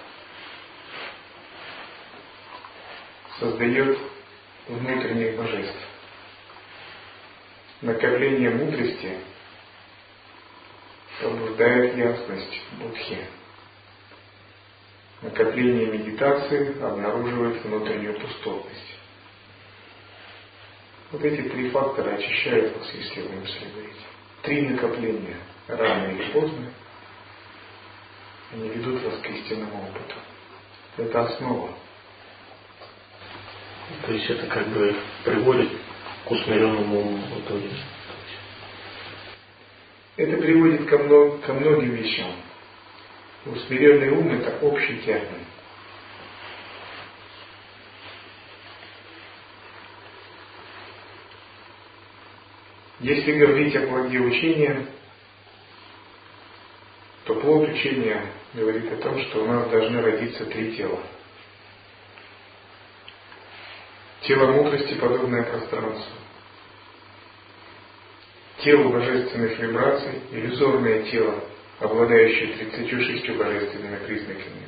Создает 3.39 3.97
внутренних 4.67 5.37
божеств. 5.37 5.77
Накопление 7.81 8.49
мудрости 8.49 9.17
пробуждает 11.19 11.97
ясность 11.97 12.61
Будхи. 12.79 13.17
Накопление 15.21 15.87
медитации 15.87 16.79
обнаруживает 16.81 17.63
внутреннюю 17.63 18.19
пустотность. 18.19 18.95
Вот 21.11 21.23
эти 21.23 21.49
три 21.49 21.69
фактора 21.69 22.15
очищают 22.15 22.77
вас, 22.77 22.93
если 22.93 23.21
вы 23.21 23.35
им 23.35 23.47
следуете. 23.47 23.99
Три 24.43 24.69
накопления, 24.69 25.37
рано 25.67 26.11
или 26.11 26.31
поздно, 26.31 26.71
они 28.53 28.69
ведут 28.69 29.01
вас 29.03 29.19
к 29.21 29.25
истинному 29.25 29.89
опыту. 29.89 30.15
Это 30.97 31.21
основа. 31.23 31.69
То 34.05 34.11
есть 34.11 34.29
это 34.29 34.47
как 34.47 34.67
бы 34.67 34.95
приводит 35.23 35.71
к 36.25 36.31
усмиренному 36.31 37.19
итоге. 37.39 37.71
Это 40.17 40.35
приводит 40.37 40.89
ко, 40.89 40.97
мног, 40.97 41.41
ко 41.41 41.53
многим 41.53 41.91
вещам. 41.91 42.33
Усмиренный 43.45 44.09
ум– 44.09 44.31
это 44.31 44.57
общий 44.65 44.97
термин. 45.01 45.45
Если 52.99 53.31
говорить 53.37 53.75
о 53.75 53.85
плоде 53.85 54.19
учения, 54.19 54.87
то 57.25 57.35
плод 57.35 57.69
учения 57.69 58.25
говорит 58.55 58.91
о 58.91 58.97
том, 58.97 59.21
что 59.21 59.43
у 59.43 59.47
нас 59.47 59.69
должны 59.69 60.01
родиться 60.01 60.47
три 60.47 60.75
тела. 60.75 60.99
Тело 64.21 64.51
мудрости, 64.51 64.95
подобное 64.95 65.43
пространству 65.43 66.26
тело 68.63 68.89
божественных 68.89 69.59
вибраций, 69.59 70.21
иллюзорное 70.31 71.03
тело, 71.03 71.43
обладающее 71.79 72.53
36 72.57 73.29
божественными 73.37 73.97
признаками, 74.05 74.67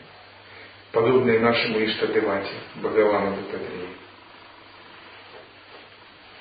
подобное 0.92 1.40
нашему 1.40 1.84
Иштадевате, 1.84 2.54
Бхагавану 2.76 3.36
Дататрии. 3.38 3.90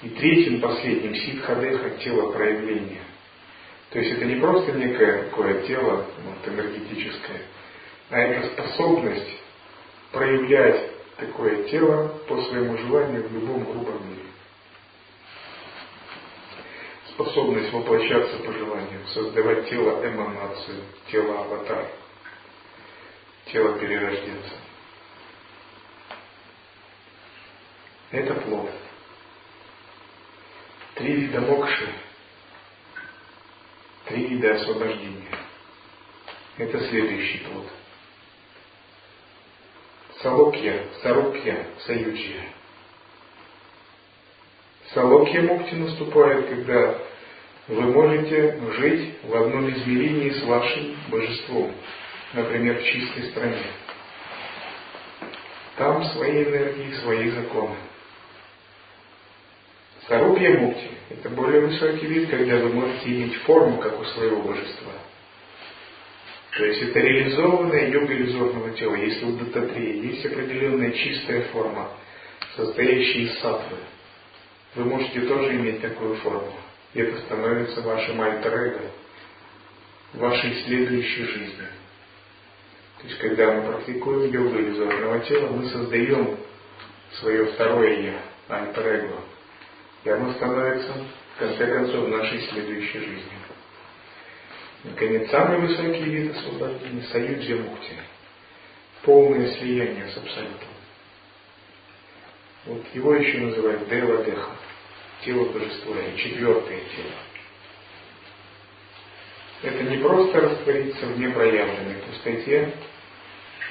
И 0.02 0.08
третьим, 0.10 0.60
последним, 0.60 1.14
ситхадеха, 1.14 1.90
тело 2.02 2.30
проявления. 2.32 3.02
То 3.90 3.98
есть 3.98 4.12
это 4.12 4.26
не 4.26 4.36
просто 4.36 4.72
некое 4.72 5.24
такое 5.24 5.62
тело, 5.66 6.06
вот, 6.24 6.52
энергетическое, 6.52 7.40
а 8.10 8.18
это 8.18 8.48
способность 8.48 9.38
проявлять 10.12 10.90
такое 11.16 11.64
тело 11.64 12.08
по 12.28 12.40
своему 12.42 12.76
желанию 12.76 13.26
в 13.26 13.32
любом 13.32 13.64
грубом 13.64 14.06
мире 14.08 14.28
способность 17.18 17.72
воплощаться 17.72 18.38
по 18.38 18.52
желанию, 18.52 19.04
создавать 19.08 19.68
тело 19.68 20.06
эманацию, 20.06 20.84
тело 21.10 21.40
аватар, 21.40 21.90
тело 23.46 23.76
перерожденца. 23.76 24.54
Это 28.12 28.34
плод. 28.34 28.70
Три 30.94 31.12
вида 31.12 31.40
мокши, 31.40 31.92
три 34.06 34.28
вида 34.28 34.54
освобождения. 34.54 35.38
Это 36.56 36.88
следующий 36.88 37.38
плод. 37.38 37.66
Салокья, 40.22 40.86
Сарукья, 41.02 41.66
Саюджья. 41.84 42.57
Салокья 44.94 45.42
мукти 45.42 45.74
наступает, 45.74 46.46
когда 46.48 46.98
вы 47.68 47.82
можете 47.82 48.58
жить 48.78 49.16
в 49.22 49.36
одном 49.36 49.70
измерении 49.70 50.30
с 50.30 50.42
вашим 50.44 50.96
божеством, 51.08 51.72
например, 52.32 52.78
в 52.78 52.84
чистой 52.84 53.24
стране. 53.24 53.66
Там 55.76 56.02
свои 56.04 56.42
энергии, 56.42 56.94
свои 57.02 57.30
законы. 57.30 57.76
Сарупья 60.08 60.58
мукти– 60.58 60.90
это 61.10 61.28
более 61.28 61.60
высокий 61.60 62.06
вид, 62.06 62.30
когда 62.30 62.56
вы 62.56 62.70
можете 62.70 63.10
иметь 63.10 63.36
форму, 63.42 63.76
как 63.76 64.00
у 64.00 64.04
своего 64.04 64.40
божества. 64.40 64.92
То 66.56 66.64
есть 66.64 66.82
это 66.82 66.98
реализованная 66.98 67.90
йога 67.90 68.14
иллюзорного 68.14 68.70
тела. 68.70 68.94
Если 68.94 69.24
у 69.26 69.36
Дататрии 69.36 70.06
есть 70.06 70.24
определенная 70.24 70.92
чистая 70.92 71.42
форма, 71.52 71.90
состоящая 72.56 73.24
из 73.24 73.38
сатвы, 73.40 73.76
вы 74.74 74.84
можете 74.84 75.20
тоже 75.22 75.56
иметь 75.56 75.80
такую 75.80 76.16
форму. 76.16 76.52
И 76.94 77.00
это 77.00 77.18
становится 77.22 77.80
вашим 77.82 78.20
альтер 78.20 78.80
вашей 80.14 80.64
следующей 80.64 81.24
жизни. 81.24 81.68
То 83.00 83.06
есть, 83.06 83.18
когда 83.18 83.52
мы 83.52 83.72
практикуем 83.72 84.30
йогу 84.32 84.58
иллюзорного 84.58 85.20
тела, 85.20 85.48
мы 85.48 85.68
создаем 85.68 86.38
свое 87.20 87.46
второе 87.46 88.00
я, 88.00 88.22
альтер 88.48 89.10
И 90.04 90.08
оно 90.08 90.32
становится, 90.32 90.92
в 91.36 91.38
конце 91.38 91.66
концов, 91.66 92.08
нашей 92.08 92.40
следующей 92.48 92.98
жизнью. 92.98 93.38
Наконец, 94.84 95.30
самый 95.30 95.58
высокий 95.58 96.04
вид 96.04 96.36
освобождения– 96.36 97.02
союз 97.12 97.60
мукти. 97.60 97.92
Полное 99.02 99.52
слияние 99.56 100.08
с 100.08 100.16
Абсолютом. 100.16 100.77
Вот 102.66 102.82
его 102.92 103.14
еще 103.14 103.38
называют 103.38 103.88
Дева 103.88 104.24
Деха, 104.24 104.50
тело 105.24 105.44
божества, 105.46 105.96
четвертое 106.16 106.80
тело. 106.80 107.12
Это 109.62 109.82
не 109.84 109.96
просто 109.98 110.40
раствориться 110.40 111.06
в 111.06 111.18
непроявленной 111.18 111.96
пустоте, 112.02 112.72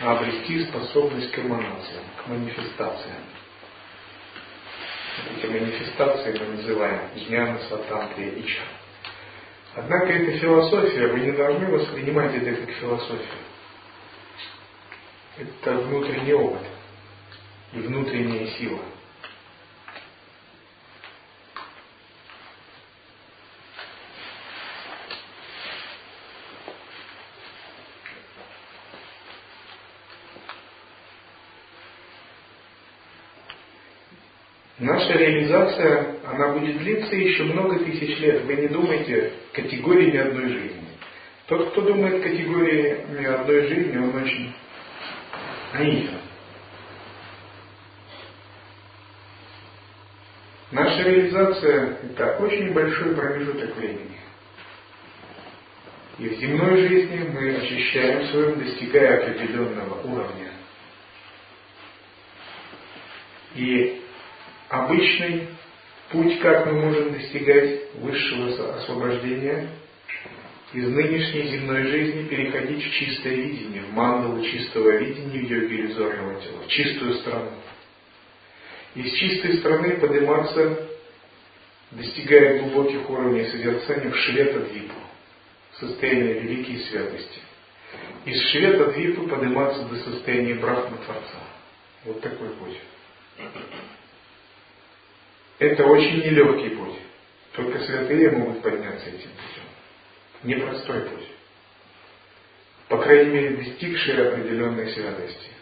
а 0.01 0.17
обрести 0.17 0.65
способность 0.65 1.31
к 1.31 1.39
эманациям, 1.39 2.03
к 2.17 2.27
манифестациям. 2.27 3.23
Эти 5.37 5.47
манифестации 5.47 6.37
мы 6.39 6.57
называем 6.57 7.01
Джняна, 7.15 7.59
Сватантрия, 7.67 8.39
Ича. 8.39 8.63
Однако 9.75 10.07
эта 10.07 10.37
философия, 10.39 11.07
вы 11.07 11.19
не 11.21 11.31
должны 11.31 11.67
воспринимать 11.67 12.35
это 12.35 12.53
как 12.53 12.75
философию. 12.75 13.27
Это 15.37 15.71
внутренний 15.73 16.33
опыт 16.33 16.76
и 17.73 17.79
внутренняя 17.79 18.47
сила– 18.57 18.79
Наша 34.79 35.13
реализация, 35.13 36.17
она 36.23 36.49
будет 36.53 36.77
длиться 36.77 37.15
еще 37.15 37.45
много 37.45 37.79
тысяч 37.79 38.19
лет. 38.19 38.43
Вы 38.43 38.55
не 38.57 38.67
думайте 38.67 39.33
категориями 39.53 40.19
одной 40.19 40.49
жизни. 40.49 40.87
Тот, 41.47 41.71
кто 41.71 41.81
думает 41.81 42.21
категориями 42.21 43.25
одной 43.25 43.67
жизни, 43.69 43.97
он 43.97 44.15
очень 44.15 44.53
наивен. 45.73 46.26
Наша 50.71 51.01
реализация– 51.03 51.97
это 52.03 52.37
очень 52.39 52.73
большой 52.73 53.15
промежуток 53.15 53.75
времени. 53.77 54.17
И 56.19 56.27
в 56.27 56.39
земной 56.39 56.87
жизни 56.87 57.29
мы 57.31 57.55
очищаем 57.55 58.27
своим, 58.27 58.59
достигая 58.59 59.23
определенного 59.23 60.01
уровня. 60.01 60.51
И 63.55 64.01
обычный 64.67 65.47
путь, 66.11 66.39
как 66.39 66.65
мы 66.65 66.73
можем 66.73 67.13
достигать 67.13 67.95
высшего 67.95 68.75
освобождения, 68.75 69.69
из 70.73 70.85
нынешней 70.89 71.47
земной 71.47 71.83
жизни 71.83 72.27
переходить 72.27 72.83
в 72.83 72.91
чистое 72.91 73.35
видение, 73.35 73.83
в 73.83 73.93
мандалу 73.93 74.43
чистого 74.43 74.97
видения, 74.97 75.39
в 75.39 75.49
йоги 75.49 75.75
иллюзорного 75.75 76.41
тела, 76.41 76.61
в 76.63 76.67
чистую 76.67 77.13
страну. 77.15 77.51
Из 78.97 79.13
чистой 79.13 79.59
страны 79.59 79.97
подниматься, 79.97 80.89
достигая 81.91 82.61
глубоких 82.61 83.07
уровней 83.07 83.45
созерцания, 83.45 84.09
в 84.09 84.17
Швета-двипу, 84.17 84.95
состояние 85.79 86.39
великой 86.39 86.79
святости. 86.79 87.39
Из 88.25 88.41
Швета-двипы 88.49 89.27
подниматься 89.27 89.83
до 89.83 89.97
состояния 89.97 90.55
Брахма-творца. 90.55 91.43
Вот 92.05 92.21
такой 92.21 92.49
путь. 92.49 92.79
Это 95.59 95.85
очень 95.85 96.17
нелегкий 96.17 96.69
путь. 96.69 96.97
Только 97.53 97.77
святые 97.85 98.31
могут 98.31 98.63
подняться 98.63 99.09
этим 99.09 99.29
путем. 99.29 99.63
Непростой 100.41 101.01
путь. 101.01 101.27
По 102.87 102.97
крайней 102.97 103.29
мере, 103.29 103.57
достигшие 103.57 104.27
определенной 104.29 104.91
святости. 104.91 105.56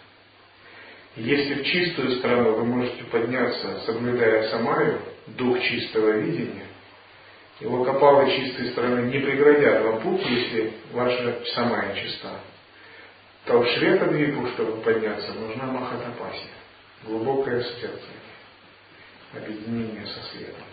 Если 1.16 1.54
в 1.56 1.66
чистую 1.66 2.18
страну 2.18 2.56
вы 2.56 2.66
можете 2.66 3.04
подняться, 3.06 3.80
соблюдая 3.86 4.50
самаю, 4.50 5.00
дух 5.28 5.62
чистого 5.62 6.10
видения, 6.10 6.66
и 7.62 7.66
локопалы 7.66 8.30
чистой 8.36 8.70
страны 8.72 9.10
не 9.10 9.20
преградят 9.20 9.84
вам 9.84 10.02
путь, 10.02 10.26
если 10.26 10.74
ваша 10.92 11.42
самая 11.54 11.96
чиста, 11.96 12.42
то 13.46 13.62
в 13.62 13.68
Швета-двипу, 13.68 14.48
чтобы 14.48 14.82
подняться, 14.82 15.32
нужна 15.34 15.68
Махатапасия, 15.68 16.52
глубокое 17.06 17.64
сердце 17.64 18.08
объединение 19.34 20.06
со 20.06 20.22
светом. 20.32 20.64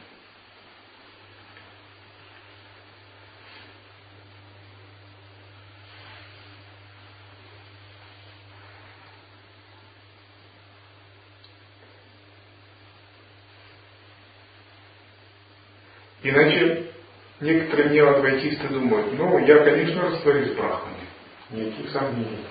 Иначе 16.22 16.92
некоторые 17.40 17.90
неоадвайтисты 17.90 18.68
думают, 18.68 19.18
ну, 19.18 19.38
я, 19.44 19.58
конечно, 19.64 20.02
растворюсь 20.02 20.54
брахмане. 20.54 20.96
Никаких 21.50 21.90
сомнений. 21.90 22.46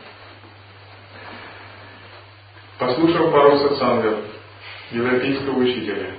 Послушав 2.77 3.31
пару 3.31 3.57
сатсангов, 3.59 4.25
европейского 4.91 5.59
учителя. 5.59 6.15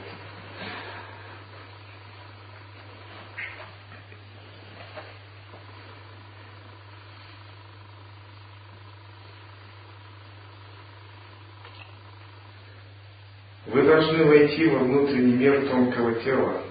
Вы 13.67 13.83
должны 13.83 14.25
войти 14.25 14.67
во 14.69 14.79
внутренний 14.81 15.35
мир 15.35 15.69
тонкого 15.69 16.15
тела, 16.17 16.63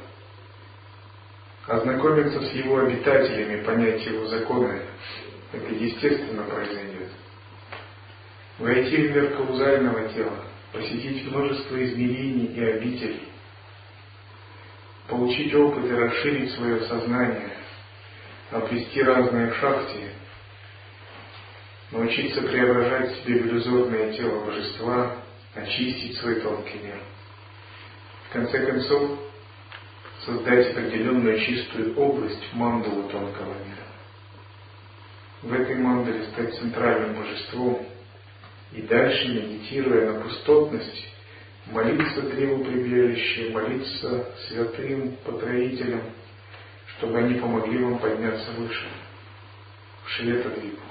ознакомиться 1.71 2.41
с 2.41 2.51
его 2.51 2.79
обитателями, 2.79 3.63
понять 3.63 4.05
его 4.05 4.27
законы. 4.27 4.81
Это 5.53 5.73
естественно 5.73 6.43
произойдет. 6.43 7.09
Войти 8.59 9.07
в 9.07 9.15
мир 9.15 9.37
каузального 9.37 10.09
тела, 10.09 10.43
посетить 10.73 11.25
множество 11.31 11.83
измерений 11.83 12.47
и 12.47 12.63
обителей, 12.63 13.23
получить 15.07 15.53
опыт 15.55 15.85
и 15.85 15.93
расширить 15.93 16.51
свое 16.51 16.81
сознание, 16.81 17.51
обрести 18.51 19.01
разные 19.01 19.53
шахти, 19.53 20.09
научиться 21.91 22.41
преображать 22.41 23.11
в 23.11 23.23
себе 23.23 23.39
в 23.39 23.47
иллюзорное 23.47 24.13
тело 24.13 24.45
божества, 24.45 25.15
очистить 25.55 26.17
свой 26.17 26.35
тонкий 26.41 26.79
мир. 26.79 26.99
В 28.29 28.33
конце 28.33 28.65
концов, 28.65 29.19
создать 30.25 30.71
определенную 30.71 31.39
чистую 31.39 31.95
область 31.97 32.53
мандалу 32.53 33.03
тонкого 33.09 33.53
мира. 33.53 33.87
В 35.41 35.53
этой 35.53 35.75
мандале 35.77 36.23
стать 36.31 36.55
центральным 36.55 37.15
божеством– 37.15 37.85
и 38.73 38.81
дальше, 38.83 39.27
медитируя 39.27 40.13
на 40.13 40.21
пустотность, 40.21 41.07
молиться 41.67 42.21
древу 42.21 42.63
прибежище, 42.63 43.49
молиться 43.49 44.33
святым 44.47 45.17
потроителям, 45.25 46.01
чтобы 46.97 47.17
они 47.19 47.35
помогли 47.35 47.83
вам 47.83 47.99
подняться 47.99 48.51
выше, 48.51 48.87
в 50.05 50.09
Швета-Двипу. 50.09 50.81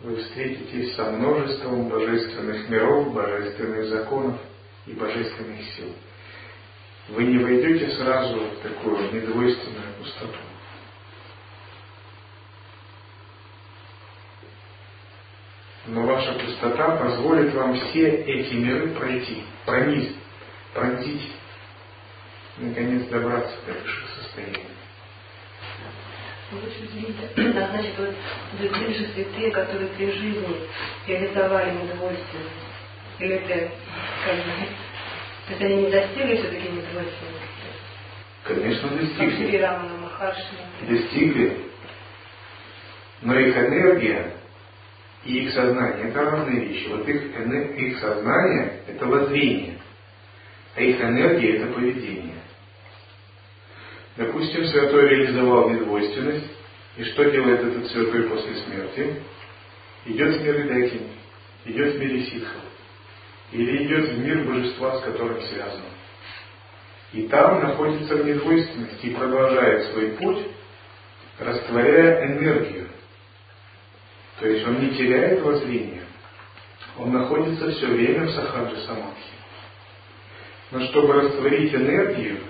Вы 0.00 0.16
встретитесь 0.16 0.94
со 0.94 1.10
множеством 1.10 1.88
божественных 1.88 2.68
миров, 2.68 3.12
божественных 3.12 3.86
законов 3.86 4.40
и 4.88 4.92
божественных 4.94 5.62
сил. 5.76 5.94
Вы 7.08 7.24
не 7.24 7.38
войдете 7.38 7.90
сразу 7.96 8.38
в 8.38 8.62
такую 8.62 9.12
недвойственную 9.12 9.94
пустоту. 9.98 10.38
но 15.88 16.02
ваша 16.02 16.32
пустота 16.34 16.96
позволит 16.96 17.54
вам 17.54 17.74
все 17.74 18.08
эти 18.08 18.54
миры 18.54 18.88
пройти, 18.90 19.42
пронизить, 19.64 20.16
пронзить, 20.74 21.32
наконец 22.58 23.08
добраться 23.08 23.56
до 23.66 23.72
высших 23.72 24.08
состояний. 24.22 24.68
Да, 27.54 27.68
значит, 27.68 27.92
вот 27.98 28.14
святые, 29.14 29.50
которые 29.50 29.88
при 29.88 30.10
жизни 30.10 30.66
реализовали 31.06 31.72
недовольственность, 31.72 32.67
или 33.18 33.34
это 33.34 33.72
как 34.24 34.36
бы, 34.36 34.42
то 35.46 35.52
есть 35.52 35.62
они 35.62 35.76
не 35.82 35.90
достигли 35.90 36.36
все-таки 36.36 36.68
недовольственности? 36.68 37.48
Конечно, 38.44 38.88
достигли. 38.90 39.50
Достигли. 40.88 41.58
Но 43.22 43.38
их 43.38 43.56
энергия 43.56 44.34
и 45.24 45.44
их 45.44 45.52
сознание– 45.52 46.08
это 46.08 46.22
разные 46.22 46.64
вещи. 46.64 46.88
Вот 46.88 47.08
их, 47.08 47.22
их 47.76 47.98
сознание– 47.98 48.82
это 48.86 49.06
воззрение, 49.06 49.78
а 50.76 50.80
их 50.80 51.00
энергия– 51.00 51.56
это 51.58 51.72
поведение. 51.72 52.36
Допустим, 54.16 54.64
святой 54.66 55.08
реализовал 55.08 55.70
недвойственность, 55.70 56.46
и 56.96 57.04
что 57.04 57.30
делает 57.30 57.60
этот 57.60 57.86
святой 57.90 58.24
после 58.24 58.54
смерти? 58.56 59.22
Идет 60.06 60.36
в 60.36 60.42
мир 60.42 60.66
Идаки, 60.66 61.02
идет 61.66 61.94
в 61.94 61.98
мире 62.00 62.24
ситхов, 62.24 62.62
или 63.52 63.84
идет 63.84 64.10
в 64.10 64.18
мир 64.18 64.44
божества, 64.44 64.98
с 64.98 65.04
которым 65.04 65.40
связан. 65.42 65.82
И 67.12 67.28
там 67.28 67.62
находится 67.62 68.16
в 68.16 68.26
недвойственности 68.26 69.06
и 69.06 69.14
продолжает 69.14 69.90
свой 69.92 70.08
путь, 70.12 70.46
растворяя 71.38 72.26
энергию. 72.26 72.88
То 74.40 74.48
есть 74.48 74.66
он 74.66 74.80
не 74.80 74.90
теряет 74.90 75.42
воззрение, 75.42 76.02
он 76.98 77.12
находится 77.12 77.70
все 77.70 77.86
время 77.86 78.26
в 78.26 78.30
сахаджи 78.30 78.80
самадхи. 78.82 79.32
Но 80.70 80.80
чтобы 80.86 81.14
растворить 81.14 81.74
энергию, 81.74 82.40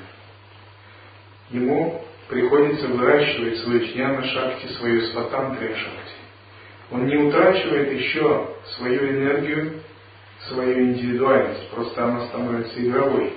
ему 1.51 2.05
приходится 2.29 2.89
выращивать 2.89 3.59
свою 3.59 3.85
джняна 3.85 4.25
шакти, 4.25 4.67
свою 4.73 5.03
сватантрия 5.07 5.77
шакти. 5.77 6.15
Он 6.91 7.07
не 7.07 7.17
утрачивает 7.17 7.93
еще 7.93 8.57
свою 8.77 9.11
энергию, 9.11 9.83
свою 10.49 10.81
индивидуальность, 10.81 11.69
просто 11.71 12.05
она 12.05 12.27
становится 12.29 12.81
игровой. 12.81 13.35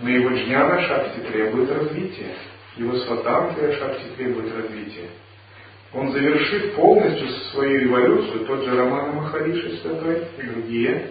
Но 0.00 0.08
его 0.08 0.30
джняна 0.30 0.80
шакти 0.82 1.20
требует 1.30 1.70
развития, 1.70 2.34
его 2.76 2.96
сватантрия 2.96 3.76
шакти 3.76 4.04
требует 4.16 4.54
развития. 4.54 5.08
Он 5.92 6.12
завершит 6.12 6.74
полностью 6.74 7.28
свою 7.52 7.88
эволюцию, 7.88 8.46
тот 8.46 8.64
же 8.64 8.76
Роман 8.76 9.16
Махариши 9.16 9.78
Святой 9.78 10.28
и 10.38 10.42
другие, 10.42 11.10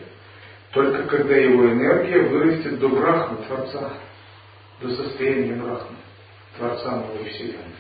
только 0.72 1.04
когда 1.04 1.36
его 1.36 1.66
энергия 1.66 2.22
вырастет 2.22 2.80
до 2.80 2.88
Брахмы, 2.88 3.38
Творца, 3.48 3.94
до 4.82 4.90
состояния 4.96 5.54
Брахмы, 5.54 5.98
Творца 6.58 6.96
новой 6.96 7.30
Вселенной. 7.30 7.76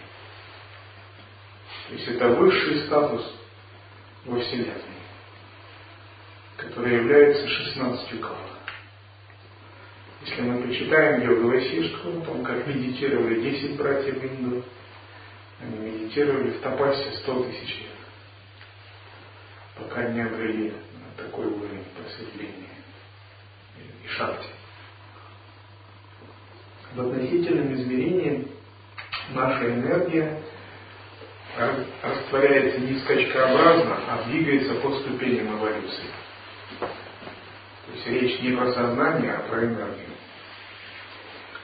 То 1.87 1.95
есть 1.95 2.07
это 2.07 2.27
высший 2.29 2.85
статус 2.85 3.33
во 4.25 4.39
Вселенной, 4.39 4.88
который 6.59 6.95
является 6.95 7.47
шестнадцатью 7.47 8.19
кавах. 8.19 8.37
Если 10.25 10.41
мы 10.41 10.61
почитаем 10.61 11.21
йогу 11.21 11.49
Васиштху, 11.49 12.09
о 12.09 12.21
том, 12.25 12.43
как 12.43 12.67
медитировали 12.67 13.41
10 13.41 13.77
братьев 13.77 14.23
Инду, 14.23 14.63
они 15.61 15.77
медитировали 15.77 16.51
в 16.51 16.59
Тапасе 16.59 17.11
100 17.23 17.43
тысяч 17.43 17.79
лет, 17.79 17.89
пока 19.77 20.09
не 20.09 20.21
обрели 20.21 20.73
такой 21.17 21.45
уровень 21.45 21.85
просветления 21.95 22.67
и 24.03 24.07
шахте. 24.09 24.49
В 26.93 27.01
относительном 27.01 27.73
измерении 27.75 28.47
наша 29.29 29.69
энергия 29.69 30.41
растворяется 32.01 32.79
не 32.81 32.99
скачкообразно, 32.99 33.99
а 34.07 34.23
двигается 34.27 34.75
по 34.75 34.99
ступеням 34.99 35.57
эволюции. 35.57 36.05
То 36.79 37.93
есть 37.93 38.07
речь 38.07 38.41
не 38.41 38.51
про 38.51 38.71
сознание, 38.71 39.33
а 39.33 39.49
про 39.49 39.63
энергию. 39.63 40.09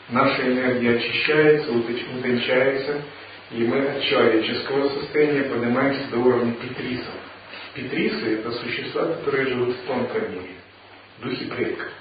Наша 0.10 0.44
энергия 0.44 0.98
очищается, 0.98 1.72
утончается, 1.72 3.02
и 3.52 3.64
мы 3.64 3.80
от 3.80 4.04
человеческого 4.04 4.90
состояния 4.90 5.44
поднимаемся 5.44 6.08
до 6.12 6.18
уровня 6.18 6.54
петрисов. 6.54 7.14
Петрисы– 7.74 8.40
это 8.40 8.52
существа, 8.52 9.06
которые 9.06 9.48
живут 9.48 9.76
в 9.76 9.88
тонком 9.88 10.32
мире, 10.32 10.56
духи 11.22 11.46
предков. 11.46 11.92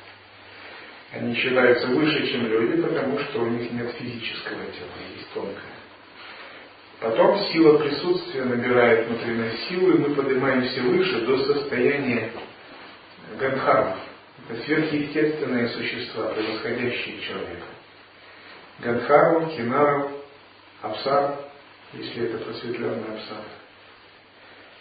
Они 1.12 1.35
считаются 1.35 1.86
выше, 1.89 2.26
чем 2.32 2.47
люди, 2.47 2.82
потому 2.82 3.18
что 3.20 3.43
у 3.43 3.48
них 3.48 3.70
нет 3.72 3.90
физического 3.93 4.64
тела, 4.66 4.90
есть 5.16 5.32
тонкое. 5.32 5.74
Потом 7.01 7.39
сила 7.52 7.78
присутствия 7.78 8.44
набирает 8.44 9.09
внутри 9.09 9.35
нас 9.35 9.52
силу, 9.68 9.93
и 9.93 9.98
мы 9.98 10.14
поднимаемся 10.14 10.81
выше 10.82 11.20
до 11.26 11.39
состояния 11.44 12.31
гандхармов. 13.38 13.98
Это 14.48 14.62
сверхъестественные 14.62 15.68
существа, 15.68 16.28
превосходящие 16.34 17.20
человека. 17.20 17.66
Гандхару, 18.80 19.46
Кинару, 19.51 20.10
Апсар, 20.82 21.38
если 21.92 22.24
это 22.24 22.44
просветленный 22.44 23.14
Апсар. 23.14 23.44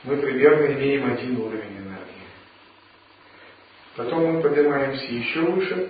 Мы 0.04 0.18
примерно 0.18 0.74
имеем 0.74 1.14
один 1.14 1.40
уровень 1.40 1.78
энергии. 1.78 2.14
Потом 3.96 4.34
мы 4.34 4.42
поднимаемся 4.42 5.06
еще 5.06 5.42
выше, 5.42 5.90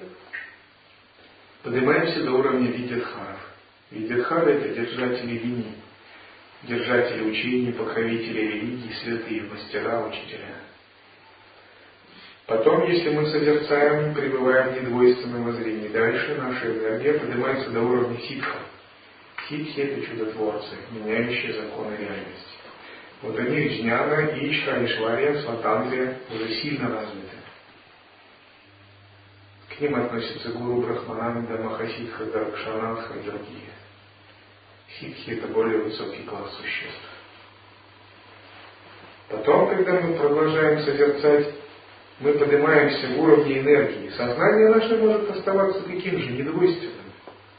поднимаемся 1.63 2.23
до 2.23 2.31
уровня 2.33 2.69
Видятхаров. 2.69 3.39
Видятхары– 3.89 4.51
это 4.53 4.69
держатели 4.69 5.37
линий, 5.37 5.75
держатели 6.63 7.23
учений, 7.23 7.71
покровители 7.71 8.39
религии, 8.39 8.93
святые 9.01 9.43
мастера, 9.43 10.05
учителя. 10.05 10.55
Потом, 12.45 12.85
если 12.89 13.09
мы 13.11 13.25
созерцаем, 13.27 14.13
пребываем 14.13 14.73
в 14.73 14.81
недвойственном 14.81 15.45
воззрении, 15.45 15.87
дальше 15.87 16.35
наша 16.35 16.71
энергия 16.73 17.13
поднимается 17.13 17.69
до 17.69 17.81
уровня 17.81 18.19
ситха. 18.19 18.57
Ситхи– 19.47 19.79
это 19.81 20.05
чудотворцы, 20.05 20.75
меняющие 20.91 21.53
законы 21.53 21.95
реальности. 21.95 22.53
Вот 23.21 23.39
они 23.39 23.67
Джняна, 23.67 24.37
Ичха, 24.37 24.85
Ишвария, 24.85 25.41
Сватандрия 25.41 26.19
уже 26.29 26.53
сильно 26.55 26.89
развиты. 26.89 27.37
К 29.69 29.79
ним 29.79 29.95
относятся 29.95 30.49
Гуру 30.49 30.81
Брахмананда, 30.81 31.57
Махасидха, 31.63 32.25
Даркшанатха 32.25 33.19
и 33.19 33.23
другие. 33.23 33.71
Ситхи– 34.99 35.29
это 35.31 35.47
более 35.47 35.79
высокий 35.79 36.23
класс 36.23 36.53
существ. 36.57 37.09
Потом, 39.29 39.69
когда 39.69 39.93
мы 40.01 40.17
продолжаем 40.17 40.83
созерцать 40.83 41.62
мы 42.19 42.33
поднимаемся 42.33 43.07
в 43.07 43.21
уровне 43.21 43.59
энергии. 43.59 44.09
Сознание 44.09 44.69
наше 44.69 44.97
может 44.97 45.29
оставаться 45.31 45.81
таким 45.83 46.19
же, 46.19 46.31
недвойственным. 46.31 46.93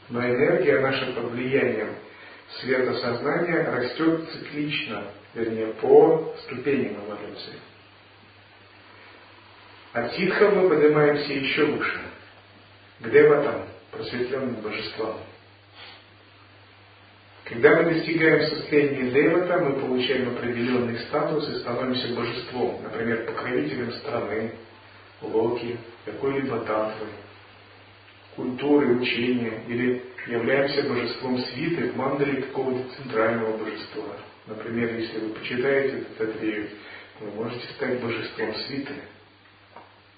Но 0.09 0.21
энергия 0.21 0.79
наша 0.79 1.07
под 1.13 1.31
влиянием 1.31 1.89
света 2.59 2.93
сознания 2.99 3.63
растет 3.69 4.29
циклично, 4.31 5.03
вернее, 5.33 5.73
по 5.81 6.33
ступеням 6.43 6.95
эволюции. 7.05 7.59
От 9.93 10.13
ситха 10.13 10.49
мы 10.49 10.69
поднимаемся 10.69 11.33
еще 11.33 11.65
выше, 11.65 12.01
к 12.99 13.09
деватам, 13.09 13.65
просветленным 13.91 14.55
божествам. 14.55 15.19
Когда 17.45 17.75
мы 17.75 17.93
достигаем 17.93 18.49
состояния 18.49 19.11
девата, 19.11 19.59
мы 19.59 19.79
получаем 19.79 20.29
определенный 20.29 20.97
статус 21.01 21.47
и 21.47 21.59
становимся 21.59 22.07
божеством, 22.15 22.81
например, 22.81 23.23
покровителем 23.27 23.91
страны, 23.93 24.51
локи, 25.21 25.77
какой-либо 26.05 26.61
татвы, 26.61 27.05
культуры, 28.35 28.95
учения, 28.95 29.61
или 29.67 30.01
являемся 30.25 30.89
божеством 30.89 31.37
свиты 31.37 31.91
в 31.91 31.95
мандале 31.95 32.41
какого-то 32.41 32.83
центрального 32.95 33.57
божества. 33.57 34.17
Например, 34.47 34.95
если 34.95 35.19
вы 35.19 35.29
почитаете 35.35 36.03
Дататрию, 36.17 36.69
вы 37.19 37.31
можете 37.31 37.67
стать 37.73 38.01
божеством 38.01 38.55
свиты 38.55 38.93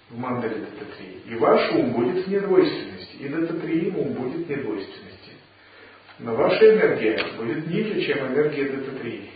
в 0.10 0.18
мандале 0.18 0.60
Дататрии. 0.60 1.24
И 1.26 1.36
ваш 1.36 1.74
ум 1.74 1.92
будет 1.92 2.26
в 2.26 2.32
недвойственности, 2.32 3.18
и 3.18 3.28
Дататриим 3.28 3.98
ум 3.98 4.14
будет 4.14 4.48
в. 4.48 5.07
Но 6.20 6.36
ваша 6.36 6.74
энергия 6.74 7.24
будет 7.38 7.68
ниже, 7.68 8.02
чем 8.02 8.28
энергия 8.28 8.70
Дататрии. 8.70 9.30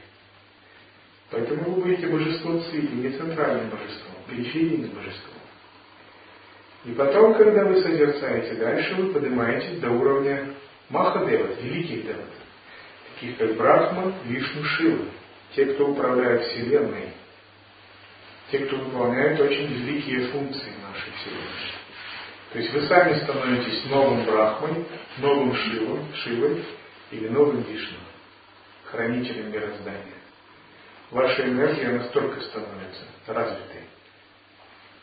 Поэтому 1.30 1.72
вы 1.72 1.82
будете 1.82 2.08
божеством 2.08 2.64
цвета, 2.64 2.94
не 2.94 3.12
центральным 3.12 3.70
божеством, 3.70 4.16
периферийным 4.28 4.90
божеством. 4.90 5.42
И 6.86 6.92
потом, 6.94 7.36
когда 7.36 7.66
вы 7.66 7.82
созерцаете 7.82 8.56
дальше, 8.56 8.96
вы 8.96 9.14
поднимаетесь 9.14 9.80
до 9.80 9.92
уровня 9.92 10.54
Махадева, 10.90 11.54
великих 11.62 12.04
деват, 12.04 12.26
таких 13.14 13.38
как 13.38 13.56
Брахма, 13.56 14.14
Вишну, 14.26 14.64
Шива, 14.64 15.06
те, 15.56 15.66
кто 15.66 15.90
управляет 15.90 16.44
Вселенной, 16.48 17.10
те, 18.50 18.60
кто 18.60 18.78
выполняет 18.78 19.40
очень 19.40 19.68
великие 19.68 20.28
функции 20.28 20.72
нашей 20.82 21.12
Вселенной. 21.18 21.71
То 22.52 22.60
есть 22.60 22.74
вы 22.74 22.82
сами 22.88 23.18
становитесь 23.24 23.86
новым 23.86 24.26
Брахмой, 24.26 24.86
новым 25.20 25.56
Шивом, 25.56 26.14
Шивой 26.16 26.66
или 27.12 27.30
новым 27.30 27.62
Вишну, 27.62 27.98
хранителем 28.86 29.52
мироздания. 29.52 30.20
Ваша 31.12 31.48
энергия 31.48 31.90
настолько 31.90 32.42
становится 32.42 33.04
развитой. 33.28 33.82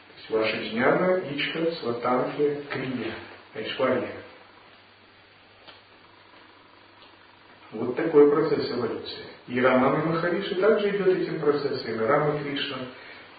То 0.08 0.16
есть 0.16 0.30
ваша 0.30 0.56
джняна, 0.58 1.20
ичка, 1.30 1.72
сватанки, 1.76 2.62
крия, 2.70 3.14
айшвария. 3.54 4.12
Вот 7.72 7.96
такой 7.96 8.30
процесс 8.30 8.70
эволюции. 8.70 9.24
И 9.46 9.60
Рамана 9.60 10.04
Махариши 10.04 10.54
также 10.56 10.90
идет 10.90 11.06
этим 11.06 11.40
процессом, 11.40 11.94
и 11.94 11.98
Рама 11.98 12.42
Кришна, 12.42 12.78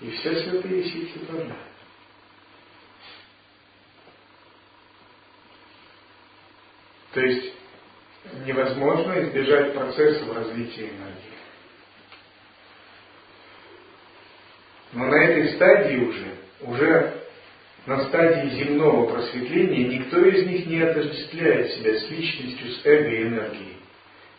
и 0.02 0.10
все 0.12 0.44
святые 0.44 0.84
ситхи 0.84 1.20
тоже. 1.20 1.56
То 7.14 7.22
есть 7.22 7.54
невозможно 8.46 9.24
избежать 9.24 9.74
процессов 9.74 10.36
развития 10.36 10.90
энергии. 10.90 11.40
Но 14.94 15.06
на 15.06 15.16
этой 15.16 15.56
стадии 15.56 15.98
уже, 15.98 16.36
уже 16.62 17.24
на 17.86 18.06
стадии 18.06 18.50
земного 18.56 19.12
просветления 19.12 20.00
никто 20.00 20.24
из 20.26 20.46
них 20.46 20.66
не 20.68 20.82
отождествляет 20.82 21.72
себя 21.74 22.00
с 22.00 22.10
личностью, 22.10 22.72
с 22.72 22.86
эго 22.86 23.10
и 23.10 23.24
энергией. 23.24 23.78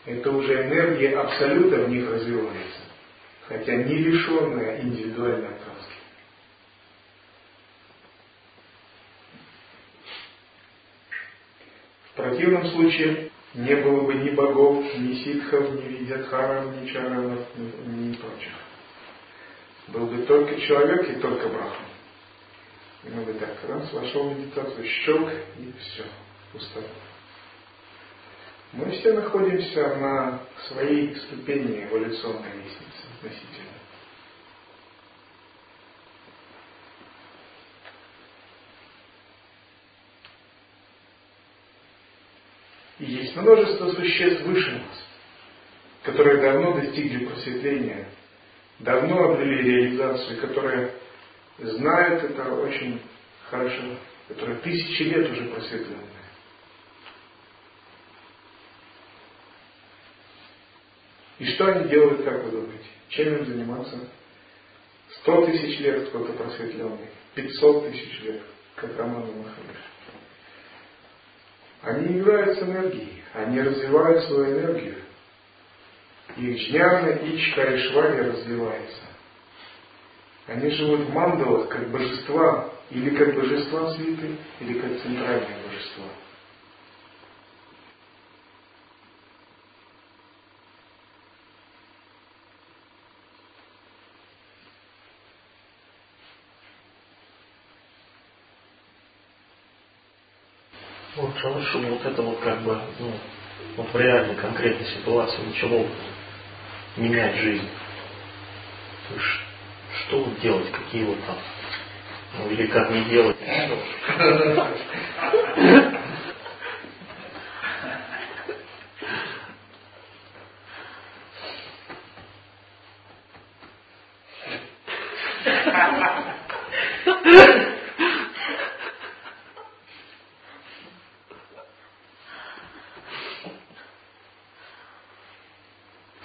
Это 0.05 0.31
уже 0.31 0.63
энергия 0.63 1.17
абсолюта 1.17 1.83
в 1.83 1.89
них 1.89 2.09
развивается, 2.09 2.81
хотя 3.47 3.75
не 3.75 3.95
лишенная 3.95 4.81
индивидуальной 4.81 5.47
окраски. 5.47 5.91
В 12.11 12.15
противном 12.31 12.65
случае 12.67 13.29
не 13.53 13.75
было 13.75 14.03
бы 14.03 14.13
ни 14.13 14.29
богов, 14.29 14.85
ни 14.97 15.15
ситхов, 15.15 15.69
ни 15.71 15.97
видятхаров, 15.97 16.73
ни 16.77 16.87
чаранов, 16.87 17.39
ни, 17.57 18.09
ни 18.09 18.13
прочих. 18.15 18.53
Был 19.89 20.05
бы 20.05 20.19
только 20.23 20.59
человек 20.61 21.09
и 21.09 21.19
только 21.19 21.49
брахма. 21.49 21.87
И 23.03 23.09
мы 23.09 23.23
бы 23.23 23.33
так 23.33 23.57
раз 23.67 23.91
вошел 23.91 24.29
в 24.29 24.39
медитацию, 24.39 24.85
щелк 24.85 25.29
и 25.59 25.73
все, 25.79 26.03
пустота. 26.53 26.87
Мы 28.73 28.89
все 28.91 29.11
находимся 29.13 29.95
на 29.97 30.39
своей 30.69 31.13
ступени 31.15 31.83
эволюционной 31.83 32.53
лестницы 32.53 33.03
относительно. 33.17 33.80
Есть 43.01 43.35
множество 43.35 43.91
существ 43.93 44.43
выше 44.43 44.73
нас, 44.73 45.07
которые 46.03 46.39
давно 46.39 46.75
достигли 46.75 47.25
просветления, 47.25 48.07
давно 48.77 49.31
обрели 49.31 49.63
реализацию, 49.63 50.39
которые 50.39 50.93
знают 51.57 52.23
это 52.23 52.53
очень 52.53 53.01
хорошо, 53.49 53.81
которые 54.27 54.59
тысячи 54.59 55.01
лет 55.01 55.31
уже 55.31 55.45
просветлены. 55.45 56.03
И 61.39 61.45
что 61.55 61.73
они 61.73 61.89
делают, 61.89 62.23
как 62.23 62.43
вы 62.43 62.51
думаете? 62.51 62.85
Чем 63.09 63.37
им 63.37 63.45
заниматься? 63.47 63.97
Сто 65.21 65.43
тысяч 65.47 65.79
лет 65.79 66.07
кто-то 66.09 66.33
просветленный, 66.33 67.09
пятьсот 67.33 67.89
тысяч 67.89 68.21
лет, 68.21 68.43
как 68.75 68.95
Роман 68.95 69.25
Махалиш. 69.39 69.91
Они 71.83 72.21
с 72.21 72.61
энергией, 72.61 73.23
они 73.33 73.61
развивают 73.61 74.23
свою 74.25 74.59
энергию. 74.59 74.95
Их 76.37 76.57
джняна, 76.57 77.09
ичка 77.09 77.63
и 77.63 77.77
швари 77.89 78.21
развивается. 78.21 79.01
Они 80.47 80.69
живут 80.71 81.01
в 81.01 81.13
мандалах 81.13 81.69
как 81.69 81.89
божества, 81.89 82.71
или 82.91 83.15
как 83.15 83.35
божества 83.35 83.93
святы, 83.95 84.37
или 84.59 84.79
как 84.79 85.01
центральное 85.01 85.57
божество. 85.65 86.03
Вот 101.43 101.53
хорошо, 101.53 101.79
вот 101.79 102.05
это 102.05 102.21
вот 102.21 102.39
как 102.39 102.61
бы, 102.61 102.79
ну, 102.99 103.11
вот 103.77 103.91
в 103.91 103.95
реальной 103.97 104.35
конкретной 104.35 104.85
ситуации 104.87 105.41
начало 105.43 105.87
менять 106.97 107.35
жизнь. 107.37 107.67
То 109.07 109.13
есть, 109.15 109.25
что 110.05 110.25
делать, 110.41 110.71
какие 110.71 111.05
вот 111.05 111.17
там, 111.25 111.37
ну 112.37 112.49
или 112.51 112.67
как 112.67 112.89
не 112.91 113.03
делать, 113.05 113.37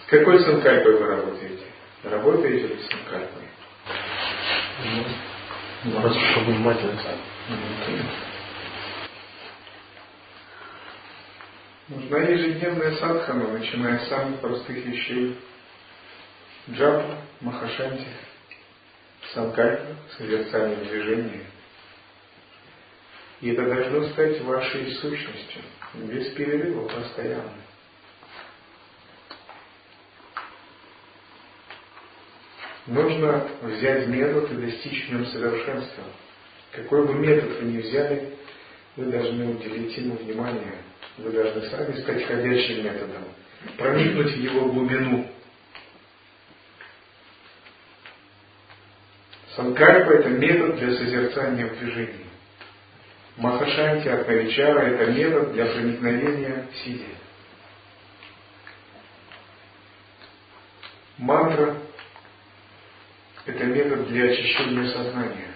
какой 0.09 0.40
санкальпой 0.43 0.98
вы 0.98 1.06
работаете? 1.06 1.64
Работаете 2.05 2.66
ли 2.68 2.82
с 2.82 2.88
санкальпой? 2.88 3.43
Ну, 5.84 6.02
раз 6.02 6.16
уж 6.16 6.36
внимательно. 6.47 7.01
Нужна 11.88 12.18
ежедневная 12.18 12.97
садхана, 12.97 13.44
начиная 13.66 13.98
с 13.98 14.09
самых 14.09 14.40
простых 14.40 14.76
вещей. 14.84 15.36
Джапа, 16.70 17.18
махашанти, 17.40 18.06
санкальпа, 19.34 19.97
созерцание 20.16 20.76
движения. 20.76 21.44
И 23.40 23.51
это 23.51 23.66
должно 23.66 24.09
стать 24.10 24.40
вашей 24.43 24.90
сущностью, 24.94 25.62
без 25.94 26.28
перерыва, 26.32 26.88
постоянно. 26.88 27.52
Нужно 32.86 33.48
взять 33.62 34.06
метод 34.06 34.51
и 34.52 34.55
достичь 34.55 35.06
в 35.06 35.12
нем 35.12 35.26
совершенства. 35.26 36.05
Какой 36.72 37.06
бы 37.06 37.14
метод 37.14 37.60
вы 37.60 37.72
ни 37.72 37.78
взяли, 37.78 38.36
вы 38.97 39.06
должны 39.06 39.48
уделить 39.48 39.97
ему 39.97 40.16
внимание. 40.16 40.78
Вы 41.18 41.30
должны 41.30 41.62
сами 41.68 42.01
стать 42.01 42.24
ходячим 42.24 42.84
методом, 42.84 43.24
проникнуть 43.76 44.32
в 44.32 44.38
его 44.38 44.66
глубину. 44.66 45.30
Санкальпа– 49.54 50.10
это 50.12 50.28
метод 50.28 50.76
для 50.76 50.96
созерцания 50.96 51.66
в 51.66 51.78
движении. 51.78 52.26
Махашанти 53.36 54.08
от 54.08 54.26
Навичара– 54.28 54.80
это 54.82 55.10
метод 55.12 55.52
для 55.52 55.66
проникновения 55.66 56.66
в 56.70 56.76
сидя. 56.76 57.04
Мантра 61.18 61.76
это 63.46 63.64
метод 63.64 64.08
для 64.08 64.30
очищения 64.30 64.88
сознания. 64.90 65.52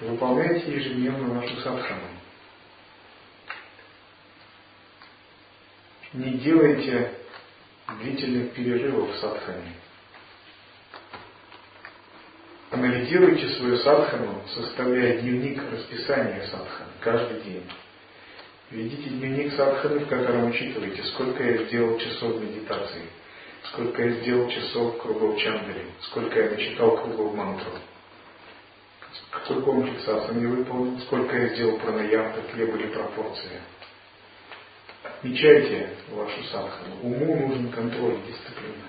Выполняйте 0.00 0.72
ежедневно 0.72 1.34
вашу 1.34 1.56
садхану. 1.56 2.19
Не 6.12 6.32
делайте 6.38 7.12
длительных 8.00 8.52
перерывов 8.52 9.14
в 9.14 9.20
садхане. 9.20 9.74
Анализируйте 12.70 13.48
свою 13.56 13.78
садхану, 13.78 14.42
составляя 14.54 15.20
дневник 15.20 15.60
расписания 15.70 16.46
садханы 16.46 16.90
каждый 17.00 17.40
день. 17.42 17.64
Ведите 18.70 19.10
дневник 19.10 19.52
садханы, 19.54 20.00
в 20.00 20.08
котором 20.08 20.50
учитываете, 20.50 21.02
сколько 21.04 21.42
я 21.42 21.64
сделал 21.64 21.98
часов 21.98 22.40
медитации– 22.40 23.04
сколько 23.64 24.02
я 24.02 24.20
сделал 24.20 24.48
часов 24.48 25.00
кругов 25.00 25.38
Чандри, 25.38 25.86
сколько 26.02 26.40
я 26.40 26.50
начитал 26.50 26.96
кругов 26.96 27.34
мантру, 27.34 27.72
какой 29.30 29.62
комплекс 29.62 30.06
асан 30.08 30.40
я 30.40 30.48
выполнил, 30.48 31.00
сколько 31.00 31.36
я 31.36 31.54
сделал 31.54 31.78
пранаям, 31.78 32.32
какие 32.32 32.64
были 32.64 32.86
пропорции. 32.86 33.60
Отмечайте 35.20 35.90
вашу 36.12 36.42
садхану. 36.44 36.96
Уму 37.02 37.48
нужен 37.48 37.70
контроль, 37.70 38.16
дисциплина. 38.26 38.86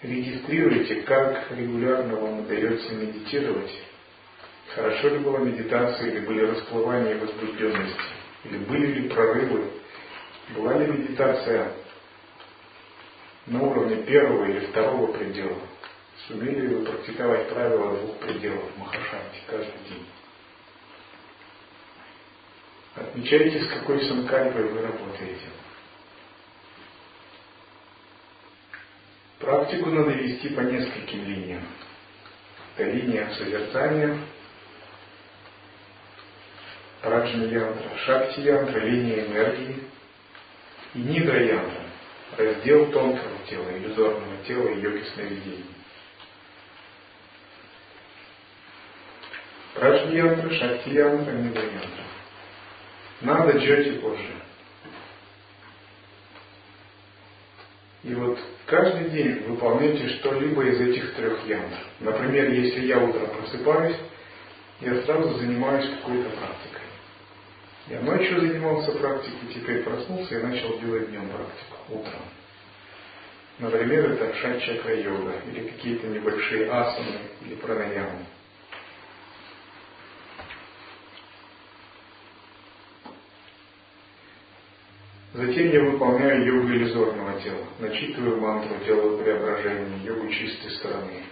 Регистрируйте, 0.00 1.02
как 1.02 1.50
регулярно 1.50 2.16
вам 2.16 2.40
удается 2.40 2.94
медитировать 2.94 3.70
Хорошо 4.74 5.08
ли 5.08 5.18
была 5.18 5.38
медитация, 5.40 6.08
или 6.08 6.20
были 6.20 6.46
расплывания 6.46 7.16
возбужденности, 7.16 8.00
или 8.44 8.58
были 8.58 8.86
ли 8.86 9.08
прорывы, 9.08 9.70
была 10.56 10.78
ли 10.78 10.86
медитация 10.86 11.70
на 13.46 13.62
уровне 13.62 14.02
первого 14.04 14.46
или 14.46 14.66
второго 14.66 15.12
предела. 15.12 15.60
Сумели 16.26 16.84
практиковать 16.86 17.50
правила 17.50 17.98
двух 17.98 18.18
пределов 18.18 18.76
Махашанти 18.78 19.40
каждый 19.46 19.78
день. 19.90 20.06
Отмечайте, 22.96 23.62
с 23.62 23.68
какой 23.68 24.02
санкальпой 24.06 24.68
вы 24.68 24.80
работаете. 24.80 25.48
Практику 29.38 29.90
надо 29.90 30.12
вести 30.12 30.48
по 30.50 30.60
нескольким 30.60 31.24
линиям. 31.24 31.66
Это 32.76 32.90
линия 32.90 33.30
созерцания. 33.36 34.18
Праджни 37.02 37.52
янтра, 37.52 37.98
шакти 37.98 38.40
янтра, 38.40 38.78
линия 38.80 39.26
энергии. 39.26 39.82
И 40.94 40.98
нидра 41.00 41.44
янтра, 41.44 41.82
раздел 42.38 42.90
тонкого 42.92 43.38
тела, 43.50 43.76
иллюзорного 43.76 44.36
тела 44.46 44.68
и 44.68 44.80
йоги 44.80 45.04
сновидений. 45.12 45.73
Праджни 49.74 50.16
янтра, 50.16 50.50
шакти 50.50 50.90
янтра, 50.90 51.32
нидра 51.32 51.62
янтра. 51.62 52.04
Надо 53.20 53.58
джоти 53.58 53.98
позже. 53.98 54.34
И 58.04 58.14
вот 58.14 58.38
каждый 58.66 59.10
день 59.10 59.42
выполняйте 59.48 60.08
что-либо 60.18 60.62
из 60.64 60.80
этих 60.80 61.14
трех 61.14 61.44
янтр. 61.46 61.78
Например, 62.00 62.50
если 62.50 62.80
я 62.86 62.98
утром 62.98 63.28
просыпаюсь, 63.28 63.96
я 64.80 65.02
сразу 65.02 65.38
занимаюсь 65.38 65.88
какой-то 65.90 66.30
практикой. 66.30 66.82
Я 67.88 68.00
ночью 68.00 68.40
занимался 68.40 68.92
практикой, 68.92 69.54
теперь 69.54 69.82
проснулся 69.82 70.38
и 70.38 70.42
начал 70.42 70.78
делать 70.78 71.10
днем 71.10 71.28
практику, 71.28 71.76
утром. 71.98 72.22
Например, 73.58 74.10
это 74.12 74.34
шат-чакра 74.36 75.00
йога 75.00 75.32
или 75.50 75.68
какие-то 75.68 76.06
небольшие 76.06 76.70
асаны 76.70 77.20
или 77.42 77.54
пранаямы. 77.56 78.26
Затем 85.34 85.68
я 85.72 85.82
выполняю 85.82 86.46
йогу 86.46 86.68
иллюзорного 86.68 87.40
тела, 87.40 87.66
начитываю 87.80 88.40
мантру, 88.40 88.76
делаю 88.86 89.18
преображение, 89.18 89.98
йогу 90.04 90.28
чистой 90.28 90.70
стороны. 90.76 91.24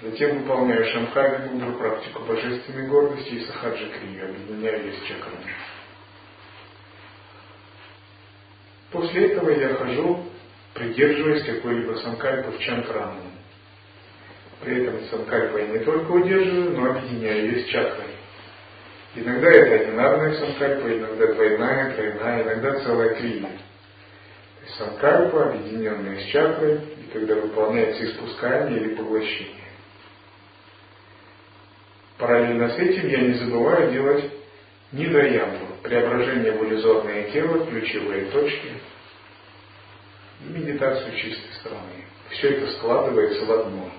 Затем 0.00 0.38
выполняю 0.38 0.84
шамхави 0.84 1.48
мудру 1.48 1.72
практику 1.72 2.22
божественной 2.22 2.86
гордости 2.86 3.30
и 3.30 3.44
сахаджи 3.46 3.90
крию, 3.90 4.30
объединяю 4.30 4.80
ее 4.80 4.92
с 4.92 5.02
чакрами. 5.08 5.56
После 8.92 9.32
этого 9.32 9.50
я 9.50 9.74
хожу, 9.74 10.24
придерживаясь 10.74 11.44
какой-либо 11.44 11.94
санкальпы 11.94 12.52
в 12.52 12.58
чанкрану. 12.60 13.22
При 14.60 14.82
этом 14.84 15.04
санкальпа 15.06 15.58
я 15.58 15.66
не 15.66 15.78
только 15.80 16.12
удерживаю, 16.12 16.76
но 16.76 16.90
объединяю 16.92 17.42
ее 17.44 17.64
с 17.64 17.66
чакрами. 17.70 18.11
Иногда 19.14 19.50
это 19.50 19.84
одинарная 19.84 20.34
санкальпа, 20.34 20.88
иногда 20.88 21.26
двойная, 21.34 21.94
тройная, 21.94 22.42
иногда 22.44 22.80
целая 22.80 23.14
крия. 23.14 23.42
То 23.42 24.64
есть 24.64 24.76
санкальпа, 24.78 25.50
объединенная 25.50 26.20
с 26.20 26.24
чакрой, 26.28 26.80
и 26.96 27.10
когда 27.12 27.34
выполняется 27.34 28.06
испускание 28.06 28.80
или 28.80 28.94
поглощение. 28.94 29.56
Параллельно 32.16 32.70
с 32.70 32.78
этим 32.78 33.08
я 33.08 33.18
не 33.18 33.34
забываю 33.34 33.92
делать 33.92 34.30
нидраямбу, 34.92 35.66
преображение 35.82 36.52
в 36.52 36.64
иллюзорное 36.64 37.30
тело, 37.32 37.66
ключевые 37.66 38.26
точки 38.26 38.72
медитацию 40.40 41.16
чистой 41.16 41.52
стороны. 41.60 42.04
Все 42.30 42.48
это 42.50 42.72
складывается 42.72 43.44
в 43.44 43.52
одно. 43.52 43.90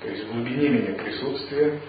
То 0.00 0.08
есть 0.08 0.24
в 0.24 0.32
глубине 0.32 0.68
меня 0.68 0.94
присутствие, 0.94 1.80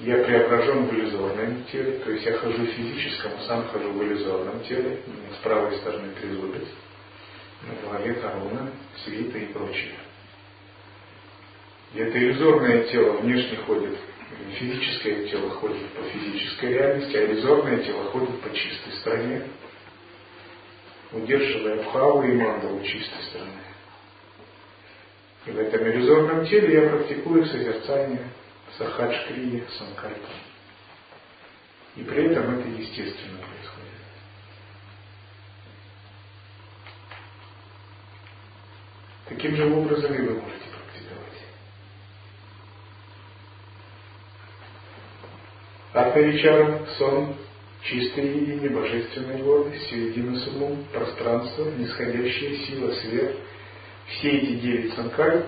я 0.00 0.24
преображен 0.24 0.86
в 0.86 0.92
иллюзорном 0.92 1.64
теле, 1.70 1.98
то 1.98 2.10
есть 2.10 2.26
я 2.26 2.36
хожу 2.38 2.64
в 2.64 2.66
физическом, 2.66 3.32
а 3.38 3.42
сам 3.46 3.68
хожу 3.68 3.92
в 3.92 4.02
иллюзорном 4.02 4.60
теле, 4.64 5.00
с 5.32 5.42
правой 5.42 5.76
стороны 5.76 6.08
трезубец, 6.20 6.66
на 7.62 7.88
голове 7.88 8.14
корона, 8.14 8.72
свита 9.04 9.38
и 9.38 9.46
прочее. 9.46 9.94
И 11.94 12.00
это 12.00 12.18
иллюзорное 12.18 12.84
тело 12.84 13.18
внешне 13.18 13.56
ходит, 13.58 13.96
физическое 14.58 15.28
тело 15.28 15.50
ходит 15.50 15.88
по 15.90 16.02
физической 16.02 16.70
реальности, 16.70 17.16
а 17.16 17.26
иллюзорное 17.26 17.78
тело 17.84 18.04
ходит 18.06 18.40
по 18.40 18.52
чистой 18.52 18.92
стороне, 18.94 19.42
удерживая 21.12 21.84
бхаву 21.84 22.24
и 22.24 22.32
мандалу 22.32 22.82
чистой 22.82 23.22
стороны. 23.30 23.50
И 25.46 25.50
в 25.52 25.58
этом 25.58 25.86
иллюзорном 25.86 26.46
теле 26.46 26.82
я 26.82 26.88
практикую 26.88 27.46
созерцание 27.46 28.28
сахаджкрия 28.78 29.64
санкальпа. 29.78 30.28
И 31.96 32.02
при 32.02 32.26
этом 32.26 32.58
это 32.58 32.68
естественно 32.68 33.38
происходит. 33.38 33.94
Таким 39.28 39.56
же 39.56 39.72
образом 39.72 40.12
и 40.12 40.18
вы 40.18 40.40
можете 40.40 40.64
практиковать. 40.70 41.24
Атмавичара, 45.92 46.86
сон, 46.98 47.36
чистое 47.82 48.26
видение, 48.26 48.70
божественная 48.70 49.38
гордость, 49.38 49.88
середина 49.88 50.36
с 50.36 50.48
умом, 50.48 50.84
пространство, 50.92 51.70
нисходящая 51.70 52.56
сила, 52.66 52.92
свет. 52.94 53.36
Все 54.08 54.30
эти 54.30 54.60
девять 54.60 54.94
санкальп 54.94 55.46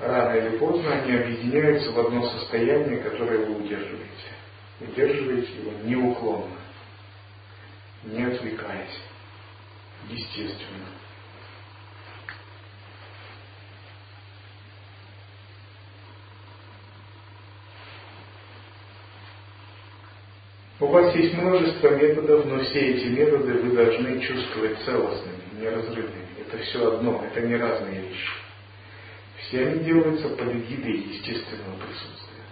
рано 0.00 0.34
или 0.34 0.58
поздно 0.58 0.92
они 0.92 1.12
объединяются 1.12 1.90
в 1.92 1.98
одно 1.98 2.28
состояние, 2.30 2.98
которое 2.98 3.38
вы 3.38 3.56
удерживаете. 3.56 4.06
Удерживаете 4.80 5.52
его 5.54 5.72
неуклонно, 5.84 6.58
не 8.04 8.24
отвлекаясь, 8.24 9.00
естественно. 10.08 10.86
У 20.80 20.86
вас 20.86 21.12
есть 21.16 21.34
множество 21.34 21.90
методов, 21.90 22.44
но 22.46 22.60
все 22.60 22.78
эти 22.78 23.06
методы 23.08 23.52
вы 23.54 23.74
должны 23.74 24.20
чувствовать 24.20 24.78
целостными, 24.84 25.60
неразрывными. 25.60 26.28
Это 26.38 26.58
все 26.58 26.94
одно, 26.94 27.24
это 27.26 27.40
не 27.40 27.56
разные 27.56 28.00
вещи. 28.00 28.47
Все 29.40 29.66
они 29.66 29.84
делаются 29.84 30.28
под 30.30 30.48
эгидой 30.48 30.96
естественного 30.96 31.76
присутствия. 31.76 32.44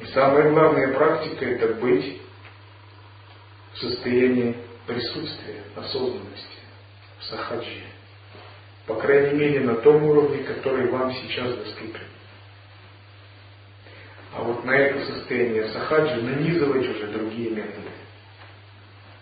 И 0.00 0.06
самая 0.06 0.50
главная 0.50 0.92
практика– 0.94 1.44
это 1.46 1.74
быть 1.74 2.20
в 3.72 3.78
состоянии 3.78 4.56
присутствия, 4.86 5.62
осознанности, 5.74 6.58
в 7.18 7.24
сахаджи. 7.24 7.82
По 8.86 8.96
крайней 8.96 9.38
мере, 9.38 9.60
на 9.60 9.76
том 9.76 10.02
уровне, 10.04 10.44
который 10.44 10.90
вам 10.90 11.12
сейчас 11.12 11.54
доступен. 11.56 12.06
А 14.32 14.42
вот 14.42 14.64
на 14.64 14.72
это 14.72 15.06
состояние 15.06 15.68
сахаджи 15.68 16.20
нанизывать 16.20 16.86
уже 16.88 17.06
другие 17.06 17.50
методы. 17.50 17.88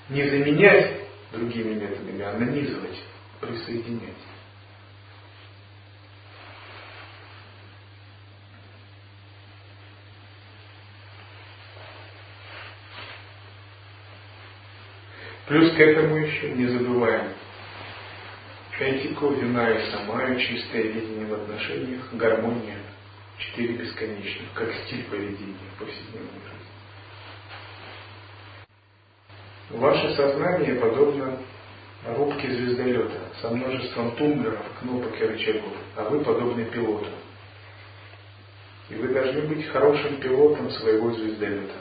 Не 0.09 0.29
заменять 0.29 1.03
другими 1.33 1.75
методами, 1.75 2.23
а 2.23 2.33
нанизывать, 2.37 3.01
присоединять. 3.41 4.34
Плюс 15.47 15.73
к 15.73 15.79
этому 15.79 16.17
еще 16.17 16.53
не 16.53 16.67
забываем 16.67 17.33
этику, 18.81 19.31
вина 19.31 19.71
и 19.71 19.91
самая, 19.91 20.37
чистое 20.39 20.83
видение 20.83 21.27
в 21.27 21.35
отношениях, 21.35 22.09
гармония, 22.13 22.79
четыре 23.39 23.75
бесконечных, 23.75 24.53
как 24.55 24.73
стиль 24.75 25.05
поведения 25.05 25.55
в 25.75 25.79
повседневной 25.79 26.31
жизни. 26.31 26.65
Ваше 29.71 30.15
сознание 30.17 30.75
подобно 30.77 31.39
рубке 32.17 32.51
звездолета 32.51 33.21
со 33.41 33.51
множеством 33.51 34.17
тумблеров, 34.17 34.65
кнопок 34.81 35.21
и 35.21 35.25
рычагов, 35.25 35.73
а 35.97 36.05
вы 36.05 36.25
подобны 36.25 36.65
пилоту. 36.65 37.11
И 38.91 38.95
вы 38.95 39.09
должны 39.09 39.43
быть 39.43 39.67
хорошим 39.69 40.17
пилотом 40.21 40.71
своего 40.71 41.13
звездолета 41.13 41.75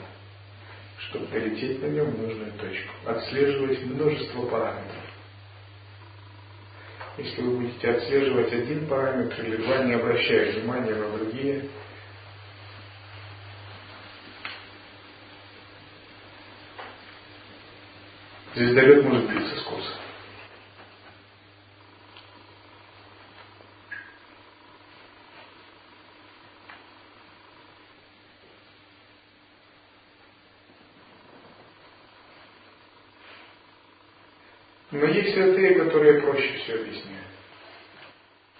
чтобы 1.08 1.26
долететь 1.26 1.82
на 1.82 1.86
нем 1.86 2.10
в 2.10 2.22
нужную 2.22 2.52
точку. 2.52 2.92
Отслеживать 3.06 3.84
множество 3.84 4.46
параметров. 4.46 5.02
Если 7.16 7.42
вы 7.42 7.58
будете 7.58 7.90
отслеживать 7.90 8.52
один 8.52 8.86
параметр 8.86 9.42
или 9.42 9.56
два, 9.56 9.84
не 9.84 9.92
обращая 9.92 10.52
внимания 10.52 10.94
на 10.94 11.16
другие, 11.16 11.68
звездолет 18.54 19.04
может 19.04 19.30
биться 19.30 19.56
с 19.56 19.62
курса. 19.62 20.03
Но 34.94 35.06
есть 35.06 35.34
святые, 35.34 35.74
которые 35.74 36.20
проще 36.20 36.56
все 36.58 36.74
объясняют. 36.74 37.26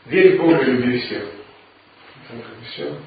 Верь 0.07 0.37
в 0.37 0.41
Бога, 0.41 0.65
люби 0.65 1.01
всех. 1.03 1.29
Так, 2.29 2.45
все. 2.73 2.99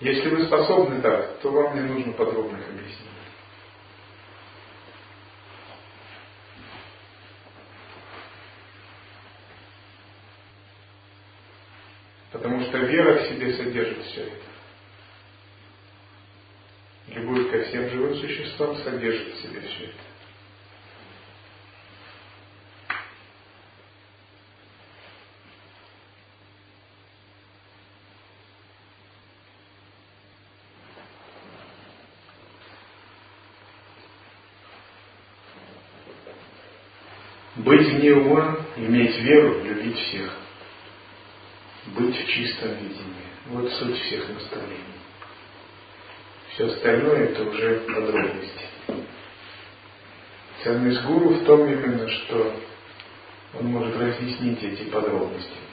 Если 0.00 0.28
вы 0.28 0.44
способны 0.44 1.00
так, 1.00 1.38
то 1.38 1.50
вам 1.50 1.74
не 1.76 1.88
нужно 1.88 2.12
подробных 2.12 2.68
объяснений. 2.68 3.08
Потому 12.30 12.60
что 12.60 12.76
вера 12.76 13.22
в 13.22 13.28
себе 13.28 13.54
содержит 13.54 14.04
все 14.04 14.24
это. 14.24 14.53
Любовь 17.14 17.48
ко 17.48 17.62
всем 17.62 17.88
живым 17.90 18.16
существам 18.16 18.76
содержит 18.78 19.34
в 19.34 19.42
себе 19.42 19.60
все 19.60 19.84
это. 19.84 19.94
Быть 37.56 37.88
вне 37.88 38.12
ума, 38.12 38.58
иметь 38.76 39.16
веру, 39.20 39.62
любить 39.62 39.96
всех. 39.96 40.36
Быть 41.86 42.16
в 42.16 42.28
чистом 42.28 42.70
видении. 42.70 43.28
Вот 43.46 43.70
суть 43.74 44.00
всех 44.00 44.28
наставлений. 44.30 44.82
Все 46.54 46.66
остальное 46.66 47.30
это 47.30 47.42
уже 47.42 47.80
подробности. 47.80 48.60
Ценность 50.62 51.02
гуру 51.02 51.30
в 51.30 51.44
том 51.44 51.66
именно, 51.66 52.08
что 52.08 52.54
он 53.58 53.66
может 53.66 53.96
разъяснить 53.96 54.62
эти 54.62 54.84
подробности. 54.84 55.64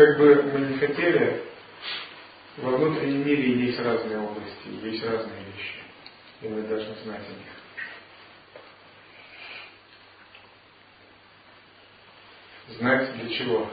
как 0.00 0.18
бы 0.18 0.42
мы 0.42 0.60
не 0.60 0.78
хотели, 0.78 1.42
во 2.56 2.70
внутреннем 2.76 3.26
мире 3.26 3.66
есть 3.66 3.78
разные 3.80 4.18
области, 4.18 4.68
есть 4.82 5.04
разные 5.04 5.44
вещи. 5.44 5.74
И 6.40 6.48
мы 6.48 6.62
должны 6.62 6.94
знать 7.04 7.20
о 7.20 7.30
них. 7.30 7.48
Знать 12.78 13.14
для 13.14 13.28
чего? 13.36 13.68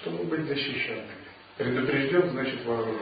Чтобы 0.00 0.24
быть 0.24 0.46
защищенными. 0.46 1.06
Предупрежден, 2.12 2.30
значит 2.30 2.64
вооружен. 2.66 2.96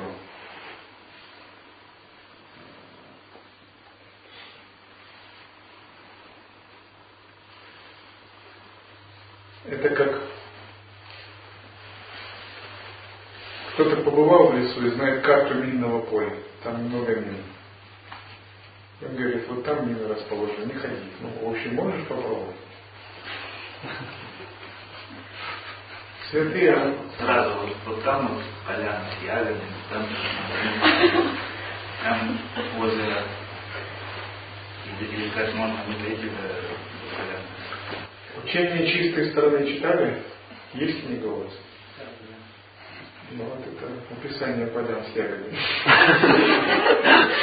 Это 9.67 9.91
как 9.91 10.21
Кто-то 13.75 13.97
побывал 14.03 14.49
в 14.49 14.59
лесу 14.59 14.87
и 14.87 14.91
знает 14.91 15.23
карту 15.25 15.55
минного 15.55 16.03
поля. 16.03 16.35
Там 16.63 16.85
много 16.85 17.17
мин. 17.17 17.43
Он 19.01 19.17
говорит, 19.17 19.49
вот 19.49 19.65
там 19.65 19.89
мины 19.89 20.07
расположены, 20.07 20.67
не 20.67 20.75
ходи. 20.75 21.11
Ну, 21.21 21.31
в 21.49 21.51
общем, 21.51 21.75
можешь 21.77 22.07
попробовать? 22.07 22.57
Святые. 26.31 26.95
Сразу 27.19 27.55
вот, 27.59 27.77
вот 27.87 28.05
там 28.05 28.29
вот 28.29 28.43
поляна 28.67 29.05
с 29.19 29.25
ягодами, 29.25 29.61
там, 29.91 30.07
там 32.05 32.39
озеро. 32.81 33.23
Или 35.01 35.29
как 35.31 35.55
можно 35.55 35.79
не 35.89 35.95
дойти 36.05 36.29
до 36.29 36.37
поляны. 37.17 37.47
Учение 38.45 38.93
чистой 38.93 39.31
стороны 39.33 39.67
читали? 39.67 40.23
Есть 40.75 41.05
книга 41.05 41.27
у 41.27 41.43
вас? 41.43 41.53
Ну 43.33 43.45
вот 43.45 43.61
это 43.61 43.87
описание 44.13 44.67
полян 44.69 45.05
с 45.05 45.17
ягодами. 45.17 45.57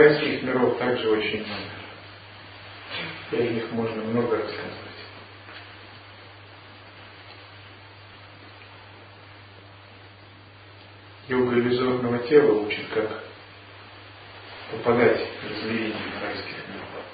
Райских 0.00 0.42
миров 0.44 0.78
также 0.78 1.10
очень 1.10 1.44
много. 1.44 1.60
И 3.32 3.36
о 3.36 3.52
них 3.52 3.70
можно 3.72 4.02
много 4.02 4.38
рассказывать. 4.38 4.74
Йога 11.28 11.54
иллюзорного 11.54 12.18
тела 12.20 12.62
учит, 12.62 12.88
как 12.94 13.10
попадать 14.70 15.20
в 15.20 15.52
измерение 15.52 15.94
райских 16.22 16.56
миров. 16.68 17.04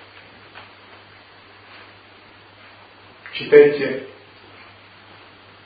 Читайте 3.32 4.06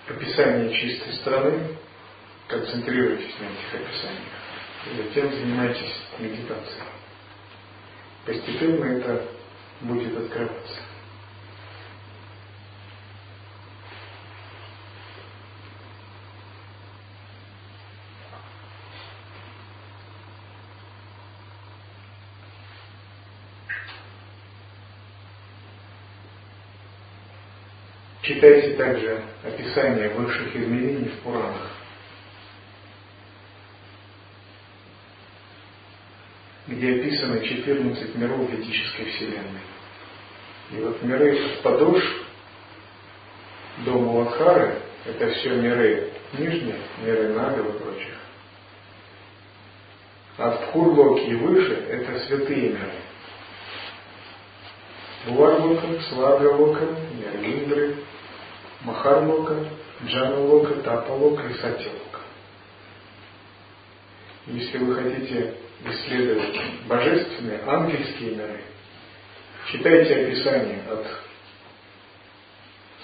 описание 0.08 0.72
чистой 0.72 1.12
стороны, 1.16 1.76
концентрируйтесь 2.48 3.34
на 3.40 3.44
этих 3.44 3.74
описаниях, 3.74 4.22
и 4.86 5.02
затем 5.02 5.30
занимайтесь 5.30 5.94
медитацией. 6.18 6.99
Постепенно 8.26 8.84
это 8.84 9.26
будет 9.80 10.16
открываться. 10.16 10.76
Читайте 28.22 28.76
также 28.76 29.24
описание 29.42 30.10
высших 30.10 30.54
измерений 30.54 31.08
в 31.08 31.18
Пуранах. 31.20 31.79
Где 36.70 37.00
описаны 37.00 37.44
14 37.44 38.14
миров 38.14 38.48
ведической 38.48 39.06
вселенной. 39.06 39.60
И 40.70 40.76
вот 40.76 41.02
миры 41.02 41.36
от 41.36 41.62
Падуш 41.62 42.02
до 43.78 43.92
Муладхары– 43.92 44.78
это 45.04 45.30
все 45.30 45.50
миры 45.56 46.12
нижние, 46.38 46.78
миры 47.02 47.30
Нага 47.30 47.62
и 47.62 47.78
прочих. 47.78 48.14
А 50.38 50.50
в 50.52 50.68
Пхурлоке 50.68 51.26
и 51.26 51.34
выше– 51.34 51.74
это 51.90 52.20
святые 52.20 52.70
миры. 52.70 52.92
Буарлока, 55.26 56.00
Сваргалока, 56.08 56.86
мир 57.14 57.44
Индры, 57.44 57.96
Махарлока, 58.82 59.56
Джаналока, 60.06 60.74
Тапалока 60.82 61.48
и 61.48 61.54
Сатилока. 61.54 62.20
Если 64.46 64.78
вы 64.78 64.94
хотите 64.94 65.56
исследовать 65.84 66.60
божественные, 66.86 67.60
ангельские 67.66 68.36
миры, 68.36 68.60
читайте 69.70 70.14
описание 70.14 70.82
от 70.90 71.06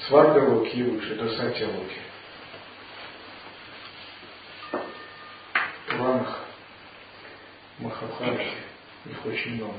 Сваргалоки 0.07 0.82
выше 0.82 1.15
до 1.16 1.28
Сатилоки. 1.36 1.97
Пуранах, 5.89 6.40
Махабхарате, 7.78 8.53
их 9.07 9.27
очень 9.27 9.57
много. 9.57 9.74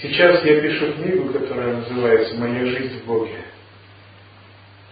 Сейчас 0.00 0.44
я 0.44 0.60
пишу 0.60 0.94
книгу, 0.94 1.32
которая 1.32 1.76
называется 1.76 2.34
«Моя 2.34 2.66
жизнь 2.66 3.00
в 3.00 3.04
Боге». 3.04 3.44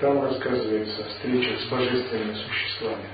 Там 0.01 0.23
рассказывается 0.23 1.05
о 1.05 1.11
с 1.11 1.69
божественными 1.69 2.35
существами. 2.35 3.05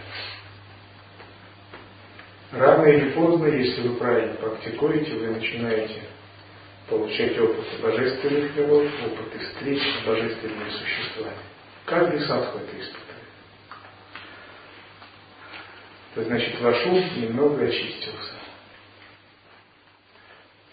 Рано 2.53 2.87
или 2.87 3.11
поздно, 3.11 3.47
если 3.47 3.89
вы 3.89 3.97
правильно 3.97 4.35
практикуете, 4.35 5.15
вы 5.15 5.27
начинаете 5.33 6.03
получать 6.89 7.37
опыт 7.41 7.67
божественных 7.83 8.55
миров, 8.55 8.89
опыт 9.05 9.43
встреч 9.43 9.83
с 9.83 10.07
божественными 10.07 10.71
существами. 10.71 11.37
Каждый 11.87 12.21
садху 12.21 12.59
это 12.59 12.81
испытывает. 12.81 13.17
Это 16.15 16.25
значит, 16.25 16.61
ваш 16.61 16.87
ум 16.87 17.21
немного 17.21 17.65
очистился. 17.65 18.35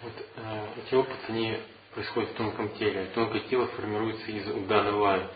Вот 0.03 0.14
э, 0.35 0.65
эти 0.85 0.94
опыты, 0.94 1.18
они 1.30 1.57
происходят 1.95 2.30
в 2.30 2.34
тонком 2.35 2.69
теле. 2.77 3.10
Тонкое 3.15 3.41
тело 3.49 3.65
формируется 3.68 4.31
из 4.31 4.48
удана 4.48 4.91
вая. 4.91 5.27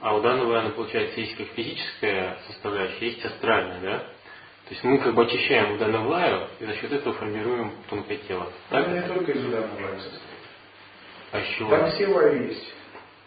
А 0.00 0.16
удана 0.16 0.44
вая, 0.44 0.60
она, 0.60 0.70
получается, 0.70 1.20
есть 1.20 1.36
как 1.36 1.48
физическая 1.48 2.38
составляющая, 2.46 3.06
есть 3.06 3.24
астральная, 3.24 3.80
да? 3.80 3.98
То 4.68 4.74
есть 4.74 4.84
мы 4.84 4.98
как 4.98 5.14
бы 5.14 5.22
очищаем 5.22 5.76
удана 5.76 6.02
ваю 6.02 6.46
и 6.60 6.66
за 6.66 6.74
счет 6.74 6.92
этого 6.92 7.14
формируем 7.14 7.72
тонкое 7.88 8.18
тело. 8.18 8.52
Так? 8.68 8.86
Она 8.86 9.00
не 9.00 9.08
только 9.08 9.32
из 9.32 9.42
удана 9.42 9.70
вая 9.80 9.98
состоит. 9.98 10.22
А 11.32 11.38
еще? 11.38 11.68
Там 11.70 11.90
все 11.90 12.06
ваю 12.06 12.48
есть. 12.48 12.74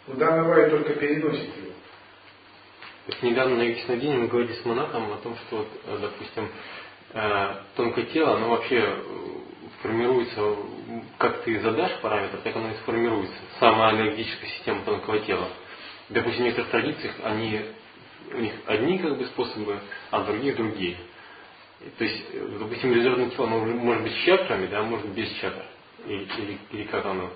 Удана 0.08 0.44
вая 0.44 0.70
только 0.70 0.94
переносит 0.94 1.58
его. 1.58 1.72
Вот 3.08 3.24
недавно 3.24 3.56
на 3.56 3.64
Юкиснадине 3.64 4.18
мы 4.18 4.28
говорили 4.28 4.54
с 4.54 4.64
монахом 4.66 5.12
о 5.12 5.18
том, 5.18 5.36
что, 5.48 5.58
вот, 5.58 5.68
э, 5.88 5.98
допустим, 6.00 6.50
э, 7.14 7.56
тонкое 7.76 8.06
тело, 8.06 8.36
оно 8.36 8.50
вообще 8.50 8.78
э, 8.78 8.96
формируется, 9.82 10.56
как 11.18 11.42
ты 11.42 11.60
задашь 11.60 12.00
параметр, 12.02 12.38
так 12.44 12.56
оно 12.56 12.70
и 12.70 12.76
сформируется. 12.76 13.36
Самая 13.60 13.96
энергетическая 13.96 14.50
система 14.52 14.84
тонкого 14.84 15.20
тела. 15.22 15.50
Допустим, 16.12 16.44
в 16.44 16.46
некоторых 16.46 16.72
традициях 16.72 17.16
они, 17.24 17.62
у 18.34 18.38
них 18.38 18.54
одни 18.66 19.00
как 19.00 19.18
бы 19.18 19.26
способы, 19.28 19.80
а 20.12 20.20
в 20.20 20.26
других 20.28 20.58
другие. 20.58 20.98
То 21.98 22.04
есть, 22.04 22.26
допустим, 22.60 22.94
резервное 22.94 23.30
тело 23.30 23.48
может 23.48 24.04
быть 24.04 24.14
с 24.14 24.26
чакрами, 24.26 24.68
да, 24.68 24.84
может 24.84 25.08
быть 25.08 25.16
без 25.16 25.32
чакр. 25.40 25.64
Или, 26.06 26.28
или, 26.38 26.58
или 26.72 26.84
как 26.84 27.06
оно. 27.06 27.32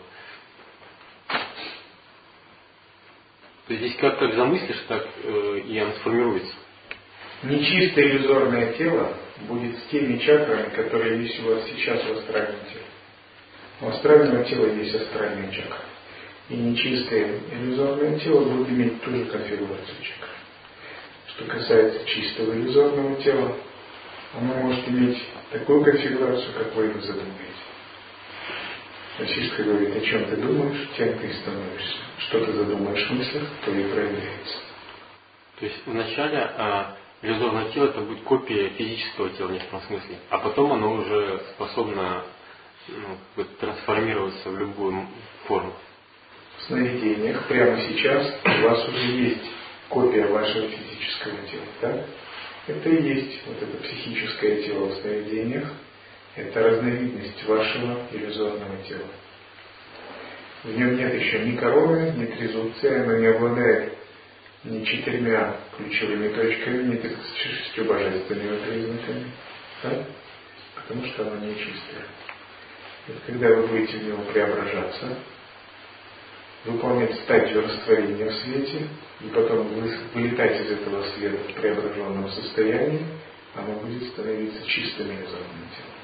То 3.68 3.74
есть 3.74 3.80
здесь 3.80 3.96
как, 3.98 4.20
как 4.20 4.34
замыслишь, 4.34 4.84
так 4.88 5.08
э, 5.24 5.62
и 5.68 5.80
оно 5.80 5.94
сформируется. 5.94 6.54
Нечистое 7.44 8.06
иллюзорное 8.12 8.74
тело 8.74 9.18
будет 9.48 9.78
с 9.80 9.84
теми 9.86 10.18
чакрами, 10.18 10.70
которые 10.76 11.24
есть 11.24 11.40
у 11.44 11.50
вас 11.50 11.64
сейчас 11.70 12.04
в 12.04 12.12
астральном 12.12 12.60
теле. 12.66 12.86
У 13.82 13.88
астрального 13.88 14.44
тела 14.46 14.68
есть 14.68 14.96
астральная 14.96 15.52
чакра. 15.52 15.95
И 16.50 16.56
нечистое 16.56 17.40
иллюзорное 17.52 18.20
тело 18.20 18.44
будет 18.46 18.70
иметь 18.70 19.02
ту 19.02 19.12
же 19.12 19.26
конфигурацию 19.26 19.98
чакр. 20.02 20.30
Что 21.28 21.46
касается 21.46 22.06
чистого 22.06 22.54
иллюзорного 22.54 23.16
тела, 23.22 23.58
оно 24.36 24.54
может 24.54 24.88
иметь 24.88 25.22
такую 25.52 25.84
конфигурацию, 25.84 26.54
как 26.54 26.76
вы 26.76 26.94
задумаете. 27.02 27.66
Расистка 29.18 29.64
говорит, 29.64 29.96
о 29.96 30.02
чем 30.02 30.26
ты 30.26 30.36
думаешь, 30.36 30.90
тем 30.98 31.18
ты 31.18 31.28
и 31.28 31.34
становишься. 31.34 31.98
Что 32.20 32.46
ты 32.46 32.54
задумаешь 32.54 33.08
в 33.08 33.14
мыслях, 33.14 33.44
то 33.64 33.72
и 33.72 33.84
проявляется. 33.84 34.58
То 35.60 35.66
есть 35.66 35.82
вначале 35.86 36.38
а, 36.38 36.98
иллюзорное 37.22 37.70
тело 37.72 37.86
это 37.86 38.02
будет 38.02 38.24
копия 38.24 38.70
физического 38.70 39.30
тела 39.32 39.48
в 39.48 39.52
некотором 39.54 39.82
смысле, 39.84 40.20
а 40.30 40.38
потом 40.40 40.74
оно 40.74 40.94
уже 40.96 41.42
способно 41.56 42.24
ну, 42.88 43.46
трансформироваться 43.60 44.50
в 44.50 44.60
любую 44.60 45.08
форму. 45.48 45.74
Сновидениях 46.68 47.48
прямо 47.48 47.80
сейчас 47.82 48.40
у 48.44 48.64
вас 48.64 48.88
уже 48.88 49.06
есть 49.06 49.52
копия 49.90 50.26
вашего 50.26 50.68
физического 50.68 51.38
тела, 51.50 51.66
да? 51.82 52.06
Это 52.68 52.90
и 52.90 53.04
есть 53.04 53.42
вот 53.46 53.62
это 53.62 53.78
психическое 53.84 54.64
тело 54.64 54.88
в 54.88 55.02
сновидениях, 55.02 55.72
это 56.36 56.64
разновидность 56.64 57.44
вашего 57.46 58.00
иллюзорного 58.12 58.78
тела. 58.88 59.08
В 60.64 60.76
нем 60.76 60.98
нет 60.98 61.14
еще 61.14 61.40
ни 61.46 61.56
коровы, 61.56 62.12
ни 62.18 62.26
трезубца, 62.26 63.04
оно 63.04 63.18
не 63.18 63.28
обладает 63.28 63.94
ни 64.64 64.84
четырьмя 64.84 65.58
ключевыми 65.78 66.30
точками, 66.30 66.94
ни 66.94 66.98
36 66.98 67.88
божественными 67.88 68.58
признаками, 68.66 69.32
да? 69.84 70.06
потому 70.76 71.06
что 71.06 71.28
оно 71.28 71.46
нечистое. 71.46 72.06
И 73.08 73.12
когда 73.28 73.50
вы 73.50 73.68
будете 73.68 73.98
в 73.98 74.04
него 74.04 74.24
преображаться, 74.34 75.16
выполнять 76.66 77.16
стадию 77.22 77.64
растворения 77.64 78.30
в 78.30 78.36
свете, 78.36 78.88
и 79.22 79.28
потом 79.34 79.68
вылетать 80.14 80.62
из 80.62 80.72
этого 80.72 81.04
света 81.12 81.38
в 81.50 81.54
преображенном 81.54 82.30
состоянии, 82.30 83.06
оно 83.54 83.74
будет 83.80 84.10
становиться 84.10 84.66
чистым 84.68 85.08
иллюзорным 85.08 85.70
телом. 85.76 85.96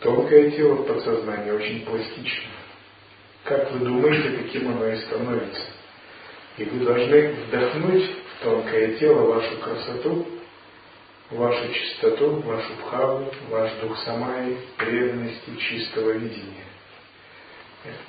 Тонкое 0.00 0.50
тело 0.52 0.74
в 0.76 0.86
подсознании 0.86 1.50
очень 1.50 1.84
пластично. 1.84 2.50
Как 3.44 3.70
вы 3.72 3.80
думаете, 3.80 4.42
таким 4.42 4.68
оно 4.68 4.86
и 4.88 4.96
становится. 5.02 5.62
И 6.56 6.64
вы 6.64 6.84
должны 6.84 7.32
вдохнуть 7.32 8.10
в 8.10 8.44
тонкое 8.44 8.94
тело 8.98 9.26
вашу 9.26 9.58
красоту, 9.58 10.26
вашу 11.30 11.72
чистоту, 11.72 12.40
вашу 12.40 12.72
бхаву, 12.74 13.32
ваш 13.48 13.72
дух 13.80 13.96
самаи, 14.04 14.58
преданности, 14.76 15.56
чистого 15.58 16.10
видения. 16.10 16.64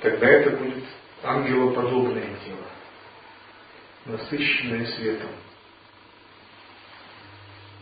Тогда 0.00 0.28
это 0.28 0.50
будет 0.56 0.84
ангелоподобное 1.22 2.36
тело, 2.44 2.66
насыщенное 4.06 4.86
светом. 4.86 5.30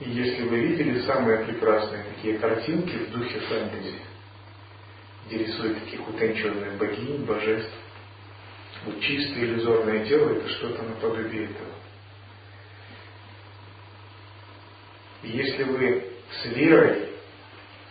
И 0.01 0.11
если 0.11 0.43
вы 0.43 0.61
видели 0.61 1.01
самые 1.03 1.45
прекрасные 1.45 2.05
такие 2.05 2.39
картинки 2.39 2.97
в 2.97 3.11
духе 3.11 3.39
фэнтези, 3.41 3.99
где 5.27 5.39
рисуют 5.39 5.81
таких 5.85 6.09
утонченных 6.09 6.77
богинь, 6.77 7.25
божеств, 7.25 7.75
вот 8.85 9.01
чистое 9.01 9.45
иллюзорное 9.45 10.07
тело 10.07 10.31
это 10.31 10.49
что-то 10.49 10.83
наподобие 10.83 11.45
этого. 11.45 11.80
Если 15.23 15.65
вы 15.65 16.05
с 16.43 16.47
верой, 16.47 17.09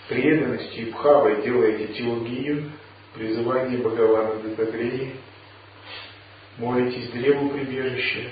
преданностью 0.08 0.88
и 0.88 0.92
бхавой 0.92 1.44
делаете 1.44 1.94
теологию, 1.94 2.72
призывание 3.14 3.78
Бхагавана 3.78 4.42
Дататреи, 4.42 5.16
молитесь 6.58 7.10
древу 7.12 7.50
прибежище, 7.50 8.32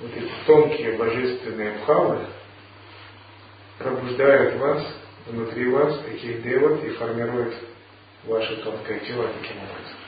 вот 0.00 0.10
эти 0.16 0.30
тонкие 0.46 0.96
божественные 0.96 1.78
бхавы, 1.78 2.26
пробуждают 3.78 4.56
вас, 4.56 4.86
внутри 5.26 5.68
вас, 5.70 5.98
таких 6.00 6.42
девот 6.42 6.84
и 6.84 6.90
формируют 6.90 7.54
ваше 8.24 8.56
тонкое 8.62 9.00
тело 9.00 9.28
таким 9.40 9.58
образом. 9.58 9.98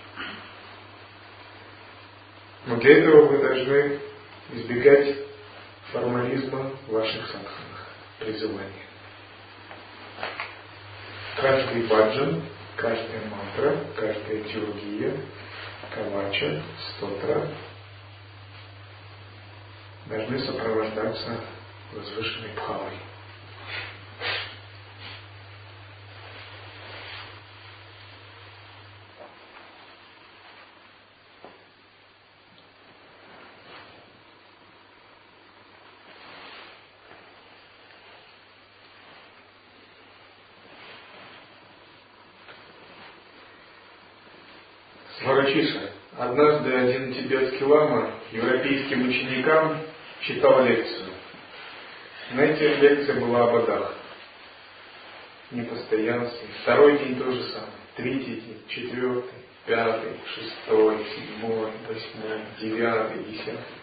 Но 2.66 2.76
для 2.76 2.98
этого 2.98 3.26
вы 3.26 3.38
должны 3.38 4.00
избегать 4.52 5.16
формализма 5.92 6.72
ваших 6.88 7.26
садханах, 7.26 7.75
призываниях. 8.18 8.72
Каждый 11.36 11.82
баджан, 11.86 12.42
каждая 12.76 13.20
мантра, 13.28 13.84
каждая 13.96 14.42
теология, 14.44 15.20
кавача, 15.94 16.62
стотра 16.96 17.48
должны 20.06 20.38
сопровождаться 20.40 21.40
возвышенной 21.92 22.50
бхавой. 22.56 22.92
Один 47.56 47.66
тибетский 47.66 47.66
лама 47.66 48.10
европейским 48.32 49.08
ученикам 49.08 49.80
читал 50.20 50.64
лекцию. 50.64 51.10
Знаете, 52.32 52.76
лекция 52.76 53.20
была 53.20 53.48
об 53.48 53.56
адах, 53.56 53.94
непостоянстве. 55.50 56.48
Второй 56.62 56.98
день 56.98 57.18
то 57.18 57.30
же 57.30 57.42
самое, 57.44 57.72
третий 57.96 58.40
день, 58.40 58.62
четвертый, 58.68 59.38
пятый, 59.66 60.12
шестой, 60.34 61.06
седьмой, 61.14 61.70
восьмой, 61.88 62.40
девятый, 62.60 63.24
десятый. 63.24 63.76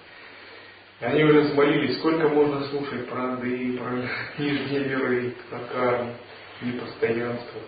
И 1.01 1.05
они 1.05 1.23
уже 1.23 1.41
взмолились, 1.41 1.97
сколько 1.99 2.29
можно 2.29 2.63
слушать 2.65 3.09
про 3.09 3.33
ады, 3.33 3.77
про 3.77 3.91
нижние 4.37 4.81
миры, 4.81 5.35
про 5.49 5.59
карму, 5.59 6.15
непостоянство. 6.61 7.61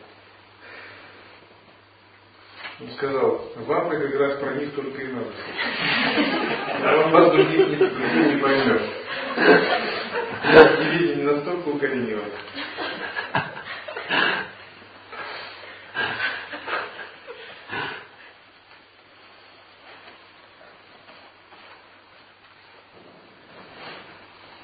Он 2.82 2.92
сказал, 2.98 3.52
вам 3.56 3.90
как 3.90 4.20
раз 4.20 4.38
про 4.40 4.54
них 4.56 4.74
только 4.76 5.02
и 5.02 5.08
надо. 5.08 5.32
А 6.84 7.06
он 7.06 7.12
вас 7.12 7.32
других 7.32 7.68
не, 7.70 8.34
не 8.34 8.42
поймет. 8.42 8.82
Видение 10.46 11.16
не 11.16 11.24
настолько 11.24 11.70
укоренилось. 11.70 12.34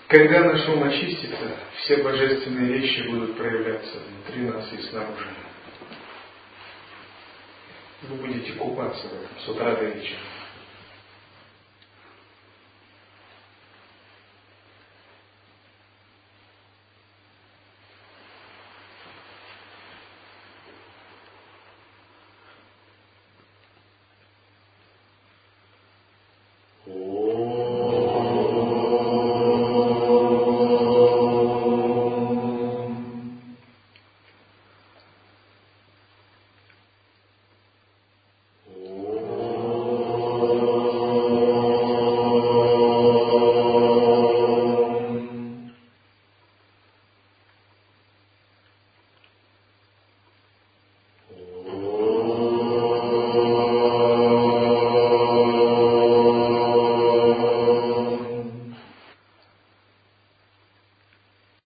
Когда 0.08 0.42
наш 0.42 0.68
ум 0.68 0.84
очистится, 0.84 1.56
все 1.78 2.04
божественные 2.04 2.74
вещи 2.74 3.08
будут 3.08 3.38
проявляться 3.38 3.98
внутри 3.98 4.50
нас 4.50 4.72
и 4.74 4.82
снаружи. 4.90 5.30
Вы 8.04 8.16
будете 8.18 8.54
купаться 8.54 9.08
с 9.46 9.50
утра 9.50 9.76
до 9.76 9.84
вечера. 9.86 10.20